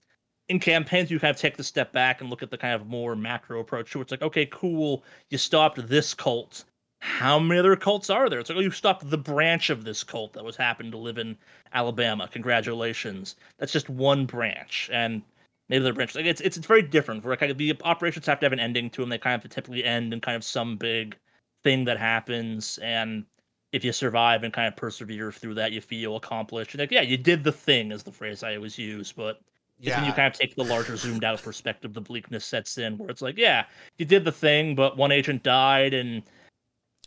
in 0.49 0.59
campaigns 0.59 1.09
you 1.09 1.19
kind 1.19 1.33
of 1.33 1.41
take 1.41 1.57
the 1.57 1.63
step 1.63 1.91
back 1.91 2.21
and 2.21 2.29
look 2.29 2.43
at 2.43 2.51
the 2.51 2.57
kind 2.57 2.73
of 2.73 2.87
more 2.87 3.15
macro 3.15 3.59
approach 3.59 3.91
to 3.91 3.99
it. 3.99 4.03
It's 4.03 4.11
like, 4.11 4.21
okay, 4.21 4.45
cool, 4.47 5.03
you 5.29 5.37
stopped 5.37 5.87
this 5.87 6.13
cult. 6.13 6.65
How 6.99 7.37
many 7.39 7.59
other 7.59 7.75
cults 7.75 8.09
are 8.09 8.29
there? 8.29 8.39
It's 8.39 8.49
like, 8.49 8.57
oh, 8.57 8.61
you 8.61 8.71
stopped 8.71 9.09
the 9.09 9.17
branch 9.17 9.69
of 9.69 9.83
this 9.83 10.03
cult 10.03 10.33
that 10.33 10.43
was 10.43 10.55
happened 10.55 10.91
to 10.91 10.97
live 10.97 11.17
in 11.17 11.37
Alabama. 11.73 12.27
Congratulations. 12.31 13.35
That's 13.57 13.71
just 13.71 13.89
one 13.89 14.25
branch. 14.25 14.89
And 14.91 15.21
maybe 15.69 15.83
the 15.83 15.93
branch. 15.93 16.15
Like 16.15 16.25
it's, 16.25 16.41
it's 16.41 16.57
it's 16.57 16.67
very 16.67 16.81
different. 16.81 17.23
Where 17.23 17.35
kind 17.35 17.51
of 17.51 17.57
the 17.57 17.75
operations 17.83 18.25
have 18.25 18.39
to 18.39 18.45
have 18.45 18.53
an 18.53 18.59
ending 18.59 18.89
to 18.91 19.01
them. 19.01 19.09
They 19.09 19.17
kind 19.17 19.43
of 19.43 19.49
typically 19.51 19.83
end 19.83 20.13
in 20.13 20.21
kind 20.21 20.35
of 20.35 20.43
some 20.43 20.77
big 20.77 21.15
thing 21.63 21.85
that 21.85 21.97
happens. 21.99 22.79
And 22.81 23.25
if 23.71 23.83
you 23.83 23.91
survive 23.91 24.43
and 24.43 24.53
kind 24.53 24.67
of 24.67 24.75
persevere 24.75 25.31
through 25.31 25.55
that, 25.55 25.73
you 25.73 25.81
feel 25.81 26.15
accomplished. 26.15 26.73
And 26.73 26.79
like, 26.79 26.91
yeah, 26.91 27.01
you 27.01 27.17
did 27.17 27.43
the 27.43 27.51
thing 27.51 27.91
is 27.91 28.03
the 28.03 28.11
phrase 28.11 28.41
I 28.41 28.55
always 28.55 28.77
use, 28.77 29.11
but 29.11 29.41
yeah. 29.79 29.97
when 29.97 30.05
you 30.05 30.13
kind 30.13 30.33
of 30.33 30.39
take 30.39 30.55
the 30.55 30.63
larger 30.63 30.97
zoomed 30.97 31.23
out 31.23 31.41
perspective, 31.41 31.93
the 31.93 32.01
bleakness 32.01 32.45
sets 32.45 32.77
in 32.77 32.97
where 32.97 33.09
it's 33.09 33.21
like, 33.21 33.37
yeah, 33.37 33.65
you 33.97 34.05
did 34.05 34.23
the 34.23 34.31
thing, 34.31 34.75
but 34.75 34.97
one 34.97 35.11
agent 35.11 35.43
died 35.43 35.93
and 35.93 36.23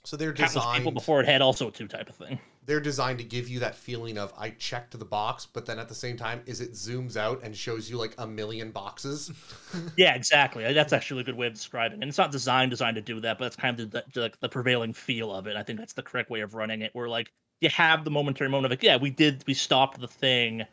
so 0.05 0.17
they're 0.17 0.33
designed 0.33 0.79
people 0.79 0.93
before 0.93 1.21
it 1.21 1.27
had 1.27 1.43
also 1.43 1.69
two 1.69 1.87
type 1.87 2.09
of 2.09 2.17
thing. 2.17 2.39
They're 2.65 2.81
designed 2.81 3.19
to 3.19 3.25
give 3.25 3.49
you 3.49 3.61
that 3.61 3.75
feeling 3.75 4.17
of 4.17 4.33
I 4.39 4.51
checked 4.51 4.99
the 4.99 5.05
box, 5.05 5.47
but 5.47 5.67
then 5.67 5.79
at 5.79 5.89
the 5.89 5.95
same 5.95 6.17
time, 6.17 6.43
is 6.47 6.63
it 6.63 6.73
zooms 6.73 7.17
out 7.17 7.43
and 7.43 7.55
shows 7.55 7.91
you 7.91 7.99
like 7.99 8.15
a 8.17 8.27
million 8.27 8.71
boxes? 8.71 9.31
yeah, 9.97 10.15
exactly. 10.15 10.71
That's 10.73 10.93
actually 10.93 11.23
a 11.23 11.25
good 11.25 11.37
way 11.37 11.47
of 11.47 11.55
describing 11.55 11.99
it. 11.99 12.03
And 12.03 12.09
it's 12.09 12.17
not 12.17 12.33
designed 12.33 12.71
designed 12.71 12.97
to 12.97 13.03
do 13.03 13.21
that, 13.21 13.39
but 13.39 13.47
that's 13.47 13.57
kind 13.57 13.79
of 13.79 13.91
the, 13.91 14.05
the, 14.15 14.21
like 14.21 14.41
the 14.41 14.49
prevailing 14.49 14.95
feel 14.95 15.35
of 15.35 15.47
it. 15.47 15.57
I 15.57 15.63
think 15.63 15.79
that's 15.79 15.95
the 15.95 16.03
correct 16.03 16.31
way 16.31 16.41
of 16.41 16.55
running 16.55 16.81
it. 16.83 16.91
Where 16.95 17.09
like 17.09 17.31
you 17.61 17.69
have 17.71 18.05
the 18.05 18.11
momentary 18.11 18.49
moment 18.49 18.67
of 18.67 18.71
like, 18.73 18.83
yeah, 18.83 18.97
we 18.97 19.11
did, 19.11 19.45
we 19.47 19.55
stopped 19.55 20.01
the 20.01 20.09
thing 20.09 20.65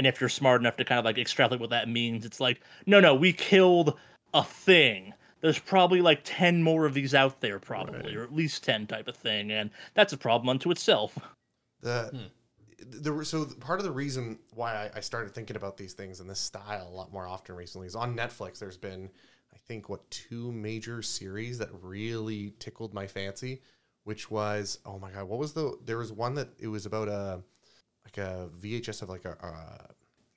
and 0.00 0.06
if 0.06 0.18
you're 0.18 0.30
smart 0.30 0.62
enough 0.62 0.76
to 0.76 0.84
kind 0.86 0.98
of 0.98 1.04
like 1.04 1.18
extrapolate 1.18 1.60
what 1.60 1.68
that 1.68 1.86
means, 1.86 2.24
it's 2.24 2.40
like, 2.40 2.62
no, 2.86 3.00
no, 3.00 3.14
we 3.14 3.34
killed 3.34 3.98
a 4.32 4.42
thing. 4.42 5.12
There's 5.42 5.58
probably 5.58 6.00
like 6.00 6.22
10 6.24 6.62
more 6.62 6.86
of 6.86 6.94
these 6.94 7.14
out 7.14 7.42
there, 7.42 7.58
probably, 7.58 8.00
right. 8.00 8.16
or 8.16 8.24
at 8.24 8.34
least 8.34 8.64
10 8.64 8.86
type 8.86 9.08
of 9.08 9.16
thing. 9.16 9.50
And 9.50 9.68
that's 9.92 10.14
a 10.14 10.16
problem 10.16 10.48
unto 10.48 10.70
itself. 10.70 11.18
The, 11.82 12.10
hmm. 12.12 13.02
the, 13.02 13.24
so 13.24 13.46
part 13.58 13.80
of 13.80 13.86
the 13.86 13.90
reason 13.90 14.38
why 14.52 14.74
I, 14.74 14.98
I 14.98 15.00
started 15.00 15.34
thinking 15.34 15.56
about 15.56 15.78
these 15.78 15.94
things 15.94 16.20
in 16.20 16.28
this 16.28 16.38
style 16.38 16.86
a 16.86 16.94
lot 16.94 17.10
more 17.10 17.26
often 17.26 17.56
recently 17.56 17.86
is 17.86 17.96
on 17.96 18.14
Netflix, 18.14 18.58
there's 18.58 18.76
been, 18.76 19.08
I 19.50 19.56
think, 19.66 19.88
what, 19.88 20.10
two 20.10 20.52
major 20.52 21.00
series 21.00 21.56
that 21.56 21.70
really 21.80 22.52
tickled 22.58 22.92
my 22.92 23.06
fancy, 23.06 23.62
which 24.04 24.30
was, 24.30 24.78
oh 24.84 24.98
my 24.98 25.10
God, 25.10 25.24
what 25.24 25.38
was 25.38 25.54
the, 25.54 25.78
there 25.86 25.96
was 25.96 26.12
one 26.12 26.34
that 26.34 26.50
it 26.58 26.68
was 26.68 26.84
about 26.84 27.08
a, 27.08 27.40
like 28.16 28.26
a 28.26 28.48
VHS 28.60 29.02
of 29.02 29.08
like 29.08 29.24
a 29.24 29.30
uh, 29.30 29.86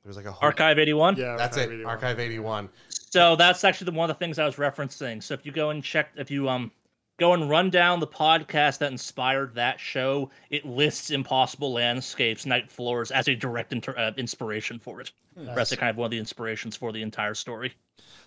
there 0.04 0.10
was 0.10 0.18
like 0.18 0.26
a 0.26 0.32
whole, 0.32 0.46
Archive 0.46 0.80
81. 0.80 1.16
Yeah, 1.16 1.38
that's 1.38 1.58
Archive 1.58 1.72
it. 1.72 1.76
81. 1.76 1.92
Archive 1.92 2.20
81. 2.20 2.70
So 2.90 3.36
that's 3.36 3.64
actually 3.64 3.86
the 3.86 3.92
one 3.94 4.10
of 4.10 4.16
the 4.16 4.20
things 4.20 4.38
I 4.38 4.46
was 4.46 4.56
referencing. 4.56 5.24
So 5.24 5.34
if 5.34 5.46
you 5.46 5.52
go 5.52 5.70
and 5.70 5.84
check, 5.84 6.10
if 6.18 6.30
you 6.30 6.50
um 6.50 6.72
go 7.20 7.34
and 7.34 7.50
run 7.50 7.70
down 7.70 8.00
the 8.00 8.08
podcast 8.08 8.80
that 8.80 8.92
inspired 8.92 9.56
that 9.56 9.80
show, 9.80 10.30
it 10.50 10.66
lists 10.66 11.12
impossible 11.12 11.72
landscapes, 11.72 12.46
night 12.46 12.70
floors 12.70 13.12
as 13.12 13.28
a 13.28 13.36
direct 13.36 13.72
inter- 13.72 13.96
uh, 13.98 14.12
inspiration 14.18 14.80
for 14.80 15.00
it. 15.00 15.12
Nice. 15.36 15.56
That's 15.56 15.76
kind 15.76 15.90
of 15.90 15.98
one 15.98 16.06
of 16.06 16.12
the 16.12 16.18
inspirations 16.18 16.76
for 16.76 16.92
the 16.92 17.02
entire 17.02 17.34
story. 17.36 17.74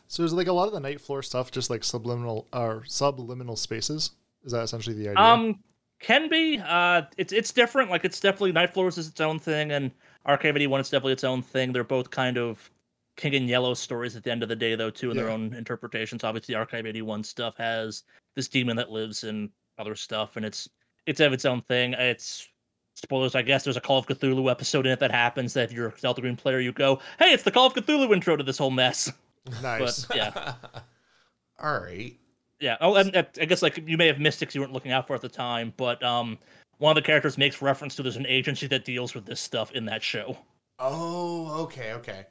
So 0.09 0.23
is 0.23 0.33
like 0.33 0.47
a 0.47 0.53
lot 0.53 0.69
of 0.69 0.73
the 0.73 0.81
night 0.81 1.01
floor 1.01 1.23
stuff 1.23 1.51
just 1.51 1.69
like 1.69 1.85
subliminal 1.85 2.47
or 2.53 2.85
subliminal 2.87 3.57
spaces? 3.57 4.13
Is 4.45 4.53
that 4.53 4.63
essentially 4.63 4.95
the 4.95 5.11
idea? 5.11 5.23
Um, 5.23 5.59
can 6.07 6.29
be. 6.29 6.61
Uh, 6.65 7.03
it's 7.19 7.33
it's 7.33 7.53
different. 7.53 7.91
Like 7.91 8.05
it's 8.05 8.21
definitely 8.21 8.53
Night 8.53 8.73
Floors 8.73 8.97
is 8.97 9.09
its 9.09 9.21
own 9.21 9.41
thing, 9.41 9.73
and 9.73 9.91
Archive 10.25 10.55
81 10.55 10.81
is 10.81 10.91
definitely 10.91 11.15
its 11.15 11.25
own 11.25 11.43
thing. 11.43 11.73
They're 11.73 11.83
both 11.83 12.11
kind 12.11 12.39
of 12.39 12.71
King 13.17 13.35
and 13.35 13.49
Yellow 13.49 13.75
stories 13.75 14.15
at 14.15 14.23
the 14.23 14.31
end 14.31 14.45
of 14.45 14.49
the 14.49 14.55
day, 14.55 14.77
though, 14.77 14.91
too, 14.91 15.11
in 15.11 15.17
yeah. 15.17 15.25
their 15.25 15.33
own 15.33 15.53
interpretations. 15.53 16.23
Obviously, 16.23 16.55
Archive 16.55 16.87
81 16.87 17.25
stuff 17.25 17.57
has 17.57 18.05
this 18.37 18.47
demon 18.47 18.77
that 18.77 18.93
lives 18.93 19.25
in 19.25 19.51
other 19.79 19.97
stuff, 19.97 20.37
and 20.37 20.47
it's 20.47 20.69
it's 21.07 21.19
of 21.19 21.33
its 21.33 21.45
own 21.45 21.61
thing. 21.63 21.95
It's 21.95 22.49
spoilers, 22.95 23.35
I 23.35 23.43
guess. 23.43 23.65
There's 23.65 23.77
a 23.77 23.81
Call 23.81 23.99
of 23.99 24.07
Cthulhu 24.07 24.49
episode 24.49 24.87
in 24.87 24.93
it 24.93 25.01
that 25.01 25.11
happens. 25.11 25.55
That 25.55 25.71
if 25.71 25.73
you're 25.73 25.89
a 25.89 26.01
Delta 26.01 26.21
Green 26.21 26.37
player, 26.37 26.61
you 26.61 26.73
go, 26.73 27.01
"Hey, 27.19 27.33
it's 27.33 27.43
the 27.43 27.51
Call 27.51 27.67
of 27.67 27.75
Cthulhu 27.75 28.13
intro 28.13 28.37
to 28.37 28.45
this 28.45 28.59
whole 28.59 28.71
mess." 28.71 29.13
Nice. 29.63 30.07
but, 30.07 30.17
yeah. 30.17 30.55
All 31.63 31.79
right 31.79 32.17
yeah. 32.61 32.77
Oh, 32.81 32.95
and, 32.95 33.17
I 33.17 33.45
guess 33.45 33.63
like 33.63 33.83
you 33.87 33.97
may 33.97 34.07
have 34.07 34.19
missed 34.19 34.43
it 34.43 34.55
you 34.55 34.61
weren't 34.61 34.73
looking 34.73 34.93
out 34.93 35.07
for 35.07 35.15
at 35.15 35.21
the 35.21 35.29
time, 35.29 35.73
but 35.77 36.03
um, 36.03 36.39
one 36.79 36.97
of 36.97 37.03
the 37.03 37.07
characters 37.07 37.39
makes 37.39 37.61
reference 37.63 37.97
to 37.97 38.03
there's 38.03 38.17
an 38.17 38.27
agency 38.27 38.67
that 38.69 38.85
deals 38.85 39.15
with 39.15 39.27
this 39.27 39.41
stuff 39.41 39.73
in 39.73 39.87
that 39.87 40.03
show. 40.03 40.37
Oh, 40.79 41.63
okay, 41.63 41.93
okay. 41.95 42.27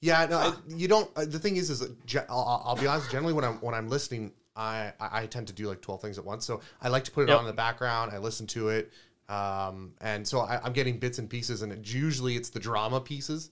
Yeah, 0.00 0.26
no, 0.26 0.54
you 0.68 0.88
don't. 0.88 1.10
Uh, 1.16 1.24
the 1.24 1.38
thing 1.38 1.56
is, 1.56 1.70
is 1.70 1.82
I'll, 2.28 2.62
I'll, 2.66 2.76
be 2.76 2.86
honest. 2.86 3.10
Generally, 3.10 3.34
when 3.34 3.44
I'm 3.44 3.54
when 3.60 3.74
I'm 3.74 3.88
listening, 3.88 4.32
I, 4.56 4.92
I 4.98 5.26
tend 5.26 5.46
to 5.46 5.52
do 5.52 5.68
like 5.68 5.80
twelve 5.80 6.00
things 6.00 6.18
at 6.18 6.24
once. 6.24 6.44
So 6.44 6.60
I 6.80 6.88
like 6.88 7.04
to 7.04 7.12
put 7.12 7.24
it 7.24 7.28
yep. 7.28 7.38
on 7.38 7.44
in 7.44 7.46
the 7.46 7.56
background. 7.56 8.10
I 8.12 8.18
listen 8.18 8.46
to 8.48 8.70
it, 8.70 8.92
um, 9.28 9.92
and 10.00 10.26
so 10.26 10.40
I, 10.40 10.66
am 10.66 10.72
getting 10.72 10.98
bits 10.98 11.18
and 11.18 11.30
pieces, 11.30 11.62
and 11.62 11.70
it, 11.70 11.86
usually 11.86 12.34
it's 12.34 12.50
the 12.50 12.58
drama 12.58 13.00
pieces 13.00 13.50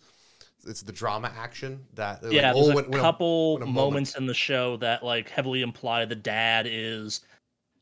it's 0.67 0.83
the 0.83 0.93
drama 0.93 1.33
action 1.37 1.85
that 1.95 2.23
yeah. 2.31 2.53
Like, 2.53 2.55
there's 2.55 2.69
oh, 2.69 2.71
a 2.71 2.75
when, 2.75 2.93
couple 2.93 3.57
a, 3.57 3.61
when 3.61 3.69
a 3.69 3.73
moments 3.73 4.15
moment. 4.15 4.23
in 4.23 4.27
the 4.27 4.35
show 4.35 4.77
that 4.79 5.03
like 5.03 5.29
heavily 5.29 5.63
imply 5.63 6.05
the 6.05 6.17
dad 6.17 6.67
is. 6.69 7.23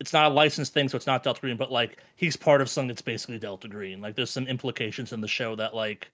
It's 0.00 0.12
not 0.12 0.30
a 0.30 0.34
licensed 0.34 0.72
thing, 0.72 0.88
so 0.88 0.94
it's 0.96 1.08
not 1.08 1.24
Delta 1.24 1.40
Green, 1.40 1.56
but 1.56 1.72
like 1.72 1.98
he's 2.14 2.36
part 2.36 2.60
of 2.60 2.68
something 2.68 2.86
that's 2.86 3.02
basically 3.02 3.38
Delta 3.38 3.66
Green. 3.66 4.00
Like 4.00 4.14
there's 4.14 4.30
some 4.30 4.46
implications 4.46 5.12
in 5.12 5.20
the 5.20 5.26
show 5.26 5.56
that 5.56 5.74
like 5.74 6.08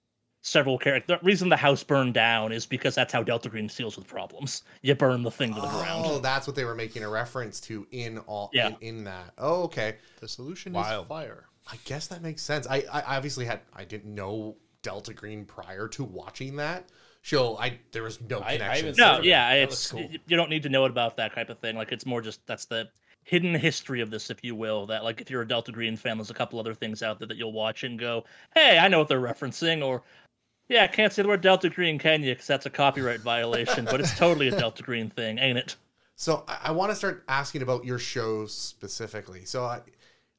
several 0.45 0.77
characters. 0.77 1.19
The 1.19 1.25
reason 1.25 1.49
the 1.49 1.57
house 1.57 1.83
burned 1.83 2.13
down 2.13 2.51
is 2.51 2.65
because 2.65 2.95
that's 2.95 3.11
how 3.11 3.23
Delta 3.23 3.49
Green 3.49 3.67
deals 3.67 3.97
with 3.97 4.07
problems. 4.07 4.63
You 4.81 4.95
burn 4.95 5.23
the 5.23 5.31
thing 5.31 5.53
to 5.53 5.61
the 5.61 5.67
oh, 5.67 5.79
ground. 5.79 6.05
Oh, 6.05 6.19
that's 6.19 6.47
what 6.47 6.55
they 6.55 6.65
were 6.65 6.75
making 6.75 7.03
a 7.03 7.09
reference 7.09 7.59
to 7.61 7.85
in 7.91 8.19
all 8.19 8.49
yeah. 8.53 8.69
in, 8.81 8.97
in 8.97 9.03
that. 9.05 9.33
Oh, 9.37 9.63
okay. 9.63 9.97
The 10.19 10.27
solution 10.27 10.73
Wild. 10.73 11.05
is 11.05 11.07
fire. 11.09 11.45
I 11.71 11.77
guess 11.85 12.07
that 12.07 12.21
makes 12.21 12.43
sense. 12.43 12.67
I, 12.67 12.83
I 12.91 13.17
obviously 13.17 13.45
had 13.45 13.61
I 13.75 13.85
didn't 13.85 14.13
know 14.13 14.55
Delta 14.85 15.13
Green 15.13 15.45
prior 15.45 15.87
to 15.89 16.03
watching 16.03 16.55
that 16.57 16.85
show, 17.23 17.57
I 17.57 17.79
there 17.91 18.03
was 18.03 18.21
no 18.21 18.39
I- 18.39 18.51
I 18.51 18.57
connection. 18.57 18.93
No, 18.97 19.19
yeah, 19.21 19.49
That 19.49 19.63
it's 19.63 19.91
looks 19.93 20.03
cool. 20.07 20.17
you 20.27 20.37
don't 20.37 20.49
need 20.51 20.61
to 20.63 20.69
know 20.69 20.85
about 20.85 21.17
that 21.17 21.33
type 21.33 21.49
of 21.49 21.57
thing. 21.57 21.75
Like 21.75 21.91
it's 21.91 22.05
more 22.05 22.21
just 22.21 22.45
that's 22.45 22.65
the 22.65 22.87
hidden 23.23 23.55
history 23.55 24.01
of 24.01 24.11
this, 24.11 24.29
if 24.29 24.43
you 24.43 24.53
will. 24.53 24.85
That 24.85 25.03
like 25.03 25.19
if 25.21 25.31
you're 25.31 25.41
a 25.41 25.47
Delta 25.47 25.71
Green 25.71 25.97
fan, 25.97 26.17
there's 26.17 26.29
a 26.29 26.35
couple 26.35 26.59
other 26.59 26.75
things 26.75 27.01
out 27.01 27.17
there 27.17 27.27
that 27.27 27.37
you'll 27.37 27.51
watch 27.51 27.83
and 27.83 27.97
go, 27.99 28.23
"Hey, 28.53 28.77
I 28.77 28.87
know 28.87 28.99
what 28.99 29.07
they're 29.07 29.19
referencing," 29.19 29.83
or 29.83 30.03
"Yeah, 30.69 30.83
I 30.83 30.87
can't 30.87 31.11
say 31.11 31.23
the 31.23 31.27
word 31.27 31.41
Delta 31.41 31.67
Green, 31.69 31.97
can 31.97 32.21
you? 32.21 32.33
Because 32.33 32.45
that's 32.47 32.67
a 32.67 32.69
copyright 32.69 33.21
violation." 33.21 33.85
but 33.85 33.99
it's 33.99 34.15
totally 34.15 34.49
a 34.49 34.51
Delta 34.59 34.83
Green 34.83 35.09
thing, 35.09 35.39
ain't 35.39 35.57
it? 35.57 35.75
So 36.15 36.43
I, 36.47 36.59
I 36.65 36.71
want 36.73 36.91
to 36.91 36.95
start 36.95 37.23
asking 37.27 37.63
about 37.63 37.83
your 37.85 37.97
shows 37.99 38.53
specifically. 38.53 39.45
So 39.45 39.65
I, 39.65 39.81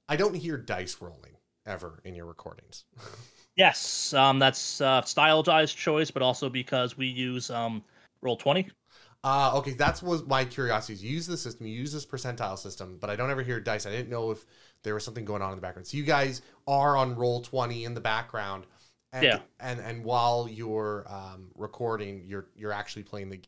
I 0.08 0.14
don't 0.14 0.34
hear 0.36 0.56
dice 0.56 0.98
rolling 1.00 1.32
ever 1.66 2.00
in 2.04 2.14
your 2.14 2.26
recordings. 2.26 2.84
Yes, 3.56 4.12
um, 4.12 4.38
that's 4.38 4.80
uh, 4.80 5.02
stylized 5.02 5.76
choice, 5.76 6.10
but 6.10 6.22
also 6.22 6.48
because 6.50 6.96
we 6.96 7.06
use 7.06 7.50
um, 7.50 7.82
Roll 8.22 8.36
Twenty. 8.36 8.68
Uh, 9.24 9.52
okay, 9.56 9.72
that's 9.72 10.02
was 10.02 10.24
my 10.26 10.44
curiosity. 10.44 10.92
is 10.94 11.02
You 11.04 11.10
use 11.10 11.26
the 11.26 11.36
system, 11.36 11.66
you 11.66 11.74
use 11.74 11.92
this 11.92 12.06
percentile 12.06 12.56
system, 12.58 12.98
but 13.00 13.10
I 13.10 13.16
don't 13.16 13.30
ever 13.30 13.42
hear 13.42 13.58
dice. 13.60 13.86
I 13.86 13.90
didn't 13.90 14.10
know 14.10 14.30
if 14.30 14.46
there 14.82 14.94
was 14.94 15.04
something 15.04 15.24
going 15.24 15.42
on 15.42 15.50
in 15.50 15.56
the 15.56 15.62
background. 15.62 15.86
So 15.88 15.96
you 15.96 16.04
guys 16.04 16.42
are 16.68 16.96
on 16.96 17.16
roll 17.16 17.40
twenty 17.42 17.84
in 17.84 17.94
the 17.94 18.00
background, 18.00 18.66
and 19.12 19.24
Yeah. 19.24 19.40
and 19.58 19.80
and 19.80 20.04
while 20.04 20.48
you're 20.48 21.04
um, 21.08 21.50
recording, 21.56 22.24
you're 22.26 22.46
you're 22.54 22.72
actually 22.72 23.02
playing 23.02 23.30
the. 23.30 23.40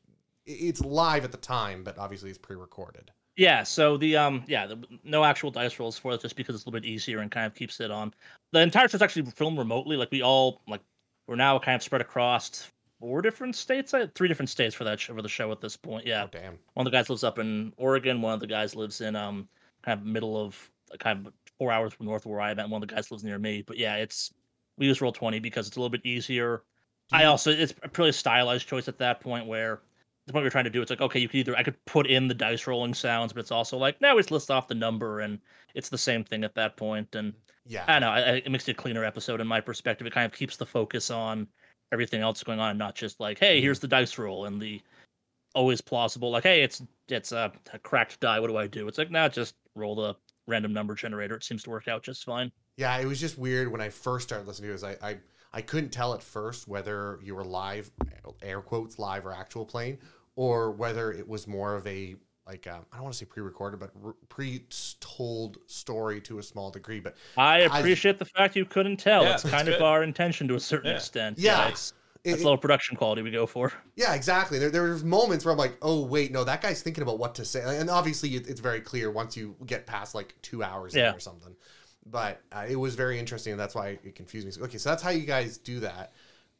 It's 0.46 0.80
live 0.80 1.24
at 1.24 1.30
the 1.32 1.38
time, 1.38 1.84
but 1.84 1.98
obviously 1.98 2.30
it's 2.30 2.38
pre-recorded. 2.38 3.10
Yeah, 3.38 3.62
so 3.62 3.96
the 3.96 4.16
um 4.16 4.42
yeah, 4.48 4.66
the, 4.66 4.84
no 5.04 5.24
actual 5.24 5.52
dice 5.52 5.78
rolls 5.78 5.96
for 5.96 6.12
it 6.12 6.20
just 6.20 6.34
because 6.36 6.56
it's 6.56 6.64
a 6.64 6.68
little 6.68 6.80
bit 6.80 6.88
easier 6.88 7.20
and 7.20 7.30
kind 7.30 7.46
of 7.46 7.54
keeps 7.54 7.78
it 7.80 7.90
on. 7.90 8.12
The 8.52 8.60
entire 8.60 8.88
show's 8.88 9.00
actually 9.00 9.30
filmed 9.30 9.58
remotely. 9.58 9.96
Like 9.96 10.10
we 10.10 10.22
all 10.22 10.60
like 10.66 10.80
we're 11.28 11.36
now 11.36 11.56
kind 11.60 11.76
of 11.76 11.82
spread 11.84 12.00
across 12.00 12.68
four 12.98 13.22
different 13.22 13.54
states, 13.54 13.94
I 13.94 14.08
three 14.08 14.26
different 14.26 14.50
states 14.50 14.74
for 14.74 14.82
that 14.84 15.00
for 15.00 15.22
the 15.22 15.28
show 15.28 15.52
at 15.52 15.60
this 15.60 15.76
point. 15.76 16.04
Yeah, 16.04 16.24
Oh 16.24 16.28
damn! 16.32 16.58
one 16.74 16.84
of 16.84 16.90
the 16.92 16.96
guys 16.98 17.08
lives 17.08 17.22
up 17.22 17.38
in 17.38 17.72
Oregon. 17.76 18.20
One 18.22 18.34
of 18.34 18.40
the 18.40 18.48
guys 18.48 18.74
lives 18.74 19.00
in 19.00 19.14
um 19.14 19.48
kind 19.82 20.00
of 20.00 20.04
middle 20.04 20.36
of 20.36 20.70
kind 20.98 21.24
of 21.24 21.32
four 21.58 21.70
hours 21.70 21.92
from 21.92 22.06
north 22.06 22.24
of 22.26 22.32
where 22.32 22.40
I 22.40 22.50
am. 22.50 22.58
and 22.58 22.72
One 22.72 22.82
of 22.82 22.88
the 22.88 22.94
guys 22.94 23.08
lives 23.12 23.22
near 23.22 23.38
me. 23.38 23.62
But 23.62 23.78
yeah, 23.78 23.94
it's 23.96 24.32
we 24.78 24.86
use 24.86 25.00
roll 25.00 25.12
twenty 25.12 25.38
because 25.38 25.68
it's 25.68 25.76
a 25.76 25.80
little 25.80 25.90
bit 25.90 26.04
easier. 26.04 26.64
I 27.12 27.24
also 27.26 27.52
it's 27.52 27.72
a 27.84 27.88
pretty 27.88 28.10
stylized 28.12 28.66
choice 28.66 28.88
at 28.88 28.98
that 28.98 29.20
point 29.20 29.46
where 29.46 29.80
the 30.28 30.32
point 30.32 30.44
we're 30.44 30.50
trying 30.50 30.64
to 30.64 30.70
do. 30.70 30.80
It's 30.80 30.90
like 30.90 31.00
okay 31.00 31.18
you 31.18 31.28
could 31.28 31.38
either 31.38 31.56
I 31.56 31.62
could 31.62 31.84
put 31.84 32.06
in 32.06 32.28
the 32.28 32.34
dice 32.34 32.66
rolling 32.66 32.94
sounds 32.94 33.32
but 33.32 33.40
it's 33.40 33.50
also 33.50 33.76
like 33.76 34.00
now 34.00 34.18
it's 34.18 34.30
list 34.30 34.50
off 34.50 34.68
the 34.68 34.74
number 34.74 35.20
and 35.20 35.38
it's 35.74 35.88
the 35.88 35.98
same 35.98 36.24
thing 36.24 36.44
at 36.44 36.54
that 36.54 36.76
point. 36.76 37.14
And 37.14 37.32
Yeah, 37.66 37.84
I 37.88 37.98
know 37.98 38.10
I, 38.10 38.20
it 38.44 38.50
makes 38.50 38.68
it 38.68 38.72
a 38.72 38.74
cleaner 38.74 39.04
episode 39.04 39.40
in 39.40 39.46
my 39.46 39.60
perspective. 39.60 40.06
It 40.06 40.12
kind 40.12 40.26
of 40.26 40.32
keeps 40.32 40.56
the 40.56 40.66
focus 40.66 41.10
on 41.10 41.48
everything 41.92 42.20
else 42.20 42.42
going 42.42 42.60
on 42.60 42.76
not 42.76 42.94
just 42.94 43.18
like 43.18 43.38
hey 43.38 43.60
here's 43.60 43.78
mm-hmm. 43.78 43.84
the 43.84 43.88
dice 43.88 44.18
roll 44.18 44.44
and 44.44 44.60
the 44.60 44.80
always 45.54 45.80
plausible 45.80 46.30
like 46.30 46.44
hey 46.44 46.62
it's 46.62 46.82
it's 47.08 47.32
a, 47.32 47.52
a 47.72 47.78
cracked 47.78 48.20
die. 48.20 48.38
What 48.38 48.48
do 48.48 48.56
I 48.56 48.66
do? 48.66 48.86
It's 48.86 48.98
like 48.98 49.10
nah 49.10 49.28
just 49.28 49.54
roll 49.74 49.94
the 49.94 50.14
random 50.46 50.72
number 50.72 50.94
generator. 50.94 51.36
It 51.36 51.44
seems 51.44 51.62
to 51.64 51.70
work 51.70 51.88
out 51.88 52.02
just 52.02 52.24
fine. 52.24 52.52
Yeah, 52.76 52.96
it 52.98 53.06
was 53.06 53.20
just 53.20 53.38
weird 53.38 53.70
when 53.70 53.80
I 53.80 53.88
first 53.88 54.28
started 54.28 54.46
listening 54.46 54.76
to 54.76 54.86
it. 54.86 54.98
I, 55.02 55.08
I 55.10 55.18
I 55.52 55.62
couldn't 55.62 55.90
tell 55.90 56.14
at 56.14 56.22
first 56.22 56.68
whether 56.68 57.18
you 57.22 57.34
were 57.34 57.44
live, 57.44 57.90
air 58.42 58.60
quotes 58.60 58.98
live 58.98 59.24
or 59.24 59.32
actual 59.32 59.64
playing, 59.64 59.98
or 60.38 60.70
whether 60.70 61.10
it 61.10 61.26
was 61.26 61.48
more 61.48 61.74
of 61.74 61.84
a 61.88 62.14
like 62.46 62.64
um, 62.68 62.86
I 62.92 62.96
don't 62.96 63.02
want 63.02 63.12
to 63.14 63.18
say 63.18 63.26
pre-recorded, 63.26 63.80
but 63.80 63.90
re- 64.00 64.12
pre-told 64.28 65.58
story 65.66 66.20
to 66.22 66.38
a 66.38 66.42
small 66.42 66.70
degree. 66.70 67.00
But 67.00 67.16
I 67.36 67.62
I- 67.62 67.78
appreciate 67.80 68.18
the 68.20 68.24
fact 68.24 68.54
you 68.54 68.64
couldn't 68.64 68.98
tell. 68.98 69.24
Yeah, 69.24 69.34
it's 69.34 69.42
that's 69.42 69.54
kind 69.54 69.68
of 69.68 69.82
our 69.82 70.04
intention 70.04 70.46
to 70.48 70.54
a 70.54 70.60
certain 70.60 70.90
Yeah. 70.90 70.96
extent. 70.96 71.38
Yeah. 71.40 71.68
it's 71.68 71.92
it, 72.24 72.30
that's 72.32 72.44
low 72.44 72.56
production 72.56 72.96
quality 72.96 73.22
we 73.22 73.30
go 73.32 73.46
for. 73.46 73.72
yeah, 73.96 74.14
exactly. 74.14 74.58
There 74.60 74.70
there's 74.70 75.02
moments 75.02 75.44
where 75.44 75.52
I'm 75.52 75.58
like, 75.58 75.76
oh 75.82 76.04
wait, 76.04 76.30
no, 76.30 76.44
that 76.44 76.62
guy's 76.62 76.82
thinking 76.82 77.02
about 77.02 77.18
what 77.18 77.34
to 77.36 77.44
say, 77.44 77.62
and 77.78 77.90
obviously 77.90 78.36
it, 78.36 78.46
it's 78.48 78.60
very 78.60 78.80
clear 78.80 79.10
once 79.10 79.36
you 79.36 79.56
get 79.66 79.86
past 79.86 80.14
like 80.14 80.34
two 80.40 80.62
hours 80.62 80.94
in 80.94 81.00
Yeah. 81.00 81.14
or 81.14 81.20
something. 81.20 81.54
But 82.06 82.40
uh, 82.52 82.64
it 82.68 82.76
was 82.76 82.94
very 82.94 83.18
interesting, 83.18 83.52
and 83.52 83.60
that's 83.60 83.74
why 83.74 83.98
it 84.04 84.14
confused 84.14 84.46
me. 84.46 84.52
So, 84.52 84.62
okay, 84.62 84.78
so 84.78 84.88
that's 84.88 85.02
how 85.02 85.10
you 85.10 85.26
guys 85.26 85.58
do 85.58 85.80
that. 85.80 86.12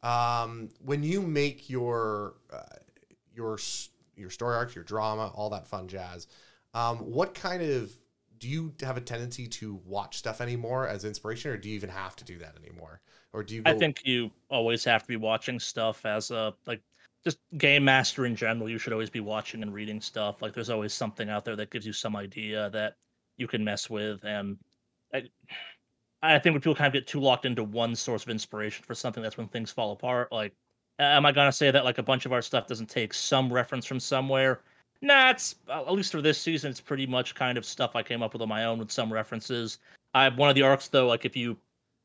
Um, 0.03 0.69
when 0.85 1.01
you 1.01 1.21
make 1.21 1.69
your 1.69 2.35
uh, 2.53 2.59
your 3.39 3.57
your 4.15 4.29
story 4.29 4.55
arcs, 4.55 4.75
your 4.75 4.83
drama, 4.83 5.31
all 5.33 5.49
that 5.49 5.65
fun 5.65 5.87
jazz, 5.87 6.27
um, 6.73 6.97
what 6.97 7.33
kind 7.33 7.63
of 7.63 7.91
do 8.37 8.47
you 8.47 8.73
have 8.81 8.97
a 8.97 9.01
tendency 9.01 9.47
to 9.47 9.79
watch 9.85 10.17
stuff 10.17 10.41
anymore 10.41 10.87
as 10.87 11.05
inspiration, 11.05 11.51
or 11.51 11.57
do 11.57 11.69
you 11.69 11.75
even 11.75 11.89
have 11.89 12.15
to 12.17 12.25
do 12.25 12.37
that 12.39 12.55
anymore, 12.61 13.01
or 13.33 13.43
do 13.43 13.55
you? 13.55 13.61
Go, 13.61 13.71
I 13.71 13.77
think 13.77 14.01
you 14.03 14.29
always 14.49 14.83
have 14.83 15.03
to 15.03 15.07
be 15.07 15.15
watching 15.15 15.59
stuff 15.59 16.05
as 16.05 16.31
a 16.31 16.53
like 16.67 16.81
just 17.23 17.39
game 17.57 17.85
master 17.85 18.25
in 18.25 18.35
general. 18.35 18.69
You 18.69 18.77
should 18.77 18.93
always 18.93 19.09
be 19.09 19.19
watching 19.21 19.61
and 19.61 19.73
reading 19.73 20.01
stuff. 20.01 20.41
Like 20.41 20.53
there's 20.53 20.69
always 20.69 20.93
something 20.93 21.29
out 21.29 21.45
there 21.45 21.55
that 21.55 21.71
gives 21.71 21.85
you 21.85 21.93
some 21.93 22.15
idea 22.15 22.69
that 22.71 22.95
you 23.37 23.47
can 23.47 23.63
mess 23.63 23.89
with, 23.89 24.23
and 24.25 24.57
I, 25.13 25.23
I 26.21 26.39
think 26.39 26.53
when 26.53 26.61
people 26.61 26.75
kind 26.75 26.87
of 26.87 26.93
get 26.93 27.07
too 27.07 27.21
locked 27.21 27.45
into 27.45 27.63
one 27.63 27.95
source 27.95 28.23
of 28.23 28.29
inspiration 28.29 28.83
for 28.85 28.93
something, 28.93 29.23
that's 29.23 29.37
when 29.37 29.47
things 29.47 29.71
fall 29.71 29.93
apart. 29.93 30.31
Like, 30.31 30.53
am 30.99 31.25
I 31.25 31.31
gonna 31.31 31.51
say 31.51 31.71
that 31.71 31.85
like 31.85 31.97
a 31.97 32.03
bunch 32.03 32.25
of 32.25 32.33
our 32.33 32.41
stuff 32.41 32.67
doesn't 32.67 32.89
take 32.89 33.13
some 33.13 33.51
reference 33.51 33.85
from 33.85 33.99
somewhere? 33.99 34.61
Nah, 35.01 35.29
it's 35.31 35.55
uh, 35.69 35.85
at 35.85 35.93
least 35.93 36.11
for 36.11 36.21
this 36.21 36.37
season, 36.37 36.71
it's 36.71 36.81
pretty 36.81 37.07
much 37.07 37.35
kind 37.35 37.57
of 37.57 37.65
stuff 37.65 37.95
I 37.95 38.03
came 38.03 38.21
up 38.21 38.33
with 38.33 38.41
on 38.41 38.49
my 38.49 38.65
own 38.65 38.79
with 38.79 38.91
some 38.91 39.11
references. 39.11 39.79
I 40.13 40.23
have 40.23 40.37
one 40.37 40.49
of 40.49 40.55
the 40.55 40.61
arcs 40.63 40.87
though, 40.87 41.07
like 41.07 41.25
if 41.25 41.35
you 41.35 41.57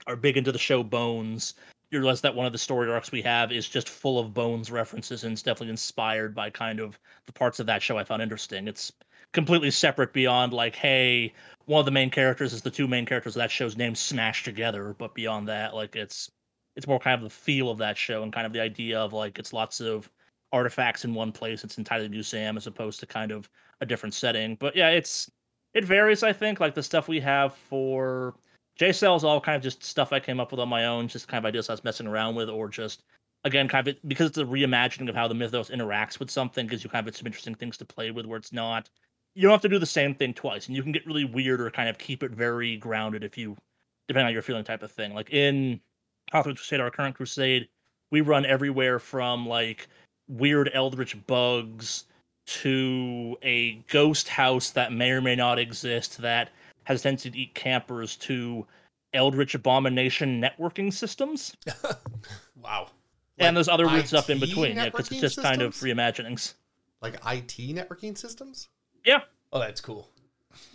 are 0.06 0.16
big 0.16 0.36
into 0.36 0.52
the 0.52 0.58
show 0.58 0.82
Bones, 0.82 1.54
you 1.90 1.98
realize 1.98 2.20
that 2.20 2.34
one 2.34 2.46
of 2.46 2.52
the 2.52 2.58
story 2.58 2.90
arcs 2.90 3.12
we 3.12 3.22
have 3.22 3.52
is 3.52 3.68
just 3.68 3.88
full 3.88 4.18
of 4.18 4.34
Bones 4.34 4.70
references 4.70 5.24
and 5.24 5.32
it's 5.32 5.42
definitely 5.42 5.70
inspired 5.70 6.34
by 6.34 6.50
kind 6.50 6.80
of 6.80 6.98
the 7.26 7.32
parts 7.32 7.60
of 7.60 7.66
that 7.66 7.82
show 7.82 7.98
I 7.98 8.04
found 8.04 8.22
interesting. 8.22 8.68
It's 8.68 8.92
completely 9.32 9.70
separate 9.70 10.12
beyond 10.12 10.52
like, 10.52 10.76
hey, 10.76 11.32
one 11.66 11.80
of 11.80 11.86
the 11.86 11.90
main 11.90 12.10
characters 12.10 12.52
is 12.52 12.62
the 12.62 12.70
two 12.70 12.86
main 12.86 13.06
characters 13.06 13.34
of 13.34 13.40
that 13.40 13.50
show's 13.50 13.76
name 13.76 13.94
smashed 13.94 14.44
together, 14.44 14.94
but 14.98 15.14
beyond 15.14 15.48
that, 15.48 15.74
like 15.74 15.96
it's 15.96 16.30
it's 16.76 16.86
more 16.86 16.98
kind 16.98 17.14
of 17.14 17.22
the 17.22 17.30
feel 17.30 17.70
of 17.70 17.78
that 17.78 17.96
show 17.96 18.22
and 18.22 18.32
kind 18.32 18.46
of 18.46 18.52
the 18.52 18.60
idea 18.60 18.98
of 18.98 19.12
like 19.12 19.38
it's 19.38 19.52
lots 19.52 19.80
of 19.80 20.10
artifacts 20.52 21.04
in 21.04 21.14
one 21.14 21.32
place. 21.32 21.64
It's 21.64 21.78
entirely 21.78 22.08
museum 22.08 22.56
as 22.56 22.66
opposed 22.66 23.00
to 23.00 23.06
kind 23.06 23.32
of 23.32 23.48
a 23.80 23.86
different 23.86 24.14
setting. 24.14 24.56
But 24.56 24.76
yeah, 24.76 24.90
it's 24.90 25.30
it 25.74 25.84
varies. 25.84 26.22
I 26.22 26.32
think 26.32 26.60
like 26.60 26.74
the 26.74 26.82
stuff 26.82 27.08
we 27.08 27.20
have 27.20 27.54
for 27.54 28.34
J 28.76 28.92
Cell 28.92 29.16
is 29.16 29.24
all 29.24 29.40
kind 29.40 29.56
of 29.56 29.62
just 29.62 29.84
stuff 29.84 30.12
I 30.12 30.20
came 30.20 30.40
up 30.40 30.50
with 30.50 30.60
on 30.60 30.68
my 30.68 30.86
own, 30.86 31.08
just 31.08 31.28
kind 31.28 31.44
of 31.44 31.48
ideas 31.48 31.68
I 31.68 31.74
was 31.74 31.84
messing 31.84 32.06
around 32.06 32.34
with, 32.36 32.48
or 32.48 32.68
just 32.68 33.02
again 33.44 33.68
kind 33.68 33.86
of 33.86 33.96
because 34.08 34.28
it's 34.28 34.38
a 34.38 34.44
reimagining 34.44 35.08
of 35.08 35.14
how 35.14 35.28
the 35.28 35.34
mythos 35.34 35.70
interacts 35.70 36.18
with 36.18 36.30
something, 36.30 36.66
gives 36.66 36.84
you 36.84 36.90
kind 36.90 37.06
of 37.06 37.16
some 37.16 37.26
interesting 37.26 37.54
things 37.54 37.76
to 37.78 37.84
play 37.84 38.10
with 38.10 38.26
where 38.26 38.38
it's 38.38 38.52
not. 38.52 38.88
You 39.34 39.42
don't 39.42 39.52
have 39.52 39.62
to 39.62 39.68
do 39.68 39.80
the 39.80 39.86
same 39.86 40.14
thing 40.14 40.34
twice, 40.34 40.68
and 40.68 40.76
you 40.76 40.82
can 40.82 40.92
get 40.92 41.06
really 41.06 41.24
weird 41.24 41.60
or 41.60 41.70
kind 41.70 41.88
of 41.88 41.98
keep 41.98 42.22
it 42.22 42.30
very 42.30 42.76
grounded 42.76 43.24
if 43.24 43.36
you, 43.36 43.56
depending 44.06 44.28
on 44.28 44.32
your 44.32 44.42
feeling 44.42 44.64
type 44.64 44.84
of 44.84 44.92
thing. 44.92 45.12
Like 45.12 45.30
in 45.30 45.80
Hawthorne 46.34 46.56
Crusade, 46.56 46.80
our 46.80 46.90
current 46.90 47.14
crusade, 47.14 47.68
we 48.10 48.20
run 48.20 48.44
everywhere 48.44 48.98
from 48.98 49.46
like 49.48 49.86
weird 50.28 50.68
eldritch 50.74 51.16
bugs 51.26 52.04
to 52.46 53.36
a 53.42 53.74
ghost 53.88 54.28
house 54.28 54.70
that 54.70 54.92
may 54.92 55.10
or 55.12 55.20
may 55.20 55.36
not 55.36 55.58
exist 55.58 56.18
that 56.18 56.50
has 56.84 57.00
a 57.00 57.02
tendency 57.04 57.30
to 57.30 57.38
eat 57.38 57.54
campers 57.54 58.16
to 58.16 58.66
eldritch 59.14 59.54
abomination 59.54 60.40
networking 60.42 60.92
systems 60.92 61.56
Wow. 62.62 62.88
and 63.38 63.56
there's 63.56 63.68
other 63.68 63.86
weird 63.86 64.06
stuff 64.06 64.28
in 64.28 64.40
between 64.40 64.76
yeah 64.76 64.86
because 64.86 65.10
it's 65.10 65.20
just 65.20 65.40
kind 65.40 65.62
of 65.62 65.74
systems? 65.74 65.98
reimaginings 65.98 66.54
like 67.00 67.14
IT 67.14 67.56
networking 67.76 68.16
systems. 68.16 68.68
Yeah. 69.04 69.20
Oh, 69.52 69.58
that's 69.60 69.80
cool. 69.80 70.10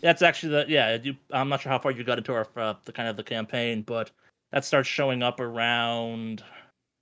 that's 0.02 0.22
actually 0.22 0.52
the 0.52 0.66
yeah 0.68 0.98
you, 1.02 1.16
i'm 1.32 1.50
not 1.50 1.62
sure 1.62 1.72
how 1.72 1.80
far 1.80 1.92
you 1.92 2.04
got 2.04 2.18
into 2.18 2.34
our 2.34 2.48
uh, 2.56 2.74
the 2.86 2.92
kind 2.92 3.10
of 3.10 3.18
the 3.18 3.24
campaign 3.24 3.82
but 3.82 4.12
that 4.52 4.66
starts 4.66 4.88
showing 4.88 5.24
up 5.24 5.40
around 5.40 6.44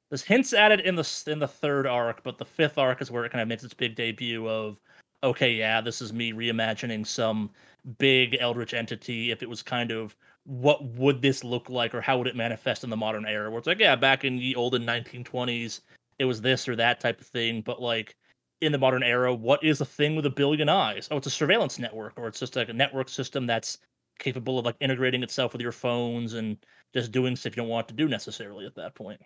there's 0.09 0.23
hints 0.23 0.53
at 0.53 0.71
it 0.71 0.81
in 0.81 0.95
the 0.95 1.23
in 1.27 1.39
the 1.39 1.47
third 1.47 1.85
arc 1.85 2.23
but 2.23 2.37
the 2.37 2.45
fifth 2.45 2.77
arc 2.77 3.01
is 3.01 3.11
where 3.11 3.25
it 3.25 3.31
kind 3.31 3.41
of 3.41 3.47
makes 3.47 3.63
its 3.63 3.73
big 3.73 3.95
debut 3.95 4.47
of 4.47 4.79
okay 5.23 5.51
yeah 5.51 5.81
this 5.81 6.01
is 6.01 6.13
me 6.13 6.31
reimagining 6.31 7.05
some 7.05 7.49
big 7.97 8.37
eldritch 8.39 8.73
entity 8.73 9.31
if 9.31 9.41
it 9.41 9.49
was 9.49 9.61
kind 9.61 9.91
of 9.91 10.15
what 10.45 10.83
would 10.85 11.21
this 11.21 11.43
look 11.43 11.69
like 11.69 11.93
or 11.93 12.01
how 12.01 12.17
would 12.17 12.27
it 12.27 12.35
manifest 12.35 12.83
in 12.83 12.89
the 12.89 12.97
modern 12.97 13.25
era 13.25 13.49
where 13.49 13.59
it's 13.59 13.67
like 13.67 13.79
yeah 13.79 13.95
back 13.95 14.23
in 14.23 14.37
the 14.37 14.55
olden 14.55 14.83
1920s 14.83 15.81
it 16.19 16.25
was 16.25 16.41
this 16.41 16.67
or 16.67 16.75
that 16.75 16.99
type 16.99 17.19
of 17.19 17.27
thing 17.27 17.61
but 17.61 17.81
like 17.81 18.15
in 18.61 18.71
the 18.71 18.77
modern 18.77 19.03
era, 19.03 19.33
what 19.33 19.63
is 19.63 19.81
a 19.81 19.85
thing 19.85 20.15
with 20.15 20.25
a 20.25 20.29
billion 20.29 20.69
eyes? 20.69 21.07
Oh, 21.11 21.17
it's 21.17 21.27
a 21.27 21.31
surveillance 21.31 21.77
network, 21.77 22.13
or 22.17 22.27
it's 22.27 22.39
just 22.39 22.55
like 22.55 22.69
a 22.69 22.73
network 22.73 23.09
system 23.09 23.45
that's 23.45 23.77
capable 24.19 24.59
of 24.59 24.65
like 24.65 24.75
integrating 24.79 25.23
itself 25.23 25.53
with 25.53 25.61
your 25.61 25.71
phones 25.71 26.33
and 26.33 26.57
just 26.93 27.11
doing 27.11 27.35
stuff 27.35 27.55
you 27.55 27.61
don't 27.61 27.69
want 27.69 27.87
to 27.87 27.93
do 27.93 28.07
necessarily 28.07 28.65
at 28.65 28.75
that 28.75 28.95
point. 28.95 29.21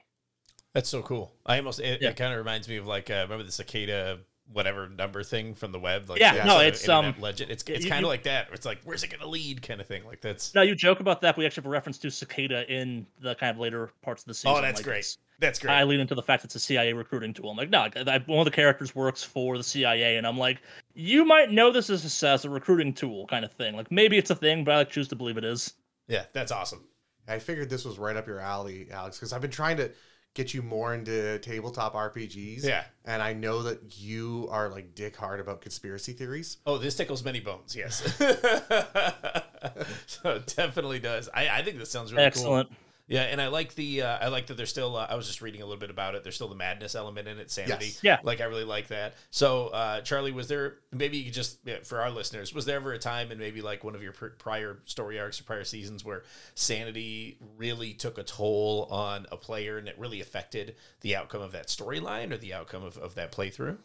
That's 0.73 0.89
so 0.89 1.01
cool. 1.01 1.33
I 1.45 1.57
almost 1.57 1.79
it, 1.79 2.01
Yeah. 2.01 2.09
it 2.09 2.15
kind 2.15 2.33
of 2.33 2.39
reminds 2.39 2.67
me 2.67 2.77
of 2.77 2.87
like 2.87 3.09
uh, 3.09 3.23
remember 3.23 3.43
the 3.43 3.51
cicada 3.51 4.19
whatever 4.53 4.89
number 4.89 5.23
thing 5.23 5.55
from 5.55 5.71
the 5.71 5.79
web. 5.79 6.09
Like 6.09 6.19
Yeah, 6.19 6.37
the 6.37 6.45
no, 6.45 6.59
it's, 6.59 6.87
um, 6.89 7.15
legend. 7.19 7.51
It's 7.51 7.63
it's 7.67 7.85
kind 7.85 8.03
of 8.03 8.09
like 8.09 8.23
that. 8.23 8.47
It's 8.51 8.65
like 8.65 8.79
where's 8.83 9.03
it 9.03 9.09
gonna 9.09 9.27
lead 9.29 9.61
kind 9.61 9.79
of 9.79 9.87
thing. 9.87 10.05
Like 10.05 10.21
that's 10.21 10.53
Now 10.53 10.61
you 10.61 10.75
joke 10.75 10.99
about 10.99 11.21
that, 11.21 11.37
we 11.37 11.45
actually 11.45 11.61
have 11.63 11.67
a 11.67 11.69
reference 11.69 11.97
to 11.99 12.11
cicada 12.11 12.69
in 12.73 13.05
the 13.21 13.35
kind 13.35 13.51
of 13.51 13.59
later 13.59 13.91
parts 14.01 14.23
of 14.23 14.27
the 14.27 14.33
season. 14.33 14.51
oh 14.57 14.61
that's 14.61 14.79
like, 14.79 14.85
great. 14.85 15.17
It's- 15.41 15.47
That's 15.49 15.59
great. 15.59 15.73
I 15.73 15.83
lean 15.83 15.99
into 15.99 16.15
the 16.15 16.21
fact 16.21 16.43
it's 16.45 16.55
a 16.55 16.59
CIA 16.59 16.93
recruiting 16.93 17.33
tool. 17.33 17.49
I'm 17.49 17.57
like, 17.57 17.69
no, 17.69 17.87
I, 17.95 18.23
one 18.27 18.39
of 18.39 18.45
the 18.45 18.51
characters 18.51 18.95
works 18.95 19.23
for 19.23 19.57
the 19.57 19.63
CIA, 19.63 20.17
and 20.17 20.25
I'm 20.27 20.37
like, 20.37 20.61
you 20.93 21.25
might 21.25 21.51
know 21.51 21.71
this 21.71 21.89
as 21.89 22.23
a, 22.23 22.27
as 22.29 22.45
a 22.45 22.49
recruiting 22.49 22.93
tool 22.93 23.25
kind 23.27 23.43
of 23.43 23.51
thing. 23.51 23.75
Like 23.75 23.91
maybe 23.91 24.17
it's 24.17 24.29
a 24.29 24.35
thing, 24.35 24.63
but 24.63 24.75
I 24.75 24.83
choose 24.83 25.07
to 25.09 25.15
believe 25.15 25.37
it 25.37 25.43
is. 25.43 25.73
Yeah, 26.07 26.25
that's 26.33 26.51
awesome. 26.51 26.83
I 27.27 27.39
figured 27.39 27.69
this 27.69 27.85
was 27.85 27.97
right 27.97 28.15
up 28.15 28.27
your 28.27 28.39
alley, 28.39 28.87
Alex, 28.91 29.17
because 29.17 29.31
I've 29.33 29.41
been 29.41 29.51
trying 29.51 29.77
to 29.77 29.91
get 30.33 30.53
you 30.53 30.61
more 30.61 30.93
into 30.93 31.39
tabletop 31.39 31.93
RPGs. 31.93 32.63
Yeah. 32.63 32.83
And 33.05 33.21
I 33.21 33.33
know 33.33 33.63
that 33.63 33.99
you 33.99 34.47
are 34.51 34.69
like 34.69 34.95
dick 34.95 35.15
hard 35.15 35.39
about 35.39 35.61
conspiracy 35.61 36.13
theories. 36.13 36.57
Oh, 36.65 36.77
this 36.77 36.95
tickles 36.95 37.23
many 37.23 37.39
bones. 37.39 37.75
Yes. 37.75 38.01
so 40.05 40.31
it 40.31 40.53
definitely 40.55 40.99
does. 40.99 41.29
I, 41.33 41.49
I 41.49 41.63
think 41.63 41.77
this 41.77 41.91
sounds 41.91 42.11
really 42.13 42.25
Excellent. 42.25 42.69
cool. 42.69 42.77
Yeah, 43.11 43.23
and 43.23 43.41
I 43.41 43.49
like 43.49 43.75
the 43.75 44.03
uh, 44.03 44.17
I 44.19 44.29
like 44.29 44.47
that 44.47 44.55
there's 44.55 44.69
still 44.69 44.95
uh, 44.95 45.05
I 45.09 45.15
was 45.15 45.27
just 45.27 45.41
reading 45.41 45.61
a 45.61 45.65
little 45.65 45.79
bit 45.79 45.89
about 45.89 46.15
it. 46.15 46.23
There's 46.23 46.35
still 46.35 46.47
the 46.47 46.55
madness 46.55 46.95
element 46.95 47.27
in 47.27 47.39
it, 47.39 47.51
sanity. 47.51 47.87
Yes. 47.87 47.99
Yeah. 48.01 48.19
like 48.23 48.39
I 48.39 48.45
really 48.45 48.63
like 48.63 48.87
that. 48.87 49.15
So, 49.31 49.67
uh, 49.67 49.99
Charlie, 50.01 50.31
was 50.31 50.47
there 50.47 50.77
maybe 50.93 51.17
you 51.17 51.25
could 51.25 51.33
just 51.33 51.59
yeah, 51.65 51.77
for 51.83 51.99
our 51.99 52.09
listeners, 52.09 52.53
was 52.53 52.65
there 52.65 52.77
ever 52.77 52.93
a 52.93 52.99
time 52.99 53.31
in 53.31 53.37
maybe 53.37 53.61
like 53.61 53.83
one 53.83 53.95
of 53.95 54.01
your 54.01 54.13
pr- 54.13 54.27
prior 54.27 54.79
story 54.85 55.19
arcs 55.19 55.41
or 55.41 55.43
prior 55.43 55.65
seasons 55.65 56.05
where 56.05 56.23
sanity 56.55 57.37
really 57.57 57.93
took 57.93 58.17
a 58.17 58.23
toll 58.23 58.87
on 58.89 59.25
a 59.29 59.35
player 59.35 59.77
and 59.77 59.89
it 59.89 59.99
really 59.99 60.21
affected 60.21 60.75
the 61.01 61.15
outcome 61.15 61.41
of 61.41 61.51
that 61.51 61.67
storyline 61.67 62.31
or 62.31 62.37
the 62.37 62.53
outcome 62.53 62.83
of, 62.83 62.97
of 62.97 63.15
that 63.15 63.33
playthrough? 63.33 63.77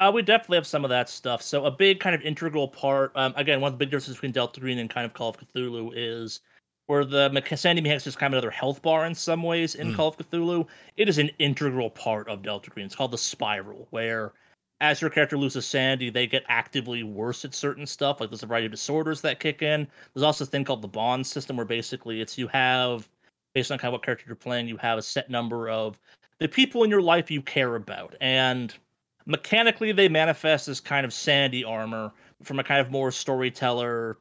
Uh, 0.00 0.10
we 0.12 0.22
definitely 0.22 0.56
have 0.56 0.66
some 0.66 0.84
of 0.84 0.90
that 0.90 1.08
stuff. 1.08 1.40
So 1.40 1.64
a 1.64 1.70
big 1.70 2.00
kind 2.00 2.14
of 2.14 2.22
integral 2.22 2.68
part, 2.68 3.12
um, 3.14 3.32
again, 3.36 3.60
one 3.60 3.72
of 3.72 3.78
the 3.78 3.82
big 3.82 3.90
differences 3.90 4.16
between 4.16 4.32
Delta 4.32 4.60
Green 4.60 4.78
and 4.78 4.90
kind 4.90 5.06
of 5.06 5.14
Call 5.14 5.30
of 5.30 5.36
Cthulhu 5.38 5.92
is 5.94 6.40
where 6.86 7.04
the 7.04 7.28
sanity 7.56 7.80
mechanics 7.80 8.06
is 8.06 8.16
kind 8.16 8.34
of 8.34 8.38
another 8.38 8.50
health 8.50 8.82
bar 8.82 9.06
in 9.06 9.14
some 9.14 9.42
ways 9.42 9.74
in 9.74 9.92
Mm. 9.92 9.96
Call 9.96 10.08
of 10.08 10.16
Cthulhu. 10.18 10.66
It 10.96 11.08
is 11.08 11.18
an 11.18 11.30
integral 11.38 11.90
part 11.90 12.28
of 12.28 12.42
Delta 12.42 12.70
Green. 12.70 12.86
It's 12.86 12.94
called 12.94 13.10
the 13.12 13.18
Spiral, 13.18 13.86
where 13.90 14.32
as 14.80 15.00
your 15.00 15.08
character 15.08 15.38
loses 15.38 15.64
sanity, 15.64 16.10
they 16.10 16.26
get 16.26 16.44
actively 16.48 17.02
worse 17.02 17.44
at 17.44 17.54
certain 17.54 17.86
stuff. 17.86 18.20
Like 18.20 18.28
there's 18.28 18.42
a 18.42 18.46
variety 18.46 18.66
of 18.66 18.72
disorders 18.72 19.20
that 19.22 19.40
kick 19.40 19.62
in. 19.62 19.86
There's 20.12 20.24
also 20.24 20.44
a 20.44 20.46
thing 20.46 20.64
called 20.64 20.82
the 20.82 20.88
bond 20.88 21.26
system, 21.26 21.56
where 21.56 21.64
basically 21.64 22.20
it's 22.20 22.36
you 22.36 22.48
have, 22.48 23.08
based 23.54 23.70
on 23.70 23.78
kind 23.78 23.88
of 23.88 23.92
what 23.92 24.04
character 24.04 24.24
you're 24.26 24.36
playing, 24.36 24.68
you 24.68 24.76
have 24.76 24.98
a 24.98 25.02
set 25.02 25.30
number 25.30 25.70
of 25.70 25.98
the 26.38 26.48
people 26.48 26.82
in 26.82 26.90
your 26.90 27.00
life 27.00 27.30
you 27.30 27.40
care 27.40 27.76
about. 27.76 28.14
And 28.20 28.74
mechanically, 29.24 29.92
they 29.92 30.08
manifest 30.08 30.68
as 30.68 30.80
kind 30.80 31.06
of 31.06 31.14
sanity 31.14 31.64
armor 31.64 32.12
from 32.42 32.58
a 32.58 32.64
kind 32.64 32.80
of 32.80 32.90
more 32.90 33.10
storyteller, 33.10 34.18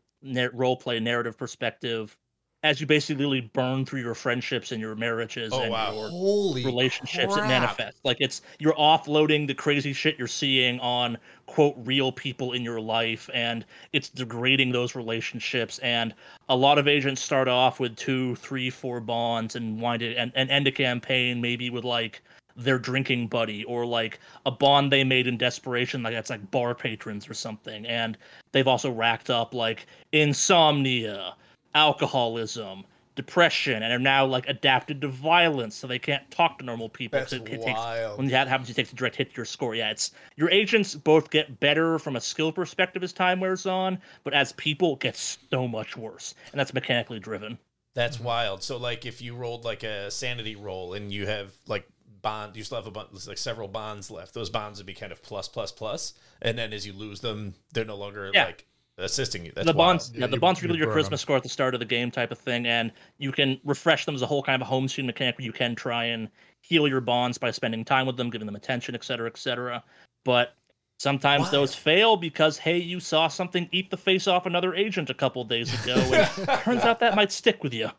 role 0.53 0.77
play 0.77 0.99
narrative 0.99 1.37
perspective. 1.37 2.15
As 2.63 2.79
you 2.79 2.87
basically 2.87 3.41
burn 3.41 3.85
through 3.85 3.99
your 3.99 4.15
friendships 4.15 4.71
and 4.71 4.79
your 4.79 4.95
marriages 4.95 5.51
Oh, 5.53 5.61
and 5.63 5.71
wow. 5.71 5.93
your 5.93 6.09
Holy 6.09 6.63
relationships 6.65 7.33
crap. 7.33 7.45
it 7.45 7.47
manifests 7.49 7.99
like 8.05 8.15
it's 8.21 8.41
you're 8.57 8.73
offloading 8.75 9.45
the 9.47 9.53
crazy 9.53 9.91
shit 9.91 10.17
you're 10.17 10.27
seeing 10.29 10.79
on 10.79 11.17
quote 11.45 11.75
real 11.79 12.09
people 12.11 12.53
in 12.53 12.63
your 12.63 12.79
life 12.79 13.29
and 13.33 13.65
it's 13.91 14.07
degrading 14.07 14.71
those 14.71 14.95
relationships 14.95 15.77
and 15.79 16.13
a 16.47 16.55
lot 16.55 16.77
of 16.77 16.87
agents 16.87 17.21
start 17.21 17.49
off 17.49 17.81
with 17.81 17.97
two 17.97 18.33
three 18.37 18.69
four 18.69 19.01
bonds 19.01 19.57
and 19.57 19.81
wind 19.81 20.01
it 20.01 20.15
and, 20.15 20.31
and 20.33 20.49
end 20.49 20.65
a 20.65 20.71
campaign 20.71 21.41
maybe 21.41 21.69
with 21.69 21.83
like 21.83 22.21
their 22.55 22.79
drinking 22.79 23.27
buddy 23.27 23.65
or 23.65 23.85
like 23.85 24.19
a 24.45 24.51
bond 24.51 24.89
they 24.89 25.03
made 25.03 25.27
in 25.27 25.37
desperation 25.37 26.01
like 26.01 26.13
that's 26.13 26.29
like 26.29 26.49
bar 26.51 26.73
patrons 26.73 27.27
or 27.29 27.33
something 27.33 27.85
and 27.87 28.17
they've 28.53 28.67
also 28.69 28.89
racked 28.89 29.29
up 29.29 29.53
like 29.53 29.85
insomnia 30.13 31.35
alcoholism 31.75 32.83
depression 33.15 33.83
and 33.83 33.93
are 33.93 33.99
now 33.99 34.25
like 34.25 34.47
adapted 34.49 34.99
to 34.99 35.07
violence 35.07 35.75
so 35.75 35.85
they 35.85 35.99
can't 35.99 36.29
talk 36.31 36.57
to 36.57 36.65
normal 36.65 36.89
people 36.89 37.19
That's 37.19 37.31
it, 37.31 37.47
it 37.47 37.61
takes 37.61 37.77
wild. 37.79 38.17
when 38.17 38.27
that 38.29 38.47
happens 38.47 38.71
it 38.71 38.73
takes 38.73 38.91
a 38.91 38.95
direct 38.95 39.15
hit 39.15 39.29
to 39.29 39.37
your 39.37 39.45
score 39.45 39.75
yeah 39.75 39.91
it's 39.91 40.11
your 40.35 40.49
agents 40.49 40.95
both 40.95 41.29
get 41.29 41.59
better 41.59 41.99
from 41.99 42.15
a 42.15 42.21
skill 42.21 42.51
perspective 42.51 43.03
as 43.03 43.13
time 43.13 43.39
wears 43.39 43.67
on 43.67 43.99
but 44.23 44.33
as 44.33 44.51
people 44.53 44.93
it 44.93 45.01
gets 45.01 45.37
so 45.51 45.67
much 45.67 45.95
worse 45.95 46.33
and 46.51 46.59
that's 46.59 46.73
mechanically 46.73 47.19
driven 47.19 47.55
That's 47.93 48.19
wild. 48.19 48.63
So 48.63 48.77
like 48.77 49.05
if 49.05 49.21
you 49.21 49.35
rolled 49.35 49.63
like 49.63 49.83
a 49.83 50.09
sanity 50.09 50.55
roll 50.55 50.95
and 50.95 51.11
you 51.11 51.27
have 51.27 51.53
like 51.67 51.87
bond, 52.23 52.55
you 52.57 52.63
still 52.63 52.77
have 52.79 52.87
a 52.87 52.91
bunch 52.91 53.27
like 53.27 53.37
several 53.37 53.67
bonds 53.67 54.09
left. 54.09 54.33
Those 54.33 54.49
bonds 54.49 54.79
would 54.79 54.87
be 54.87 54.95
kind 54.95 55.11
of 55.11 55.21
plus 55.21 55.47
plus 55.47 55.71
plus, 55.71 56.13
and 56.41 56.57
then 56.57 56.73
as 56.73 56.87
you 56.87 56.93
lose 56.93 57.19
them, 57.19 57.53
they're 57.73 57.85
no 57.85 57.95
longer 57.95 58.31
Yeah. 58.33 58.45
like 58.45 58.65
assisting 58.97 59.43
you. 59.45 59.51
That's 59.55 59.65
the 59.67 59.73
bonds 59.73 60.11
yeah, 60.13 60.21
Yeah, 60.21 60.27
the 60.27 60.33
you- 60.35 60.39
bonds 60.39 60.61
you 60.61 60.67
reveal 60.67 60.77
your 60.85 60.93
burn 60.93 61.03
charisma 61.03 61.11
'em. 61.13 61.17
score 61.17 61.37
at 61.37 61.43
the 61.43 61.49
start 61.49 61.73
of 61.73 61.79
the 61.79 61.85
game 61.85 62.11
type 62.11 62.31
of 62.31 62.37
thing 62.37 62.67
and 62.67 62.91
you 63.17 63.31
can 63.31 63.59
refresh 63.63 64.05
them 64.05 64.13
as 64.15 64.21
a 64.21 64.27
whole 64.27 64.43
kind 64.43 64.55
of 64.61 64.65
a 64.67 64.69
home 64.69 64.87
scene 64.87 65.05
mechanic 65.05 65.37
where 65.37 65.45
you 65.45 65.51
can 65.53 65.73
try 65.75 66.05
and 66.05 66.29
heal 66.61 66.87
your 66.87 67.01
bonds 67.01 67.37
by 67.37 67.49
spending 67.51 67.83
time 67.83 68.05
with 68.05 68.17
them 68.17 68.29
giving 68.29 68.45
them 68.45 68.55
attention 68.55 68.93
etc 68.95 69.25
cetera, 69.25 69.27
etc 69.27 69.65
cetera. 69.79 69.83
but 70.23 70.53
sometimes 70.99 71.49
those 71.49 71.73
fail 71.73 72.15
because 72.15 72.57
hey 72.57 72.77
you 72.77 72.99
saw 72.99 73.27
something 73.27 73.67
eat 73.71 73.89
the 73.89 73.97
face 73.97 74.27
off 74.27 74.45
another 74.45 74.75
agent 74.75 75.09
a 75.09 75.13
couple 75.13 75.43
days 75.43 75.73
ago 75.83 75.95
and 76.13 76.47
turns 76.61 76.83
out 76.83 76.99
that 76.99 77.15
might 77.15 77.31
stick 77.31 77.63
with 77.63 77.73
you 77.73 77.89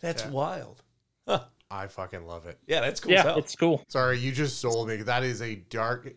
That's 0.00 0.22
Yeah. 0.24 0.30
wild. 0.30 0.82
I 1.68 1.88
fucking 1.88 2.24
love 2.24 2.46
it. 2.46 2.60
Yeah, 2.68 2.80
that's 2.80 3.00
cool. 3.00 3.10
yeah 3.10 3.32
as 3.32 3.38
it's 3.38 3.56
cool 3.56 3.82
Sorry, 3.88 4.18
you 4.20 4.30
just 4.30 4.60
sold 4.60 4.86
me. 4.88 4.98
That 4.98 5.24
is 5.24 5.42
a 5.42 5.56
dark, 5.56 6.14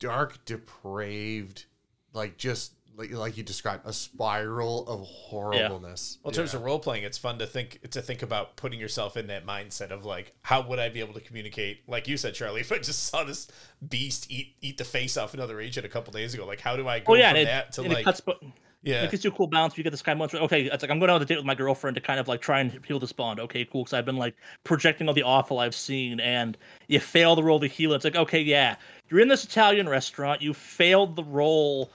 dark, 0.00 0.42
depraved, 0.46 1.66
like 2.14 2.38
just 2.38 2.72
like, 2.96 3.10
like 3.10 3.36
you 3.36 3.42
described, 3.42 3.82
a 3.86 3.92
spiral 3.92 4.86
of 4.88 5.00
horribleness. 5.02 6.18
Well, 6.22 6.30
in 6.30 6.34
terms 6.34 6.54
of 6.54 6.62
role 6.62 6.78
playing, 6.78 7.04
it's 7.04 7.18
fun 7.18 7.38
to 7.38 7.46
think 7.46 7.90
to 7.90 8.00
think 8.00 8.22
about 8.22 8.56
putting 8.56 8.80
yourself 8.80 9.16
in 9.16 9.26
that 9.26 9.46
mindset 9.46 9.90
of 9.90 10.04
like, 10.04 10.32
how 10.42 10.66
would 10.66 10.78
I 10.78 10.88
be 10.88 11.00
able 11.00 11.14
to 11.14 11.20
communicate? 11.20 11.88
Like 11.88 12.08
you 12.08 12.16
said, 12.16 12.34
Charlie, 12.34 12.60
if 12.62 12.72
I 12.72 12.78
just 12.78 13.04
saw 13.04 13.24
this 13.24 13.48
beast 13.86 14.30
eat 14.30 14.56
eat 14.60 14.78
the 14.78 14.84
face 14.84 15.16
off 15.16 15.34
another 15.34 15.60
agent 15.60 15.84
a 15.84 15.88
couple 15.88 16.12
days 16.12 16.34
ago, 16.34 16.46
like 16.46 16.60
how 16.60 16.76
do 16.76 16.88
I 16.88 17.00
go 17.00 17.12
oh 17.12 17.16
yeah 17.16 17.30
from 17.30 17.40
it, 17.40 17.44
that 17.44 17.72
to 17.72 17.82
like, 17.82 17.98
it 17.98 18.04
cuts 18.04 18.20
but 18.20 18.40
yeah, 18.86 19.02
It 19.02 19.10
gives 19.10 19.24
you 19.24 19.30
a 19.30 19.34
cool 19.34 19.48
balance. 19.48 19.76
You 19.76 19.82
get 19.82 19.90
this 19.90 20.00
kind 20.00 20.14
of 20.14 20.18
moment. 20.18 20.34
where, 20.34 20.42
Okay, 20.42 20.70
it's 20.72 20.80
like 20.80 20.92
I'm 20.92 21.00
going 21.00 21.10
on 21.10 21.20
a 21.20 21.24
date 21.24 21.36
with 21.36 21.44
my 21.44 21.56
girlfriend 21.56 21.96
to 21.96 22.00
kind 22.00 22.20
of 22.20 22.28
like 22.28 22.40
try 22.40 22.60
and 22.60 22.84
heal 22.86 23.00
this 23.00 23.12
bond. 23.12 23.40
Okay, 23.40 23.64
cool. 23.64 23.82
Because 23.82 23.94
I've 23.94 24.04
been 24.04 24.16
like 24.16 24.36
projecting 24.62 25.08
all 25.08 25.14
the 25.14 25.24
awful 25.24 25.58
I've 25.58 25.74
seen, 25.74 26.20
and 26.20 26.56
you 26.86 27.00
fail 27.00 27.34
the 27.34 27.42
roll 27.42 27.58
to 27.58 27.66
heal. 27.66 27.92
it. 27.92 27.96
It's 27.96 28.04
like 28.04 28.14
okay, 28.14 28.40
yeah, 28.40 28.76
you're 29.08 29.20
in 29.20 29.28
this 29.28 29.44
Italian 29.44 29.88
restaurant. 29.88 30.42
You 30.42 30.54
failed 30.54 31.16
the 31.16 31.24
roll. 31.24 31.90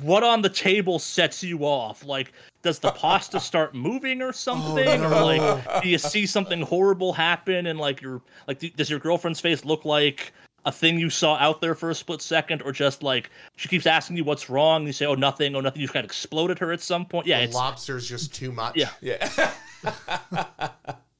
What 0.00 0.24
on 0.24 0.42
the 0.42 0.48
table 0.48 0.98
sets 0.98 1.42
you 1.42 1.60
off? 1.64 2.04
Like, 2.04 2.32
does 2.62 2.78
the 2.78 2.90
pasta 2.90 3.38
start 3.38 3.74
moving 3.74 4.22
or 4.22 4.32
something, 4.32 5.02
oh, 5.02 5.06
or 5.06 5.10
no. 5.10 5.24
like 5.24 5.82
do 5.82 5.88
you 5.88 5.98
see 5.98 6.26
something 6.26 6.62
horrible 6.62 7.12
happen? 7.12 7.66
And 7.66 7.78
like 7.78 8.00
your 8.02 8.22
like, 8.48 8.58
do- 8.58 8.70
does 8.70 8.90
your 8.90 8.98
girlfriend's 8.98 9.40
face 9.40 9.64
look 9.64 9.84
like? 9.84 10.32
a 10.64 10.70
thing 10.70 10.96
you 10.96 11.10
saw 11.10 11.34
out 11.38 11.60
there 11.60 11.74
for 11.74 11.90
a 11.90 11.94
split 11.94 12.22
second, 12.22 12.62
or 12.62 12.70
just 12.70 13.02
like 13.02 13.30
she 13.56 13.68
keeps 13.68 13.84
asking 13.84 14.16
you 14.16 14.22
what's 14.22 14.48
wrong, 14.48 14.86
you 14.86 14.92
say, 14.92 15.04
"Oh, 15.06 15.16
nothing," 15.16 15.56
oh, 15.56 15.60
nothing. 15.60 15.80
You 15.80 15.88
just 15.88 15.92
kind 15.92 16.04
of 16.04 16.08
exploded 16.08 16.56
her 16.60 16.70
at 16.70 16.80
some 16.80 17.04
point. 17.04 17.26
Yeah, 17.26 17.38
the 17.38 17.46
it's 17.46 17.54
lobster's 17.56 18.08
just 18.08 18.32
too 18.32 18.52
much. 18.52 18.76
Yeah. 18.76 18.90
yeah, 19.00 19.52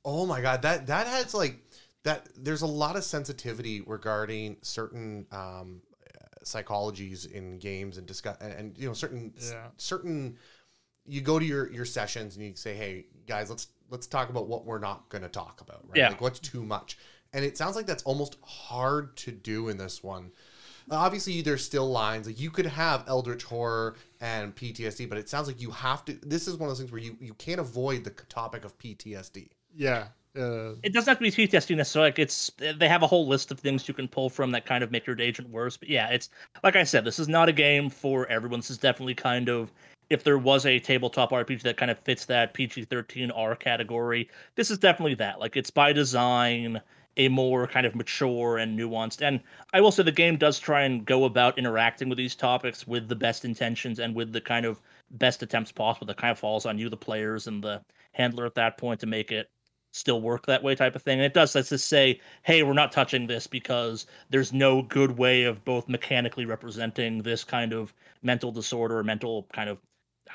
Oh 0.05 0.27
my 0.27 0.41
god, 0.41 0.62
that 0.62 0.87
that 0.89 1.07
has 1.07 1.33
like 1.33 1.59
that. 2.05 2.29
There's 2.37 2.63
a 2.63 2.67
lot 2.67 2.97
of 2.97 3.05
sensitivity 3.05 3.81
regarding 3.81 4.57
certain 4.63 5.27
um, 5.33 5.83
psychologies 6.45 7.31
in 7.31 7.59
games 7.59 7.99
and 7.99 8.07
discuss 8.07 8.37
and, 8.41 8.53
and 8.53 8.79
you 8.79 8.89
know 8.89 8.95
certain 8.95 9.33
Yeah. 9.41 9.69
certain. 9.77 10.39
You 11.05 11.21
go 11.21 11.39
to 11.39 11.45
your 11.45 11.71
your 11.73 11.85
sessions 11.85 12.37
and 12.37 12.45
you 12.47 12.53
say, 12.55 12.75
"Hey 12.75 13.07
guys, 13.27 13.51
let's 13.51 13.69
let's 13.91 14.07
talk 14.07 14.31
about 14.31 14.47
what 14.47 14.65
we're 14.65 14.79
not 14.79 15.09
going 15.09 15.23
to 15.23 15.29
talk 15.29 15.61
about." 15.61 15.83
Right? 15.89 15.97
Yeah. 15.99 16.09
Like 16.11 16.21
what's 16.21 16.39
too 16.39 16.65
much. 16.65 16.97
And 17.33 17.45
it 17.45 17.57
sounds 17.57 17.77
like 17.77 17.87
that's 17.87 18.03
almost 18.03 18.37
hard 18.45 19.17
to 19.19 19.33
do 19.33 19.69
in 19.69 19.79
this 19.79 20.03
one. 20.03 20.33
Obviously, 20.91 21.41
there's 21.43 21.65
still 21.65 21.91
lines 21.91 22.27
like 22.27 22.39
you 22.41 22.51
could 22.51 22.67
have 22.67 23.05
eldritch 23.07 23.45
horror 23.45 23.97
and 24.21 24.55
PTSD, 24.55 25.09
but 25.09 25.17
it 25.17 25.29
sounds 25.29 25.47
like 25.47 25.61
you 25.61 25.71
have 25.71 26.05
to. 26.05 26.13
This 26.23 26.47
is 26.49 26.57
one 26.57 26.69
of 26.69 26.71
those 26.71 26.79
things 26.81 26.93
where 26.93 27.01
you 27.01 27.17
you 27.21 27.35
can't 27.35 27.61
avoid 27.61 28.05
the 28.05 28.11
topic 28.11 28.65
of 28.65 28.77
PTSD. 28.79 29.49
Yeah. 29.75 30.09
Uh, 30.37 30.74
it 30.83 30.95
doesn't 30.95 31.11
have 31.11 31.18
to 31.18 31.22
be 31.22 31.30
PTSD 31.30 31.76
necessarily. 31.76 32.09
Like 32.09 32.18
it's 32.18 32.51
they 32.59 32.89
have 32.89 33.03
a 33.03 33.07
whole 33.07 33.26
list 33.26 33.51
of 33.51 33.61
things 33.61 33.87
you 33.87 33.95
can 33.95 34.09
pull 34.09 34.30
from 34.30 34.51
that 34.53 34.64
kind 34.64 34.83
of 34.83 34.91
make 34.91 35.07
your 35.07 35.20
agent 35.20 35.51
worse. 35.51 35.76
But 35.76 35.89
yeah, 35.89 36.09
it's 36.09 36.30
like 36.64 36.76
I 36.76 36.85
said, 36.85 37.05
this 37.05 37.18
is 37.18 37.28
not 37.28 37.49
a 37.49 37.53
game 37.53 37.91
for 37.91 38.26
everyone. 38.28 38.61
This 38.61 38.70
is 38.70 38.78
definitely 38.78 39.14
kind 39.14 39.49
of 39.49 39.72
if 40.09 40.24
there 40.24 40.39
was 40.39 40.66
a 40.66 40.78
tabletop 40.78 41.30
RPG 41.30 41.62
that 41.62 41.76
kind 41.76 41.91
of 41.91 41.99
fits 41.99 42.26
that 42.26 42.55
PG-13 42.55 43.30
R 43.35 43.57
category, 43.57 44.28
this 44.57 44.70
is 44.70 44.78
definitely 44.78 45.14
that. 45.16 45.39
Like 45.41 45.57
it's 45.57 45.70
by 45.70 45.93
design 45.93 46.80
a 47.16 47.28
more 47.28 47.66
kind 47.66 47.87
of 47.87 47.95
mature 47.95 48.59
and 48.59 48.78
nuanced. 48.78 49.20
And 49.20 49.41
I 49.72 49.80
will 49.80 49.93
say 49.93 50.03
the 50.03 50.12
game 50.12 50.37
does 50.37 50.59
try 50.59 50.83
and 50.83 51.05
go 51.05 51.24
about 51.24 51.59
interacting 51.59 52.09
with 52.09 52.18
these 52.18 52.35
topics 52.35 52.87
with 52.87 53.09
the 53.09 53.16
best 53.16 53.45
intentions 53.45 53.99
and 53.99 54.14
with 54.14 54.33
the 54.33 54.41
kind 54.41 54.64
of 54.64 54.80
best 55.12 55.43
attempts 55.43 55.72
possible. 55.72 56.07
That 56.07 56.16
kind 56.16 56.33
of 56.33 56.39
falls 56.39 56.64
on 56.64 56.78
you, 56.78 56.89
the 56.89 56.97
players, 56.97 57.47
and 57.47 57.62
the 57.62 57.83
handler 58.12 58.47
at 58.47 58.55
that 58.55 58.78
point 58.78 59.01
to 59.01 59.07
make 59.07 59.30
it 59.30 59.51
still 59.93 60.20
work 60.20 60.47
that 60.47 60.62
way 60.62 60.74
type 60.74 60.97
of 60.97 61.03
thing. 61.03 61.18
And 61.18 61.24
it 61.24 61.34
does 61.34 61.55
let's 61.55 61.68
just 61.68 61.88
say, 61.88 62.20
hey, 62.43 62.62
we're 62.62 62.72
not 62.72 62.93
touching 62.93 63.26
this 63.26 63.47
because 63.47 64.07
there's 64.30 64.53
no 64.53 64.82
good 64.82 65.16
way 65.18 65.45
of 65.45 65.64
both 65.64 65.88
mechanically 65.88 66.45
representing 66.45 67.22
this 67.22 67.45
kind 67.45 67.72
of 67.72 67.95
mental 68.22 68.51
disorder 68.51 68.99
or 68.99 69.05
mental 69.05 69.47
kind 69.53 69.70
of 69.70 69.78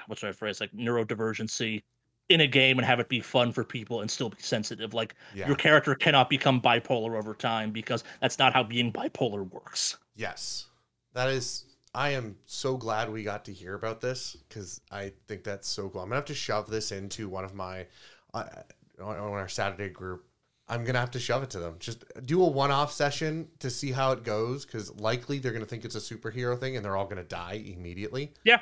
what's 0.06 0.22
the 0.22 0.28
right 0.28 0.36
phrase, 0.36 0.62
like 0.62 0.72
neurodivergency 0.72 1.82
in 2.30 2.42
a 2.42 2.48
game 2.48 2.78
and 2.78 2.86
have 2.86 3.00
it 3.00 3.10
be 3.10 3.20
fun 3.20 3.52
for 3.52 3.64
people 3.64 4.02
and 4.02 4.12
still 4.12 4.30
be 4.30 4.38
sensitive. 4.40 4.94
Like 4.94 5.16
Yeah. 5.34 5.48
your 5.48 5.56
character 5.56 5.96
cannot 5.96 6.30
become 6.30 6.62
bipolar 6.62 7.18
over 7.18 7.34
time 7.34 7.72
because 7.72 8.04
that's 8.22 8.38
not 8.38 8.54
how 8.54 8.64
being 8.64 8.92
bipolar 8.92 9.50
works. 9.50 9.98
Yes. 10.16 10.68
That 11.14 11.30
is 11.30 11.66
I 11.96 12.10
am 12.10 12.36
so 12.46 12.78
glad 12.78 13.12
we 13.12 13.24
got 13.24 13.46
to 13.46 13.54
hear 13.54 13.74
about 13.74 14.02
this 14.02 14.38
because 14.48 14.82
I 14.92 15.14
think 15.28 15.44
that's 15.44 15.68
so 15.68 15.90
cool. 15.90 16.02
I'm 16.02 16.10
gonna 16.10 16.18
have 16.18 16.26
to 16.26 16.36
shove 16.36 16.70
this 16.70 16.92
into 16.92 17.28
one 17.28 17.44
of 17.44 17.56
my 17.56 17.88
uh, 18.36 18.46
on 19.02 19.18
on 19.18 19.32
our 19.34 19.48
Saturday 19.48 19.90
group. 19.90 20.26
I'm 20.70 20.84
gonna 20.84 21.00
have 21.00 21.12
to 21.12 21.20
shove 21.20 21.44
it 21.44 21.50
to 21.52 21.60
them. 21.60 21.76
Just 21.80 22.04
do 22.26 22.44
a 22.44 22.48
one-off 22.48 22.92
session 22.92 23.48
to 23.60 23.70
see 23.70 23.92
how 23.92 24.12
it 24.12 24.24
goes 24.24 24.66
because 24.66 24.94
likely 24.96 25.40
they're 25.40 25.54
gonna 25.54 25.66
think 25.66 25.86
it's 25.86 25.96
a 25.96 26.00
superhero 26.00 26.60
thing 26.60 26.76
and 26.76 26.84
they're 26.84 26.98
all 26.98 27.08
gonna 27.08 27.24
die 27.24 27.64
immediately. 27.66 28.34
Yeah. 28.44 28.62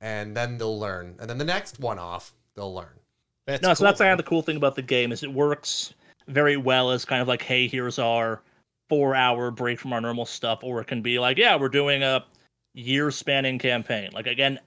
And 0.00 0.36
then 0.36 0.58
they'll 0.58 0.78
learn, 0.78 1.16
and 1.20 1.30
then 1.30 1.38
the 1.38 1.44
next 1.44 1.78
one-off 1.80 2.34
they'll 2.54 2.74
learn. 2.74 2.98
That's 3.46 3.62
no, 3.62 3.74
so 3.74 3.78
cool, 3.78 3.84
that's 3.86 3.98
kind 3.98 4.08
man. 4.08 4.12
of 4.12 4.24
the 4.24 4.28
cool 4.28 4.42
thing 4.42 4.56
about 4.56 4.74
the 4.74 4.82
game 4.82 5.12
is 5.12 5.22
it 5.22 5.32
works 5.32 5.94
very 6.28 6.56
well 6.56 6.90
as 6.90 7.04
kind 7.04 7.22
of 7.22 7.28
like, 7.28 7.42
hey, 7.42 7.68
here's 7.68 7.98
our 7.98 8.42
four 8.88 9.14
hour 9.14 9.50
break 9.50 9.78
from 9.78 9.92
our 9.92 10.00
normal 10.00 10.26
stuff, 10.26 10.60
or 10.62 10.80
it 10.80 10.86
can 10.86 11.02
be 11.02 11.18
like, 11.18 11.38
yeah, 11.38 11.56
we're 11.56 11.68
doing 11.68 12.02
a 12.02 12.24
year 12.74 13.10
spanning 13.10 13.58
campaign. 13.58 14.10
Like 14.12 14.26
again, 14.26 14.58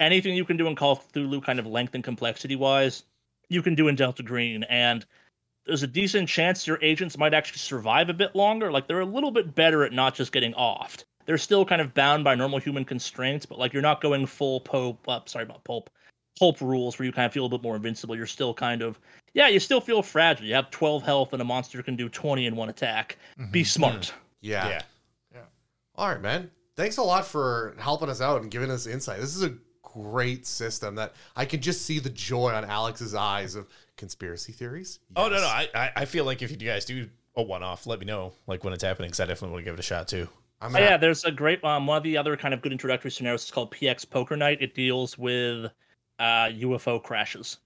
anything 0.00 0.34
you 0.34 0.44
can 0.44 0.56
do 0.56 0.66
in 0.66 0.76
Call 0.76 0.92
of 0.92 1.12
Cthulhu, 1.12 1.42
kind 1.42 1.58
of 1.58 1.66
length 1.66 1.94
and 1.94 2.04
complexity 2.04 2.56
wise, 2.56 3.04
you 3.48 3.62
can 3.62 3.74
do 3.74 3.88
in 3.88 3.94
Delta 3.96 4.22
Green, 4.22 4.62
and 4.64 5.04
there's 5.66 5.82
a 5.82 5.86
decent 5.86 6.28
chance 6.28 6.66
your 6.66 6.78
agents 6.82 7.16
might 7.16 7.32
actually 7.34 7.58
survive 7.58 8.08
a 8.10 8.14
bit 8.14 8.34
longer. 8.36 8.70
Like 8.70 8.86
they're 8.86 9.00
a 9.00 9.06
little 9.06 9.30
bit 9.30 9.54
better 9.54 9.84
at 9.84 9.92
not 9.92 10.14
just 10.14 10.32
getting 10.32 10.52
offed. 10.54 11.04
They're 11.26 11.38
still 11.38 11.64
kind 11.64 11.80
of 11.80 11.94
bound 11.94 12.22
by 12.24 12.34
normal 12.34 12.58
human 12.58 12.84
constraints, 12.84 13.46
but 13.46 13.58
like 13.58 13.72
you're 13.72 13.80
not 13.82 14.02
going 14.02 14.26
full 14.26 14.60
pulp. 14.60 15.08
Uh, 15.08 15.20
sorry 15.24 15.44
about 15.44 15.64
Pulp. 15.64 15.88
Pulp 16.38 16.60
rules 16.60 16.98
where 16.98 17.06
you 17.06 17.12
kind 17.12 17.26
of 17.26 17.32
feel 17.32 17.46
a 17.46 17.48
bit 17.48 17.62
more 17.62 17.76
invincible. 17.76 18.14
You're 18.16 18.26
still 18.26 18.52
kind 18.52 18.82
of 18.82 18.98
yeah, 19.32 19.48
you 19.48 19.58
still 19.58 19.80
feel 19.80 20.02
fragile. 20.02 20.46
You 20.46 20.54
have 20.54 20.70
12 20.70 21.02
health, 21.02 21.32
and 21.32 21.40
a 21.40 21.44
monster 21.44 21.82
can 21.82 21.96
do 21.96 22.08
20 22.08 22.46
in 22.46 22.54
one 22.56 22.68
attack. 22.68 23.16
Be 23.50 23.62
Mhm. 23.62 23.66
smart. 23.66 24.14
Yeah. 24.42 24.68
yeah. 24.68 24.82
All 25.96 26.08
right, 26.08 26.20
man. 26.20 26.50
Thanks 26.76 26.96
a 26.98 27.02
lot 27.02 27.24
for 27.26 27.74
helping 27.78 28.08
us 28.08 28.20
out 28.20 28.42
and 28.42 28.50
giving 28.50 28.70
us 28.70 28.86
insight. 28.86 29.20
This 29.20 29.34
is 29.36 29.44
a 29.44 29.54
great 29.94 30.46
system 30.46 30.96
that 30.96 31.14
I 31.36 31.44
can 31.44 31.60
just 31.60 31.82
see 31.82 31.98
the 31.98 32.10
joy 32.10 32.52
on 32.52 32.64
Alex's 32.64 33.14
eyes 33.14 33.54
of 33.54 33.68
conspiracy 33.96 34.52
theories. 34.52 34.98
Oh 35.16 35.28
no, 35.28 35.36
no. 35.36 35.46
I, 35.46 35.68
I 35.74 35.90
I 35.96 36.04
feel 36.04 36.24
like 36.24 36.42
if 36.42 36.50
you 36.50 36.56
guys 36.56 36.84
do 36.84 37.08
a 37.36 37.42
one-off, 37.42 37.86
let 37.86 37.98
me 38.00 38.06
know 38.06 38.32
like 38.46 38.64
when 38.64 38.72
it's 38.72 38.84
happening 38.84 39.08
because 39.08 39.20
I 39.20 39.26
definitely 39.26 39.52
want 39.52 39.60
to 39.62 39.70
give 39.70 39.74
it 39.74 39.80
a 39.80 39.84
shot 39.84 40.08
too. 40.08 40.28
I'm 40.60 40.70
Oh, 40.70 40.74
gonna, 40.74 40.84
yeah, 40.84 40.96
there's 40.96 41.24
a 41.24 41.30
great 41.32 41.62
um, 41.64 41.86
one 41.86 41.96
of 41.98 42.02
the 42.04 42.16
other 42.16 42.36
kind 42.36 42.54
of 42.54 42.62
good 42.62 42.72
introductory 42.72 43.10
scenarios 43.10 43.44
is 43.44 43.50
called 43.50 43.70
PX 43.72 44.08
Poker 44.08 44.36
Night. 44.36 44.58
It 44.60 44.74
deals 44.74 45.18
with 45.18 45.70
uh, 46.18 46.48
UFO 46.48 47.02
crashes. 47.02 47.58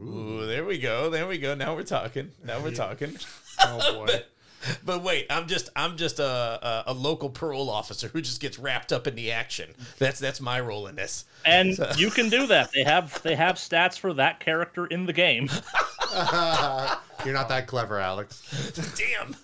Ooh, 0.00 0.46
there 0.46 0.64
we 0.64 0.78
go. 0.78 1.10
There 1.10 1.26
we 1.28 1.38
go. 1.38 1.54
Now 1.54 1.74
we're 1.74 1.84
talking. 1.84 2.30
Now 2.44 2.60
we're 2.60 2.72
talking. 2.74 3.16
Oh 3.60 4.04
boy. 4.06 4.22
but, 4.62 4.78
but 4.84 5.02
wait, 5.02 5.26
I'm 5.30 5.46
just 5.46 5.70
I'm 5.76 5.96
just 5.96 6.18
a, 6.18 6.24
a 6.24 6.84
a 6.88 6.94
local 6.94 7.30
parole 7.30 7.70
officer 7.70 8.08
who 8.08 8.20
just 8.20 8.40
gets 8.40 8.58
wrapped 8.58 8.92
up 8.92 9.06
in 9.06 9.14
the 9.14 9.32
action. 9.32 9.70
That's 9.98 10.18
that's 10.18 10.40
my 10.40 10.60
role 10.60 10.86
in 10.86 10.96
this. 10.96 11.24
And 11.44 11.78
you 11.96 12.10
can 12.10 12.28
do 12.28 12.46
that. 12.46 12.70
They 12.72 12.84
have 12.84 13.20
they 13.22 13.34
have 13.34 13.56
stats 13.56 13.98
for 13.98 14.12
that 14.14 14.40
character 14.40 14.86
in 14.86 15.06
the 15.06 15.12
game. 15.12 15.48
You're 17.24 17.34
not 17.34 17.48
that 17.48 17.66
clever, 17.66 18.00
Alex. 18.00 18.42
Damn. 18.96 19.36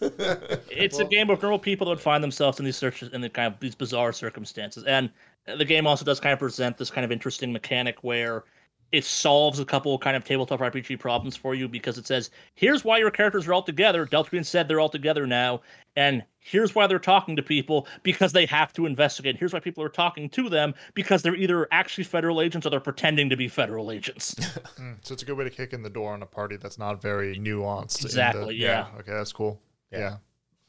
It's 0.70 0.98
a 0.98 1.04
game 1.04 1.30
of 1.30 1.40
normal 1.40 1.58
people 1.58 1.86
that 1.86 1.90
would 1.90 2.00
find 2.00 2.22
themselves 2.22 2.58
in 2.58 2.64
these 2.64 2.76
searches 2.76 3.12
in 3.12 3.20
the 3.20 3.30
kind 3.30 3.52
of 3.52 3.60
these 3.60 3.74
bizarre 3.74 4.12
circumstances. 4.12 4.84
And 4.84 5.10
the 5.46 5.64
game 5.64 5.86
also 5.86 6.04
does 6.04 6.20
kind 6.20 6.32
of 6.32 6.38
present 6.38 6.76
this 6.76 6.90
kind 6.90 7.04
of 7.04 7.12
interesting 7.12 7.52
mechanic 7.52 8.02
where 8.02 8.44
it 8.92 9.04
solves 9.04 9.58
a 9.60 9.64
couple 9.64 9.98
kind 9.98 10.16
of 10.16 10.24
tabletop 10.24 10.60
RPG 10.60 10.98
problems 10.98 11.36
for 11.36 11.54
you 11.54 11.68
because 11.68 11.98
it 11.98 12.06
says, 12.06 12.30
here's 12.54 12.84
why 12.84 12.98
your 12.98 13.10
characters 13.10 13.46
are 13.46 13.52
all 13.52 13.62
together. 13.62 14.06
Delta 14.06 14.30
Green 14.30 14.44
said 14.44 14.66
they're 14.66 14.80
all 14.80 14.88
together 14.88 15.26
now. 15.26 15.60
And 15.96 16.24
here's 16.38 16.74
why 16.74 16.86
they're 16.86 16.98
talking 16.98 17.36
to 17.36 17.42
people 17.42 17.86
because 18.02 18.32
they 18.32 18.46
have 18.46 18.72
to 18.74 18.86
investigate. 18.86 19.36
Here's 19.36 19.52
why 19.52 19.60
people 19.60 19.82
are 19.84 19.88
talking 19.90 20.30
to 20.30 20.48
them 20.48 20.74
because 20.94 21.20
they're 21.22 21.34
either 21.34 21.68
actually 21.70 22.04
federal 22.04 22.40
agents 22.40 22.66
or 22.66 22.70
they're 22.70 22.80
pretending 22.80 23.28
to 23.28 23.36
be 23.36 23.48
federal 23.48 23.90
agents. 23.90 24.34
Mm, 24.78 24.94
so 25.02 25.12
it's 25.12 25.22
a 25.24 25.26
good 25.26 25.36
way 25.36 25.42
to 25.42 25.50
kick 25.50 25.72
in 25.72 25.82
the 25.82 25.90
door 25.90 26.12
on 26.14 26.22
a 26.22 26.26
party 26.26 26.56
that's 26.56 26.78
not 26.78 27.02
very 27.02 27.36
nuanced. 27.36 27.96
in 27.98 28.02
the- 28.02 28.06
Exactly, 28.06 28.54
yeah. 28.56 28.86
Okay, 29.00 29.10
that's 29.12 29.32
cool. 29.32 29.60
Yeah. 29.90 29.98
Yeah. 29.98 30.16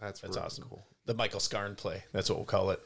That's, 0.02 0.22
That's 0.22 0.36
really 0.36 0.46
awesome. 0.46 0.66
cool. 0.68 0.84
The 1.06 1.14
Michael 1.14 1.40
Scarn 1.40 1.76
play. 1.76 2.04
That's 2.12 2.28
what 2.30 2.40
we'll 2.40 2.46
call 2.46 2.72
it. 2.72 2.84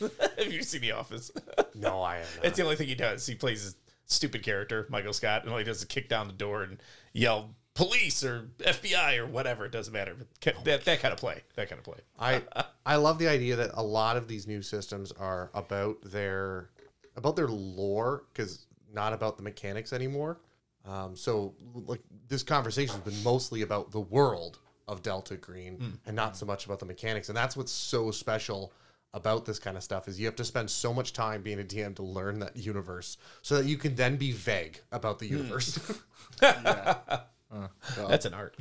Have 0.38 0.50
you 0.52 0.62
seen 0.62 0.80
The 0.80 0.92
Office? 0.92 1.30
No, 1.74 2.00
I 2.02 2.16
have 2.16 2.36
not. 2.36 2.44
It's 2.46 2.56
the 2.56 2.62
only 2.62 2.76
thing 2.76 2.88
he 2.88 2.94
does. 2.94 3.26
He 3.26 3.34
plays 3.34 3.62
his 3.62 3.76
stupid 4.06 4.42
character, 4.42 4.86
Michael 4.90 5.12
Scott, 5.12 5.42
and 5.42 5.52
all 5.52 5.58
he 5.58 5.64
does 5.64 5.78
is 5.78 5.84
kick 5.84 6.08
down 6.08 6.26
the 6.26 6.32
door 6.34 6.62
and 6.62 6.82
yell 7.12 7.54
police 7.74 8.24
or 8.24 8.50
FBI 8.58 9.18
or 9.18 9.26
whatever. 9.26 9.66
It 9.66 9.72
doesn't 9.72 9.92
matter. 9.92 10.14
But 10.16 10.64
that, 10.64 10.84
that 10.84 11.00
kind 11.00 11.12
of 11.12 11.18
play. 11.18 11.42
That 11.56 11.68
kind 11.68 11.78
of 11.78 11.84
play. 11.84 11.98
I 12.18 12.42
I 12.86 12.96
love 12.96 13.18
the 13.18 13.28
idea 13.28 13.56
that 13.56 13.70
a 13.74 13.82
lot 13.82 14.16
of 14.16 14.28
these 14.28 14.46
new 14.46 14.62
systems 14.62 15.12
are 15.12 15.50
about 15.54 16.02
their 16.02 16.70
about 17.16 17.36
their 17.36 17.48
lore 17.48 18.24
because 18.32 18.66
not 18.92 19.12
about 19.12 19.36
the 19.36 19.42
mechanics 19.42 19.92
anymore. 19.92 20.40
Um, 20.86 21.16
so 21.16 21.54
like 21.74 22.02
this 22.28 22.42
conversation 22.42 22.94
has 22.94 23.14
been 23.14 23.24
mostly 23.24 23.62
about 23.62 23.90
the 23.90 24.00
world 24.00 24.58
of 24.86 25.02
Delta 25.02 25.36
Green 25.36 25.98
and 26.06 26.14
not 26.14 26.36
so 26.36 26.44
much 26.44 26.66
about 26.66 26.78
the 26.78 26.84
mechanics, 26.84 27.28
and 27.28 27.36
that's 27.36 27.56
what's 27.56 27.72
so 27.72 28.10
special 28.10 28.72
about 29.14 29.46
this 29.46 29.58
kind 29.58 29.76
of 29.76 29.82
stuff 29.82 30.08
is 30.08 30.18
you 30.18 30.26
have 30.26 30.36
to 30.36 30.44
spend 30.44 30.68
so 30.68 30.92
much 30.92 31.12
time 31.12 31.40
being 31.40 31.60
a 31.60 31.64
DM 31.64 31.94
to 31.96 32.02
learn 32.02 32.40
that 32.40 32.56
universe 32.56 33.16
so 33.40 33.56
that 33.56 33.66
you 33.66 33.78
can 33.78 33.94
then 33.94 34.16
be 34.16 34.32
vague 34.32 34.80
about 34.92 35.20
the 35.20 35.26
universe. 35.26 35.78
That's 36.40 38.26
an 38.26 38.34
art. 38.34 38.56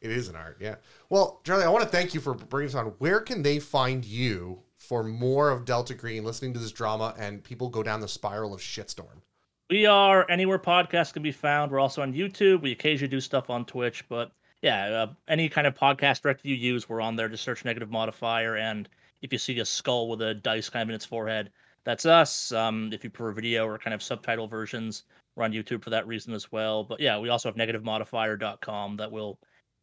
It 0.00 0.10
is 0.10 0.28
an 0.28 0.34
art, 0.34 0.58
yeah. 0.60 0.74
Well, 1.08 1.40
Charlie, 1.44 1.62
I 1.62 1.68
want 1.68 1.84
to 1.84 1.88
thank 1.88 2.12
you 2.12 2.20
for 2.20 2.34
bringing 2.34 2.70
us 2.70 2.74
on. 2.74 2.86
Where 2.98 3.20
can 3.20 3.42
they 3.42 3.60
find 3.60 4.04
you 4.04 4.62
for 4.76 5.04
more 5.04 5.50
of 5.50 5.64
Delta 5.64 5.94
Green, 5.94 6.24
listening 6.24 6.52
to 6.54 6.58
this 6.58 6.72
drama, 6.72 7.14
and 7.16 7.44
people 7.44 7.68
go 7.68 7.84
down 7.84 8.00
the 8.00 8.08
spiral 8.08 8.52
of 8.52 8.60
shitstorm? 8.60 9.22
We 9.70 9.86
are 9.86 10.28
anywhere 10.28 10.58
podcasts 10.58 11.12
can 11.12 11.22
be 11.22 11.30
found. 11.30 11.70
We're 11.70 11.78
also 11.78 12.02
on 12.02 12.12
YouTube. 12.12 12.62
We 12.62 12.72
occasionally 12.72 13.08
do 13.08 13.20
stuff 13.20 13.48
on 13.48 13.64
Twitch, 13.64 14.04
but 14.08 14.32
yeah, 14.60 14.86
uh, 14.86 15.12
any 15.28 15.48
kind 15.48 15.68
of 15.68 15.74
podcast 15.74 16.22
director 16.22 16.48
you 16.48 16.56
use, 16.56 16.88
we're 16.88 17.00
on 17.00 17.14
there. 17.14 17.28
Just 17.28 17.44
search 17.44 17.64
negative 17.64 17.90
modifier, 17.90 18.56
and 18.56 18.88
if 19.22 19.32
you 19.32 19.38
see 19.38 19.58
a 19.60 19.64
skull 19.64 20.08
with 20.08 20.20
a 20.20 20.34
dice 20.34 20.68
kind 20.68 20.82
of 20.82 20.88
in 20.90 20.94
its 20.94 21.04
forehead, 21.04 21.50
that's 21.84 22.06
us. 22.06 22.52
Um, 22.52 22.90
if 22.92 23.02
you 23.02 23.10
prefer 23.10 23.32
video 23.32 23.66
or 23.66 23.78
kind 23.78 23.94
of 23.94 24.02
subtitle 24.02 24.46
versions, 24.46 25.04
we're 25.34 25.44
on 25.44 25.52
YouTube 25.52 25.82
for 25.82 25.90
that 25.90 26.06
reason 26.06 26.34
as 26.34 26.52
well. 26.52 26.84
But 26.84 27.00
yeah, 27.00 27.18
we 27.18 27.28
also 27.28 27.48
have 27.48 27.56
negativemodifier.com 27.56 28.96
that 28.96 29.10
will 29.10 29.38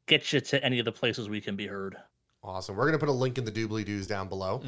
get 0.06 0.32
you 0.32 0.40
to 0.40 0.64
any 0.64 0.80
of 0.80 0.86
the 0.86 0.92
places 0.92 1.30
we 1.30 1.42
can 1.42 1.56
be 1.56 1.68
heard. 1.68 1.98
Awesome. 2.44 2.76
We're 2.76 2.86
going 2.86 2.94
to 2.94 3.00
put 3.00 3.10
a 3.10 3.14
link 3.14 3.38
in 3.38 3.46
the 3.46 3.52
doobly 3.52 3.84
doos 3.84 4.08
down 4.08 4.30
below. 4.30 4.64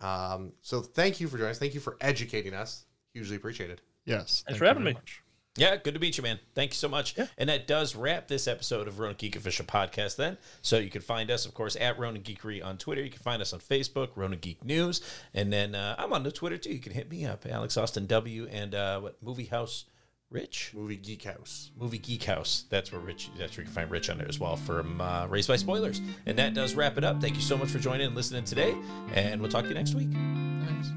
Um, 0.00 0.52
so 0.62 0.80
thank 0.80 1.20
you 1.20 1.28
for 1.28 1.38
joining 1.38 1.52
us. 1.52 1.58
Thank 1.58 1.74
you 1.74 1.80
for 1.80 1.96
educating 2.00 2.54
us. 2.54 2.86
Hugely 3.12 3.36
appreciated. 3.36 3.80
Yes. 4.04 4.18
Thanks 4.18 4.42
thank 4.46 4.58
for 4.58 4.64
having 4.66 4.84
me. 4.84 4.94
much. 4.94 5.23
Yeah, 5.56 5.76
good 5.76 5.94
to 5.94 6.00
meet 6.00 6.16
you, 6.16 6.22
man. 6.24 6.40
Thank 6.54 6.72
you 6.72 6.76
so 6.76 6.88
much. 6.88 7.16
Yeah. 7.16 7.26
And 7.38 7.48
that 7.48 7.68
does 7.68 7.94
wrap 7.94 8.26
this 8.26 8.48
episode 8.48 8.88
of 8.88 8.98
Ronan 8.98 9.14
Geek 9.16 9.36
Official 9.36 9.64
Podcast 9.64 10.16
then. 10.16 10.36
So 10.62 10.78
you 10.78 10.90
can 10.90 11.00
find 11.00 11.30
us, 11.30 11.46
of 11.46 11.54
course, 11.54 11.76
at 11.80 11.96
Ronan 11.96 12.22
Geekery 12.22 12.64
on 12.64 12.76
Twitter. 12.76 13.02
You 13.02 13.10
can 13.10 13.22
find 13.22 13.40
us 13.40 13.52
on 13.52 13.60
Facebook, 13.60 14.08
Ronan 14.16 14.40
Geek 14.40 14.64
News. 14.64 15.00
And 15.32 15.52
then 15.52 15.76
uh, 15.76 15.94
I'm 15.96 16.12
on 16.12 16.24
the 16.24 16.32
Twitter 16.32 16.58
too. 16.58 16.72
You 16.72 16.80
can 16.80 16.92
hit 16.92 17.08
me 17.08 17.24
up, 17.24 17.46
Alex 17.48 17.76
Austin 17.76 18.06
W 18.06 18.48
and 18.50 18.74
uh, 18.74 19.00
what 19.00 19.22
Movie 19.22 19.44
House 19.44 19.84
Rich? 20.28 20.72
Movie 20.74 20.96
Geek 20.96 21.22
House. 21.22 21.70
Movie 21.78 21.98
Geek 21.98 22.24
House. 22.24 22.64
That's 22.68 22.90
where 22.90 23.00
Rich. 23.00 23.30
That's 23.38 23.56
where 23.56 23.62
you 23.62 23.66
can 23.66 23.74
find 23.74 23.90
Rich 23.92 24.10
on 24.10 24.18
there 24.18 24.28
as 24.28 24.40
well 24.40 24.56
from 24.56 25.00
uh, 25.00 25.26
Raised 25.28 25.46
by 25.46 25.54
Spoilers. 25.54 26.00
And 26.26 26.36
that 26.38 26.54
does 26.54 26.74
wrap 26.74 26.98
it 26.98 27.04
up. 27.04 27.20
Thank 27.20 27.36
you 27.36 27.42
so 27.42 27.56
much 27.56 27.68
for 27.68 27.78
joining 27.78 28.08
and 28.08 28.16
listening 28.16 28.42
today. 28.42 28.74
And 29.14 29.40
we'll 29.40 29.50
talk 29.50 29.62
to 29.62 29.68
you 29.68 29.74
next 29.74 29.94
week. 29.94 30.08
Thanks. 30.10 30.88